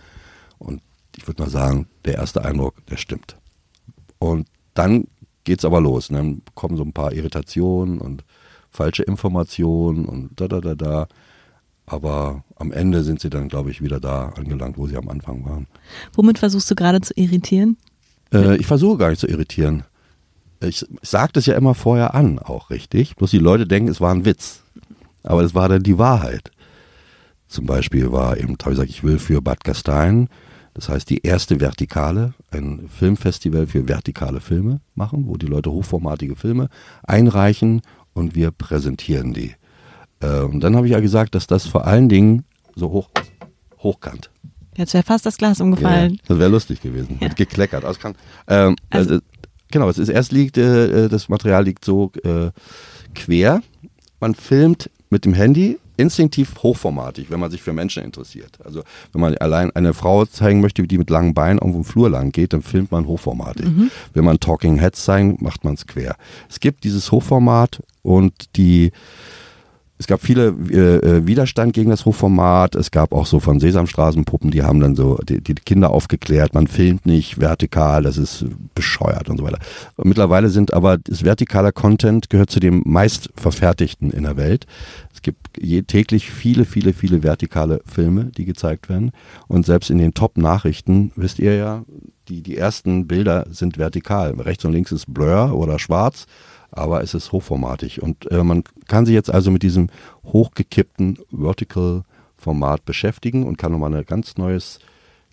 Und 0.58 0.82
ich 1.16 1.26
würde 1.26 1.42
mal 1.42 1.48
sagen, 1.48 1.86
der 2.04 2.16
erste 2.16 2.44
Eindruck, 2.44 2.84
der 2.90 2.98
stimmt. 2.98 3.38
Und 4.18 4.46
dann 4.74 5.06
geht 5.44 5.60
es 5.60 5.64
aber 5.64 5.80
los. 5.80 6.10
Und 6.10 6.16
dann 6.16 6.42
kommen 6.54 6.76
so 6.76 6.82
ein 6.82 6.92
paar 6.92 7.14
Irritationen 7.14 7.98
und 7.98 8.24
falsche 8.70 9.04
Informationen 9.04 10.04
und 10.04 10.38
da, 10.38 10.48
da, 10.48 10.60
da, 10.60 10.74
da. 10.74 11.06
Aber 11.86 12.44
am 12.56 12.72
Ende 12.72 13.02
sind 13.02 13.20
sie 13.20 13.30
dann, 13.30 13.48
glaube 13.48 13.70
ich, 13.70 13.82
wieder 13.82 14.00
da 14.00 14.28
angelangt, 14.30 14.78
wo 14.78 14.86
sie 14.86 14.96
am 14.96 15.08
Anfang 15.08 15.44
waren. 15.44 15.66
Womit 16.14 16.38
versuchst 16.38 16.70
du 16.70 16.74
gerade 16.74 17.00
zu 17.00 17.12
irritieren? 17.16 17.76
Äh, 18.32 18.56
ich 18.56 18.66
versuche 18.66 18.98
gar 18.98 19.10
nicht 19.10 19.20
zu 19.20 19.26
irritieren. 19.26 19.84
Ich, 20.60 20.82
ich 20.82 21.08
sage 21.08 21.32
das 21.32 21.46
ja 21.46 21.54
immer 21.56 21.74
vorher 21.74 22.14
an, 22.14 22.38
auch 22.38 22.70
richtig. 22.70 23.16
Bloß 23.16 23.30
die 23.30 23.38
Leute 23.38 23.66
denken, 23.66 23.88
es 23.88 24.00
war 24.00 24.14
ein 24.14 24.24
Witz. 24.24 24.62
Aber 25.24 25.42
es 25.42 25.54
war 25.54 25.68
dann 25.68 25.82
die 25.82 25.98
Wahrheit. 25.98 26.50
Zum 27.48 27.66
Beispiel 27.66 28.10
war 28.12 28.38
eben, 28.38 28.52
habe 28.52 28.72
ich 28.72 28.76
gesagt, 28.76 28.90
ich 28.90 29.04
will 29.04 29.18
für 29.18 29.42
Bad 29.42 29.62
Gastein, 29.62 30.28
das 30.74 30.88
heißt 30.88 31.10
die 31.10 31.18
erste 31.22 31.60
Vertikale, 31.60 32.32
ein 32.50 32.88
Filmfestival 32.88 33.66
für 33.66 33.88
vertikale 33.88 34.40
Filme 34.40 34.80
machen, 34.94 35.26
wo 35.26 35.36
die 35.36 35.46
Leute 35.46 35.70
hochformatige 35.70 36.34
Filme 36.34 36.68
einreichen 37.02 37.82
und 38.14 38.34
wir 38.34 38.52
präsentieren 38.52 39.34
die. 39.34 39.54
Äh, 40.22 40.40
und 40.40 40.60
dann 40.60 40.76
habe 40.76 40.86
ich 40.86 40.92
ja 40.92 41.00
gesagt, 41.00 41.34
dass 41.34 41.46
das 41.46 41.66
vor 41.66 41.86
allen 41.86 42.08
Dingen 42.08 42.44
so 42.74 42.90
hoch, 42.90 43.10
hochkant. 43.80 44.30
Jetzt 44.76 44.94
wäre 44.94 45.04
fast 45.04 45.26
das 45.26 45.36
Glas 45.36 45.60
umgefallen. 45.60 46.14
Ja, 46.14 46.20
das 46.28 46.38
wäre 46.38 46.50
lustig 46.50 46.80
gewesen. 46.80 47.18
Ja. 47.20 47.28
Hat 47.28 47.36
gekleckert. 47.36 47.84
Also 47.84 48.00
kann, 48.00 48.14
ähm, 48.48 48.76
also, 48.88 49.10
also, 49.10 49.22
genau, 49.70 49.88
es 49.88 49.98
ist 49.98 50.08
erst 50.08 50.32
liegt, 50.32 50.56
äh, 50.56 51.08
das 51.08 51.28
Material 51.28 51.64
liegt 51.64 51.84
so 51.84 52.10
äh, 52.24 52.50
quer. 53.14 53.62
Man 54.20 54.34
filmt 54.34 54.90
mit 55.10 55.24
dem 55.24 55.34
Handy 55.34 55.78
instinktiv 55.98 56.54
hochformatig, 56.62 57.30
wenn 57.30 57.38
man 57.38 57.50
sich 57.50 57.62
für 57.62 57.72
Menschen 57.72 58.02
interessiert. 58.02 58.58
Also 58.64 58.82
wenn 59.12 59.20
man 59.20 59.36
allein 59.36 59.70
eine 59.76 59.92
Frau 59.92 60.24
zeigen 60.24 60.60
möchte, 60.60 60.82
die 60.84 60.98
mit 60.98 61.10
langen 61.10 61.34
Beinen 61.34 61.58
irgendwo 61.58 61.78
im 61.78 61.84
Flur 61.84 62.08
lang 62.08 62.32
geht, 62.32 62.54
dann 62.54 62.62
filmt 62.62 62.90
man 62.90 63.06
hochformatig. 63.06 63.66
Mhm. 63.66 63.90
Wenn 64.14 64.24
man 64.24 64.40
Talking 64.40 64.78
Heads 64.78 65.04
zeigen, 65.04 65.36
macht 65.40 65.64
man 65.64 65.74
es 65.74 65.86
quer. 65.86 66.16
Es 66.48 66.60
gibt 66.60 66.84
dieses 66.84 67.12
Hochformat 67.12 67.82
und 68.02 68.56
die 68.56 68.92
es 70.02 70.08
gab 70.08 70.20
viele 70.20 70.48
äh, 70.68 70.96
äh, 70.96 71.26
Widerstand 71.28 71.74
gegen 71.74 71.90
das 71.90 72.04
Hochformat. 72.04 72.74
Es 72.74 72.90
gab 72.90 73.12
auch 73.12 73.24
so 73.24 73.38
von 73.38 73.60
Sesamstraßenpuppen, 73.60 74.50
die 74.50 74.64
haben 74.64 74.80
dann 74.80 74.96
so 74.96 75.16
die, 75.28 75.40
die, 75.40 75.54
Kinder 75.54 75.90
aufgeklärt, 75.90 76.54
man 76.54 76.66
filmt 76.66 77.06
nicht 77.06 77.38
vertikal, 77.38 78.02
das 78.02 78.18
ist 78.18 78.44
bescheuert 78.74 79.28
und 79.28 79.38
so 79.38 79.44
weiter. 79.44 79.60
mittlerweile 80.02 80.48
sind 80.48 80.74
aber 80.74 80.98
das 80.98 81.22
vertikale 81.22 81.70
Content 81.70 82.30
gehört 82.30 82.50
zu 82.50 82.58
dem 82.58 82.82
meistverfertigten 82.84 84.10
in 84.10 84.24
der 84.24 84.36
Welt. 84.36 84.66
Es 85.14 85.22
gibt 85.22 85.38
je, 85.56 85.82
täglich 85.82 86.32
viele, 86.32 86.64
viele, 86.64 86.94
viele 86.94 87.22
vertikale 87.22 87.80
Filme, 87.86 88.32
die 88.36 88.44
gezeigt 88.44 88.88
werden. 88.88 89.12
Und 89.46 89.66
selbst 89.66 89.88
in 89.88 89.98
den 89.98 90.14
Top-Nachrichten, 90.14 91.12
wisst 91.14 91.38
ihr 91.38 91.54
ja, 91.54 91.84
die, 92.28 92.42
die 92.42 92.56
ersten 92.56 93.06
Bilder 93.06 93.46
sind 93.50 93.78
vertikal. 93.78 94.32
Rechts 94.32 94.64
und 94.64 94.72
links 94.72 94.90
ist 94.90 95.14
Blur 95.14 95.54
oder 95.54 95.78
schwarz 95.78 96.26
aber 96.72 97.02
es 97.02 97.14
ist 97.14 97.32
hochformatig. 97.32 98.02
Und 98.02 98.30
äh, 98.30 98.42
man 98.42 98.64
kann 98.88 99.06
sich 99.06 99.14
jetzt 99.14 99.30
also 99.30 99.50
mit 99.50 99.62
diesem 99.62 99.88
hochgekippten 100.24 101.18
Vertical-Format 101.30 102.84
beschäftigen 102.84 103.44
und 103.44 103.58
kann 103.58 103.72
nochmal 103.72 103.94
ein 103.94 104.04
ganz 104.04 104.36
neues 104.36 104.80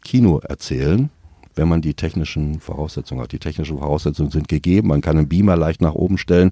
Kino 0.04 0.40
erzählen, 0.40 1.10
wenn 1.56 1.68
man 1.68 1.82
die 1.82 1.94
technischen 1.94 2.60
Voraussetzungen 2.60 3.22
hat. 3.22 3.32
Die 3.32 3.40
technischen 3.40 3.80
Voraussetzungen 3.80 4.32
sind 4.32 4.48
gegeben. 4.48 4.90
Man 4.90 5.02
kann 5.02 5.18
einen 5.18 5.30
Beamer 5.30 5.56
leicht 5.56 5.82
nach 5.82 5.94
oben 5.94 6.18
stellen. 6.18 6.52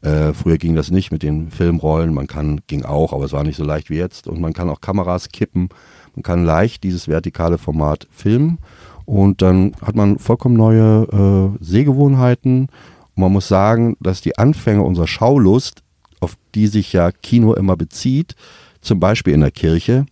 Äh, 0.00 0.32
früher 0.32 0.58
ging 0.58 0.74
das 0.74 0.90
nicht 0.90 1.12
mit 1.12 1.22
den 1.22 1.50
Filmrollen. 1.50 2.12
Man 2.12 2.26
kann, 2.26 2.60
ging 2.66 2.84
auch, 2.84 3.12
aber 3.12 3.24
es 3.24 3.32
war 3.32 3.44
nicht 3.44 3.56
so 3.56 3.64
leicht 3.64 3.88
wie 3.88 3.96
jetzt. 3.96 4.26
Und 4.26 4.40
man 4.40 4.52
kann 4.52 4.68
auch 4.68 4.80
Kameras 4.80 5.28
kippen. 5.28 5.68
Man 6.16 6.22
kann 6.22 6.44
leicht 6.44 6.82
dieses 6.82 7.06
vertikale 7.06 7.58
Format 7.58 8.08
filmen. 8.10 8.58
Und 9.04 9.42
dann 9.42 9.74
hat 9.82 9.94
man 9.94 10.18
vollkommen 10.18 10.56
neue 10.56 11.54
äh, 11.60 11.64
Sehgewohnheiten 11.64 12.68
man 13.14 13.32
muss 13.32 13.48
sagen, 13.48 13.96
dass 14.00 14.20
die 14.20 14.38
Anfänge 14.38 14.82
unserer 14.82 15.06
Schaulust, 15.06 15.82
auf 16.20 16.36
die 16.54 16.66
sich 16.66 16.92
ja 16.92 17.10
Kino 17.10 17.54
immer 17.54 17.76
bezieht, 17.76 18.34
zum 18.80 19.00
Beispiel 19.00 19.34
in 19.34 19.40
der 19.40 19.50
Kirche, 19.50 20.06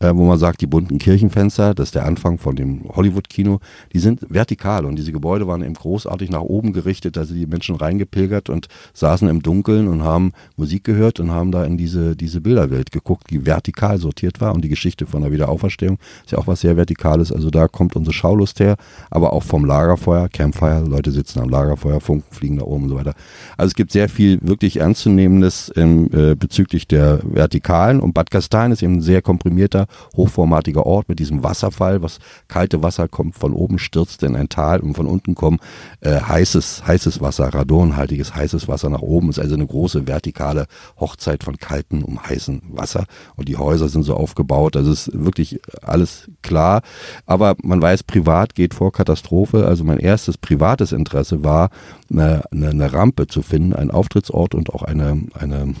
äh, 0.00 0.14
wo 0.14 0.24
man 0.24 0.38
sagt, 0.38 0.60
die 0.60 0.66
bunten 0.66 0.98
Kirchenfenster, 0.98 1.74
das 1.74 1.88
ist 1.88 1.94
der 1.94 2.06
Anfang 2.06 2.38
von 2.38 2.56
dem 2.56 2.88
Hollywood-Kino, 2.88 3.60
die 3.92 3.98
sind 3.98 4.20
vertikal 4.28 4.84
und 4.84 4.96
diese 4.96 5.12
Gebäude 5.12 5.46
waren 5.46 5.62
eben 5.62 5.74
großartig 5.74 6.30
nach 6.30 6.40
oben 6.40 6.72
gerichtet, 6.72 7.16
da 7.16 7.24
sind 7.24 7.36
die 7.36 7.46
Menschen 7.46 7.76
reingepilgert 7.76 8.48
und 8.48 8.68
saßen 8.94 9.28
im 9.28 9.42
Dunkeln 9.42 9.88
und 9.88 10.02
haben 10.02 10.32
Musik 10.56 10.84
gehört 10.84 11.20
und 11.20 11.30
haben 11.30 11.50
da 11.50 11.64
in 11.64 11.76
diese, 11.76 12.14
diese 12.14 12.40
Bilderwelt 12.40 12.92
geguckt, 12.92 13.30
die 13.30 13.44
vertikal 13.44 13.98
sortiert 13.98 14.40
war 14.40 14.54
und 14.54 14.62
die 14.62 14.68
Geschichte 14.68 15.06
von 15.06 15.22
der 15.22 15.32
Wiederauferstehung 15.32 15.98
ist 16.24 16.32
ja 16.32 16.38
auch 16.38 16.46
was 16.46 16.60
sehr 16.60 16.76
Vertikales, 16.76 17.32
also 17.32 17.50
da 17.50 17.66
kommt 17.66 17.96
unsere 17.96 18.14
Schaulust 18.14 18.60
her, 18.60 18.76
aber 19.10 19.32
auch 19.32 19.42
vom 19.42 19.64
Lagerfeuer, 19.64 20.28
Campfire, 20.28 20.84
Leute 20.86 21.10
sitzen 21.10 21.40
am 21.40 21.48
Lagerfeuer, 21.48 22.00
Funken 22.00 22.32
fliegen 22.32 22.58
da 22.58 22.64
oben 22.64 22.84
und 22.84 22.90
so 22.90 22.96
weiter. 22.96 23.14
Also 23.56 23.70
es 23.70 23.74
gibt 23.74 23.90
sehr 23.90 24.08
viel 24.08 24.38
wirklich 24.42 24.78
Ernstzunehmendes 24.78 25.72
ähm, 25.76 26.08
äh, 26.12 26.34
bezüglich 26.36 26.86
der 26.86 27.20
Vertikalen 27.24 28.00
und 28.00 28.14
Bad 28.14 28.30
Gastein 28.30 28.70
ist 28.70 28.82
eben 28.82 29.00
sehr 29.00 29.22
komprimierter 29.22 29.87
hochformatiger 30.16 30.86
Ort 30.86 31.08
mit 31.08 31.18
diesem 31.18 31.42
Wasserfall, 31.42 32.02
was 32.02 32.18
kalte 32.48 32.82
Wasser 32.82 33.08
kommt 33.08 33.36
von 33.36 33.52
oben, 33.52 33.78
stürzt 33.78 34.22
in 34.22 34.36
ein 34.36 34.48
Tal 34.48 34.80
und 34.80 34.94
von 34.94 35.06
unten 35.06 35.34
kommt 35.34 35.60
äh, 36.00 36.20
heißes, 36.20 36.86
heißes 36.86 37.20
Wasser, 37.20 37.52
radonhaltiges 37.52 38.34
heißes 38.34 38.68
Wasser 38.68 38.90
nach 38.90 39.02
oben. 39.02 39.30
Ist 39.30 39.38
also 39.38 39.54
eine 39.54 39.66
große 39.66 40.06
vertikale 40.06 40.66
Hochzeit 40.98 41.44
von 41.44 41.56
kaltem 41.56 42.04
um 42.04 42.22
heißem 42.22 42.62
Wasser 42.70 43.06
und 43.36 43.48
die 43.48 43.56
Häuser 43.56 43.88
sind 43.88 44.02
so 44.02 44.14
aufgebaut. 44.14 44.76
Also 44.76 44.92
ist 44.92 45.10
wirklich 45.12 45.60
alles 45.82 46.30
klar. 46.42 46.82
Aber 47.26 47.56
man 47.62 47.80
weiß, 47.80 48.02
privat 48.04 48.54
geht 48.54 48.74
vor 48.74 48.92
Katastrophe. 48.92 49.66
Also 49.66 49.84
mein 49.84 49.98
erstes 49.98 50.38
privates 50.38 50.92
Interesse 50.92 51.44
war, 51.44 51.70
eine, 52.10 52.42
eine, 52.50 52.92
Rampe 52.92 53.26
zu 53.26 53.42
finden, 53.42 53.74
ein 53.74 53.90
Auftrittsort 53.90 54.54
und 54.54 54.70
auch 54.70 54.82
eine, 54.82 55.22
eine 55.34 55.74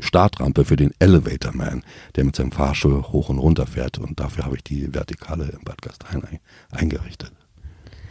Startrampe 0.00 0.64
für 0.64 0.76
den 0.76 0.92
Elevator 0.98 1.54
Man, 1.54 1.82
der 2.16 2.24
mit 2.24 2.36
seinem 2.36 2.52
Fahrstuhl 2.52 3.02
hoch 3.02 3.28
und 3.28 3.38
runter 3.38 3.66
fährt. 3.66 3.98
Und 3.98 4.20
dafür 4.20 4.44
habe 4.44 4.56
ich 4.56 4.64
die 4.64 4.92
Vertikale 4.94 5.46
im 5.46 5.64
Bad 5.64 5.82
Gastein 5.82 6.40
eingerichtet. 6.70 7.32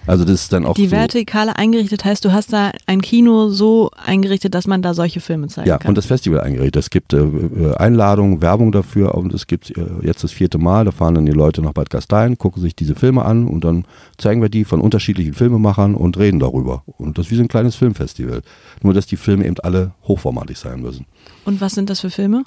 Also 0.08 0.24
das 0.24 0.44
ist 0.44 0.54
dann 0.54 0.66
auch 0.66 0.74
Die 0.76 0.88
so, 0.88 0.92
Vertikale 0.92 1.58
eingerichtet 1.58 2.06
heißt, 2.06 2.24
du 2.24 2.32
hast 2.32 2.54
da 2.54 2.72
ein 2.86 3.02
Kino 3.02 3.50
so 3.50 3.92
eingerichtet, 4.04 4.56
dass 4.56 4.66
man 4.66 4.82
da 4.82 4.94
solche 4.94 5.20
Filme 5.20 5.48
zeigen 5.48 5.68
ja, 5.68 5.78
kann. 5.78 5.90
und 5.90 5.98
das 5.98 6.06
Festival 6.06 6.42
eingerichtet. 6.42 6.78
Es 6.78 6.90
gibt 6.90 7.14
äh, 7.14 7.18
äh, 7.20 7.76
Einladungen, 7.76 8.42
Werbung 8.42 8.72
dafür 8.72 9.16
und 9.16 9.34
es 9.34 9.48
gibt 9.48 9.78
äh, 9.78 9.86
jetzt 10.02 10.24
das 10.24 10.32
vierte 10.32 10.58
Mal, 10.58 10.86
da 10.86 10.92
fahren 10.92 11.16
dann 11.16 11.26
die 11.26 11.34
Leute 11.34 11.62
nach 11.62 11.74
Bad 11.74 11.90
Gastein, 11.90 12.38
gucken 12.38 12.62
sich 12.62 12.76
diese 12.76 12.96
Filme 12.96 13.26
an 13.26 13.48
und 13.48 13.64
dann 13.64 13.86
zeigen 14.18 14.42
wir 14.42 14.50
die 14.50 14.64
von 14.64 14.80
unterschiedlichen 14.80 15.34
Filmemachern 15.34 15.94
und 15.96 16.18
reden 16.18 16.40
darüber. 16.40 16.84
Und 16.86 17.18
das 17.18 17.26
ist 17.26 17.32
wie 17.32 17.36
so 17.36 17.42
ein 17.42 17.50
kleines 17.50 17.76
Filmfestival. 17.76 18.42
Nur, 18.82 18.94
dass 18.94 19.06
die 19.06 19.18
Filme 19.18 19.46
eben 19.46 19.58
alle 19.62 19.92
hochformatig 20.04 20.58
sein 20.58 20.82
müssen. 20.82 21.06
Und 21.46 21.60
was 21.60 21.74
sind 21.74 21.90
das 21.90 22.00
für 22.00 22.10
Filme? 22.10 22.44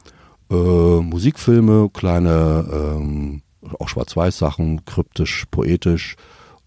Äh, 0.51 0.55
Musikfilme, 0.55 1.91
kleine, 1.93 2.67
ähm, 2.73 3.43
auch 3.79 3.89
Schwarz-Weiß-Sachen, 3.89 4.85
kryptisch, 4.85 5.45
poetisch, 5.51 6.17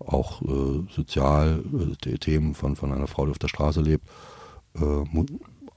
auch 0.05 0.41
äh, 0.41 0.83
sozial, 0.93 1.63
äh, 2.05 2.17
Themen 2.17 2.55
von, 2.55 2.75
von 2.75 2.91
einer 2.91 3.07
Frau, 3.07 3.25
die 3.25 3.31
auf 3.31 3.39
der 3.39 3.47
Straße 3.47 3.81
lebt. 3.81 4.07
Äh, 4.75 5.03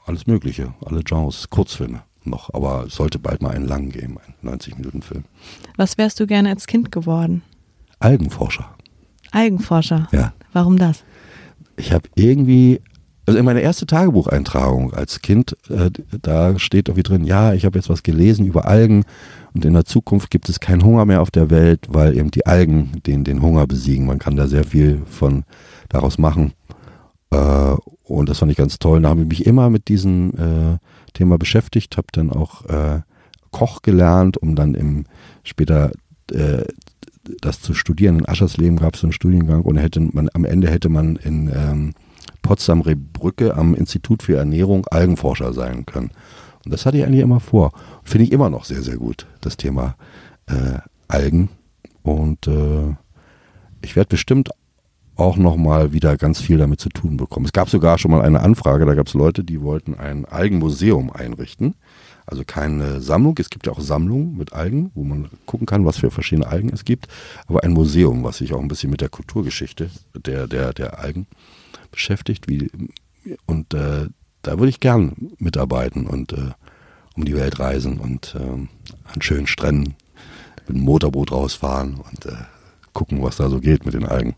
alles 0.05 0.27
Mögliche, 0.27 0.75
alle 0.85 1.03
Genres, 1.03 1.51
Kurzfilme 1.51 2.03
noch, 2.25 2.53
aber 2.53 2.85
es 2.87 2.95
sollte 2.95 3.19
bald 3.19 3.43
mal 3.43 3.51
einen 3.55 3.67
langen 3.67 3.91
geben, 3.91 4.19
einen 4.43 4.59
90-Minuten-Film. 4.59 5.25
Was 5.77 5.97
wärst 5.99 6.19
du 6.21 6.27
gerne 6.27 6.51
als 6.51 6.67
Kind 6.67 6.91
geworden? 6.93 7.43
Algenforscher, 7.99 8.69
Algenforscher. 9.33 10.09
ja. 10.13 10.33
Warum 10.53 10.77
das? 10.79 11.05
Ich 11.77 11.93
habe 11.93 12.09
irgendwie, 12.15 12.81
also 13.27 13.39
in 13.39 13.45
meiner 13.45 13.61
ersten 13.61 13.89
Tagebucheintragung 13.89 14.95
als 14.95 15.21
Kind, 15.21 15.57
äh, 15.69 15.91
da 16.23 16.59
steht 16.59 16.89
irgendwie 16.89 17.03
drin, 17.03 17.25
ja, 17.25 17.53
ich 17.55 17.65
habe 17.65 17.79
jetzt 17.79 17.91
was 17.91 18.05
gelesen 18.05 18.47
über 18.47 18.67
Algen 18.67 19.05
und 19.53 19.65
in 19.65 19.73
der 19.75 19.85
Zukunft 19.85 20.31
gibt 20.31 20.49
es 20.49 20.61
keinen 20.61 20.85
Hunger 20.85 21.05
mehr 21.05 21.21
auf 21.21 21.31
der 21.31 21.51
Welt, 21.51 21.87
weil 21.89 22.17
eben 22.17 22.31
die 22.31 22.47
Algen 22.47 23.03
den, 23.07 23.25
den 23.25 23.43
Hunger 23.43 23.67
besiegen. 23.67 24.07
Man 24.07 24.19
kann 24.21 24.37
da 24.37 24.47
sehr 24.47 24.65
viel 24.65 25.03
von 25.07 25.45
daraus 25.89 26.19
machen. 26.19 26.53
Äh, 27.31 27.75
und 28.05 28.29
das 28.29 28.39
fand 28.39 28.53
ich 28.53 28.59
ganz 28.59 28.79
toll. 28.79 29.03
Da 29.03 29.09
habe 29.09 29.23
ich 29.23 29.29
mich 29.29 29.47
immer 29.47 29.71
mit 29.71 29.89
diesem 29.89 30.31
äh, 30.31 30.79
Thema 31.13 31.39
beschäftigt, 31.39 31.97
habe 31.97 32.09
dann 32.13 32.31
auch 32.31 32.65
äh, 32.67 33.01
Koch 33.51 33.83
gelernt, 33.83 34.37
um 34.37 34.55
dann 34.55 34.75
im 34.75 35.05
später 35.43 35.91
äh, 36.31 36.65
das 37.41 37.61
zu 37.61 37.75
studieren. 37.75 38.21
In 38.21 38.29
Aschersleben 38.29 38.79
gab 38.79 38.95
es 38.95 39.01
so 39.01 39.07
einen 39.07 39.13
Studiengang 39.13 39.63
und 39.63 39.79
hätte 39.79 40.01
man, 40.01 40.29
am 40.33 40.45
Ende 40.45 40.71
hätte 40.71 40.89
man 40.89 41.17
in 41.17 41.51
ähm, 41.53 41.95
Potsdam-Rebrücke 42.47 43.57
am 43.57 43.75
Institut 43.75 44.23
für 44.23 44.37
Ernährung 44.37 44.87
Algenforscher 44.87 45.53
sein 45.53 45.85
können. 45.85 46.11
Und 46.65 46.73
das 46.73 46.87
hatte 46.87 46.99
ich 46.99 47.05
eigentlich 47.05 47.21
immer 47.21 47.41
vor. 47.41 47.73
Finde 48.03 48.25
ich 48.25 48.33
immer 48.33 48.51
noch 48.51 48.65
sehr, 48.65 48.83
sehr 48.83 48.97
gut, 48.97 49.27
das 49.41 49.57
Thema 49.57 49.97
äh, 50.47 50.79
Algen. 51.09 51.49
Und 52.03 52.47
äh, 52.47 52.95
ich 53.83 53.97
werde 53.97 54.09
bestimmt 54.09 54.51
auch 55.17 55.37
nochmal 55.37 55.93
wieder 55.93 56.17
ganz 56.17 56.41
viel 56.41 56.59
damit 56.59 56.81
zu 56.81 56.89
tun 56.89 57.17
bekommen. 57.17 57.47
Es 57.47 57.53
gab 57.53 57.71
sogar 57.71 57.99
schon 57.99 58.11
mal 58.11 58.23
eine 58.23 58.41
Anfrage, 58.41 58.85
da 58.85 58.95
gab 58.95 59.07
es 59.07 59.15
Leute, 59.15 59.45
die 59.45 59.63
wollten 59.63 59.95
ein 59.95 60.25
Algenmuseum 60.27 61.11
einrichten. 61.11 61.75
Also 62.27 62.43
keine 62.45 63.01
Sammlung, 63.01 63.37
es 63.39 63.51
gibt 63.51 63.67
ja 63.67 63.73
auch 63.73 63.81
Sammlungen 63.81 64.37
mit 64.37 64.53
Algen, 64.53 64.91
wo 64.95 65.05
man 65.05 65.31
gucken 65.47 65.67
kann, 65.67 65.85
was 65.87 65.99
für 65.99 66.11
verschiedene 66.11 66.49
Algen 66.49 66.71
es 66.73 66.85
gibt. 66.85 67.07
Aber 67.47 67.63
ein 67.63 67.73
Museum, 67.73 68.25
was 68.25 68.39
sich 68.39 68.53
auch 68.53 68.61
ein 68.61 68.69
bisschen 68.69 68.91
mit 68.91 69.01
der 69.01 69.09
Kulturgeschichte 69.09 69.91
der, 70.15 70.47
der, 70.49 70.73
der 70.73 70.99
Algen 70.99 71.27
beschäftigt. 71.97 72.47
Wie, 72.49 72.71
und 73.47 73.75
äh, 73.75 74.07
da 74.43 74.59
würde 74.59 74.69
ich 74.69 74.81
gern 74.81 75.33
mitarbeiten 75.39 76.07
und 76.07 76.33
äh, 76.33 76.53
um 77.17 77.25
die 77.25 77.35
Welt 77.35 77.59
reisen 77.59 77.99
und 77.99 78.37
ähm, 78.39 78.69
an 79.13 79.23
schönen 79.23 79.47
Stränden 79.47 79.97
mit 80.69 80.77
dem 80.77 80.85
Motorboot 80.85 81.33
rausfahren 81.33 81.95
und 81.95 82.27
äh, 82.27 82.37
gucken, 82.93 83.23
was 83.23 83.37
da 83.37 83.49
so 83.49 83.61
geht 83.61 83.85
mit 83.85 83.95
den 83.95 84.07
Algen. 84.07 84.35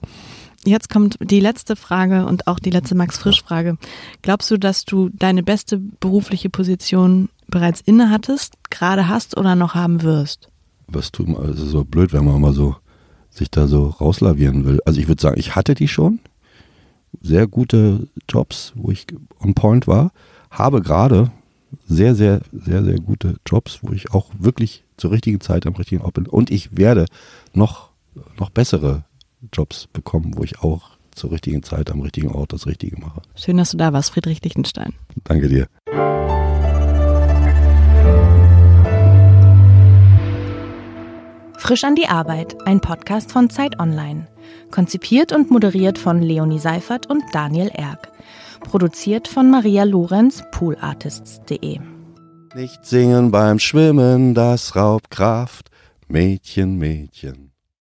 Jetzt 0.64 0.90
kommt 0.90 1.18
die 1.20 1.40
letzte 1.40 1.76
Frage 1.76 2.26
und 2.26 2.46
auch 2.46 2.58
die 2.58 2.70
letzte 2.70 2.94
Max-Frisch-Frage. 2.94 3.78
Glaubst 4.22 4.50
du, 4.50 4.56
dass 4.56 4.84
du 4.84 5.08
deine 5.12 5.42
beste 5.42 5.78
berufliche 5.78 6.50
Position 6.50 7.28
bereits 7.46 7.80
inne 7.80 8.10
hattest, 8.10 8.54
gerade 8.70 9.08
hast 9.08 9.36
oder 9.36 9.54
noch 9.54 9.74
haben 9.74 10.02
wirst? 10.02 10.48
Was 10.88 11.12
tut 11.12 11.28
man, 11.28 11.44
es 11.50 11.60
ist 11.60 11.70
so 11.70 11.84
blöd, 11.84 12.12
wenn 12.12 12.24
man 12.24 12.40
mal 12.40 12.52
so 12.52 12.76
sich 13.30 13.50
da 13.50 13.66
so 13.66 13.86
rauslavieren 13.86 14.64
will. 14.64 14.80
Also 14.84 15.00
ich 15.00 15.08
würde 15.08 15.22
sagen, 15.22 15.38
ich 15.38 15.54
hatte 15.54 15.74
die 15.74 15.88
schon. 15.88 16.20
Sehr 17.20 17.46
gute 17.46 18.08
Jobs, 18.28 18.72
wo 18.74 18.90
ich 18.90 19.06
on 19.40 19.54
point 19.54 19.86
war. 19.86 20.12
Habe 20.50 20.82
gerade 20.82 21.30
sehr, 21.86 22.14
sehr, 22.14 22.40
sehr, 22.52 22.82
sehr 22.84 22.98
gute 23.00 23.36
Jobs, 23.46 23.80
wo 23.82 23.92
ich 23.92 24.12
auch 24.12 24.30
wirklich 24.38 24.84
zur 24.96 25.10
richtigen 25.10 25.40
Zeit 25.40 25.66
am 25.66 25.74
richtigen 25.74 26.02
Ort 26.02 26.14
bin. 26.14 26.26
Und 26.26 26.50
ich 26.50 26.76
werde 26.76 27.06
noch, 27.52 27.90
noch 28.38 28.50
bessere 28.50 29.04
Jobs 29.52 29.86
bekommen, 29.86 30.32
wo 30.36 30.44
ich 30.44 30.60
auch 30.60 30.98
zur 31.18 31.32
richtigen 31.32 31.62
Zeit 31.62 31.90
am 31.90 32.00
richtigen 32.00 32.28
Ort 32.28 32.52
das 32.52 32.66
Richtige 32.66 32.98
mache. 32.98 33.22
Schön, 33.34 33.56
dass 33.56 33.72
du 33.72 33.76
da 33.76 33.92
warst, 33.92 34.10
Friedrich 34.10 34.42
Lichtenstein. 34.42 34.94
Danke 35.24 35.48
dir. 35.48 35.68
Frisch 41.58 41.82
an 41.84 41.96
die 41.96 42.06
Arbeit, 42.06 42.56
ein 42.66 42.80
Podcast 42.80 43.32
von 43.32 43.50
Zeit 43.50 43.80
Online. 43.80 44.28
Konzipiert 44.70 45.32
und 45.32 45.50
moderiert 45.50 45.98
von 45.98 46.22
Leonie 46.22 46.60
Seifert 46.60 47.10
und 47.10 47.24
Daniel 47.32 47.68
Erck. 47.74 48.10
Produziert 48.60 49.26
von 49.26 49.50
Maria 49.50 49.82
Lorenz, 49.82 50.44
poolartists.de. 50.52 51.80
Nicht 52.54 52.86
singen 52.86 53.30
beim 53.30 53.58
Schwimmen, 53.58 54.34
das 54.34 54.76
raubt 54.76 55.10
Kraft. 55.10 55.68
Mädchen, 56.06 56.78
Mädchen. 56.78 57.47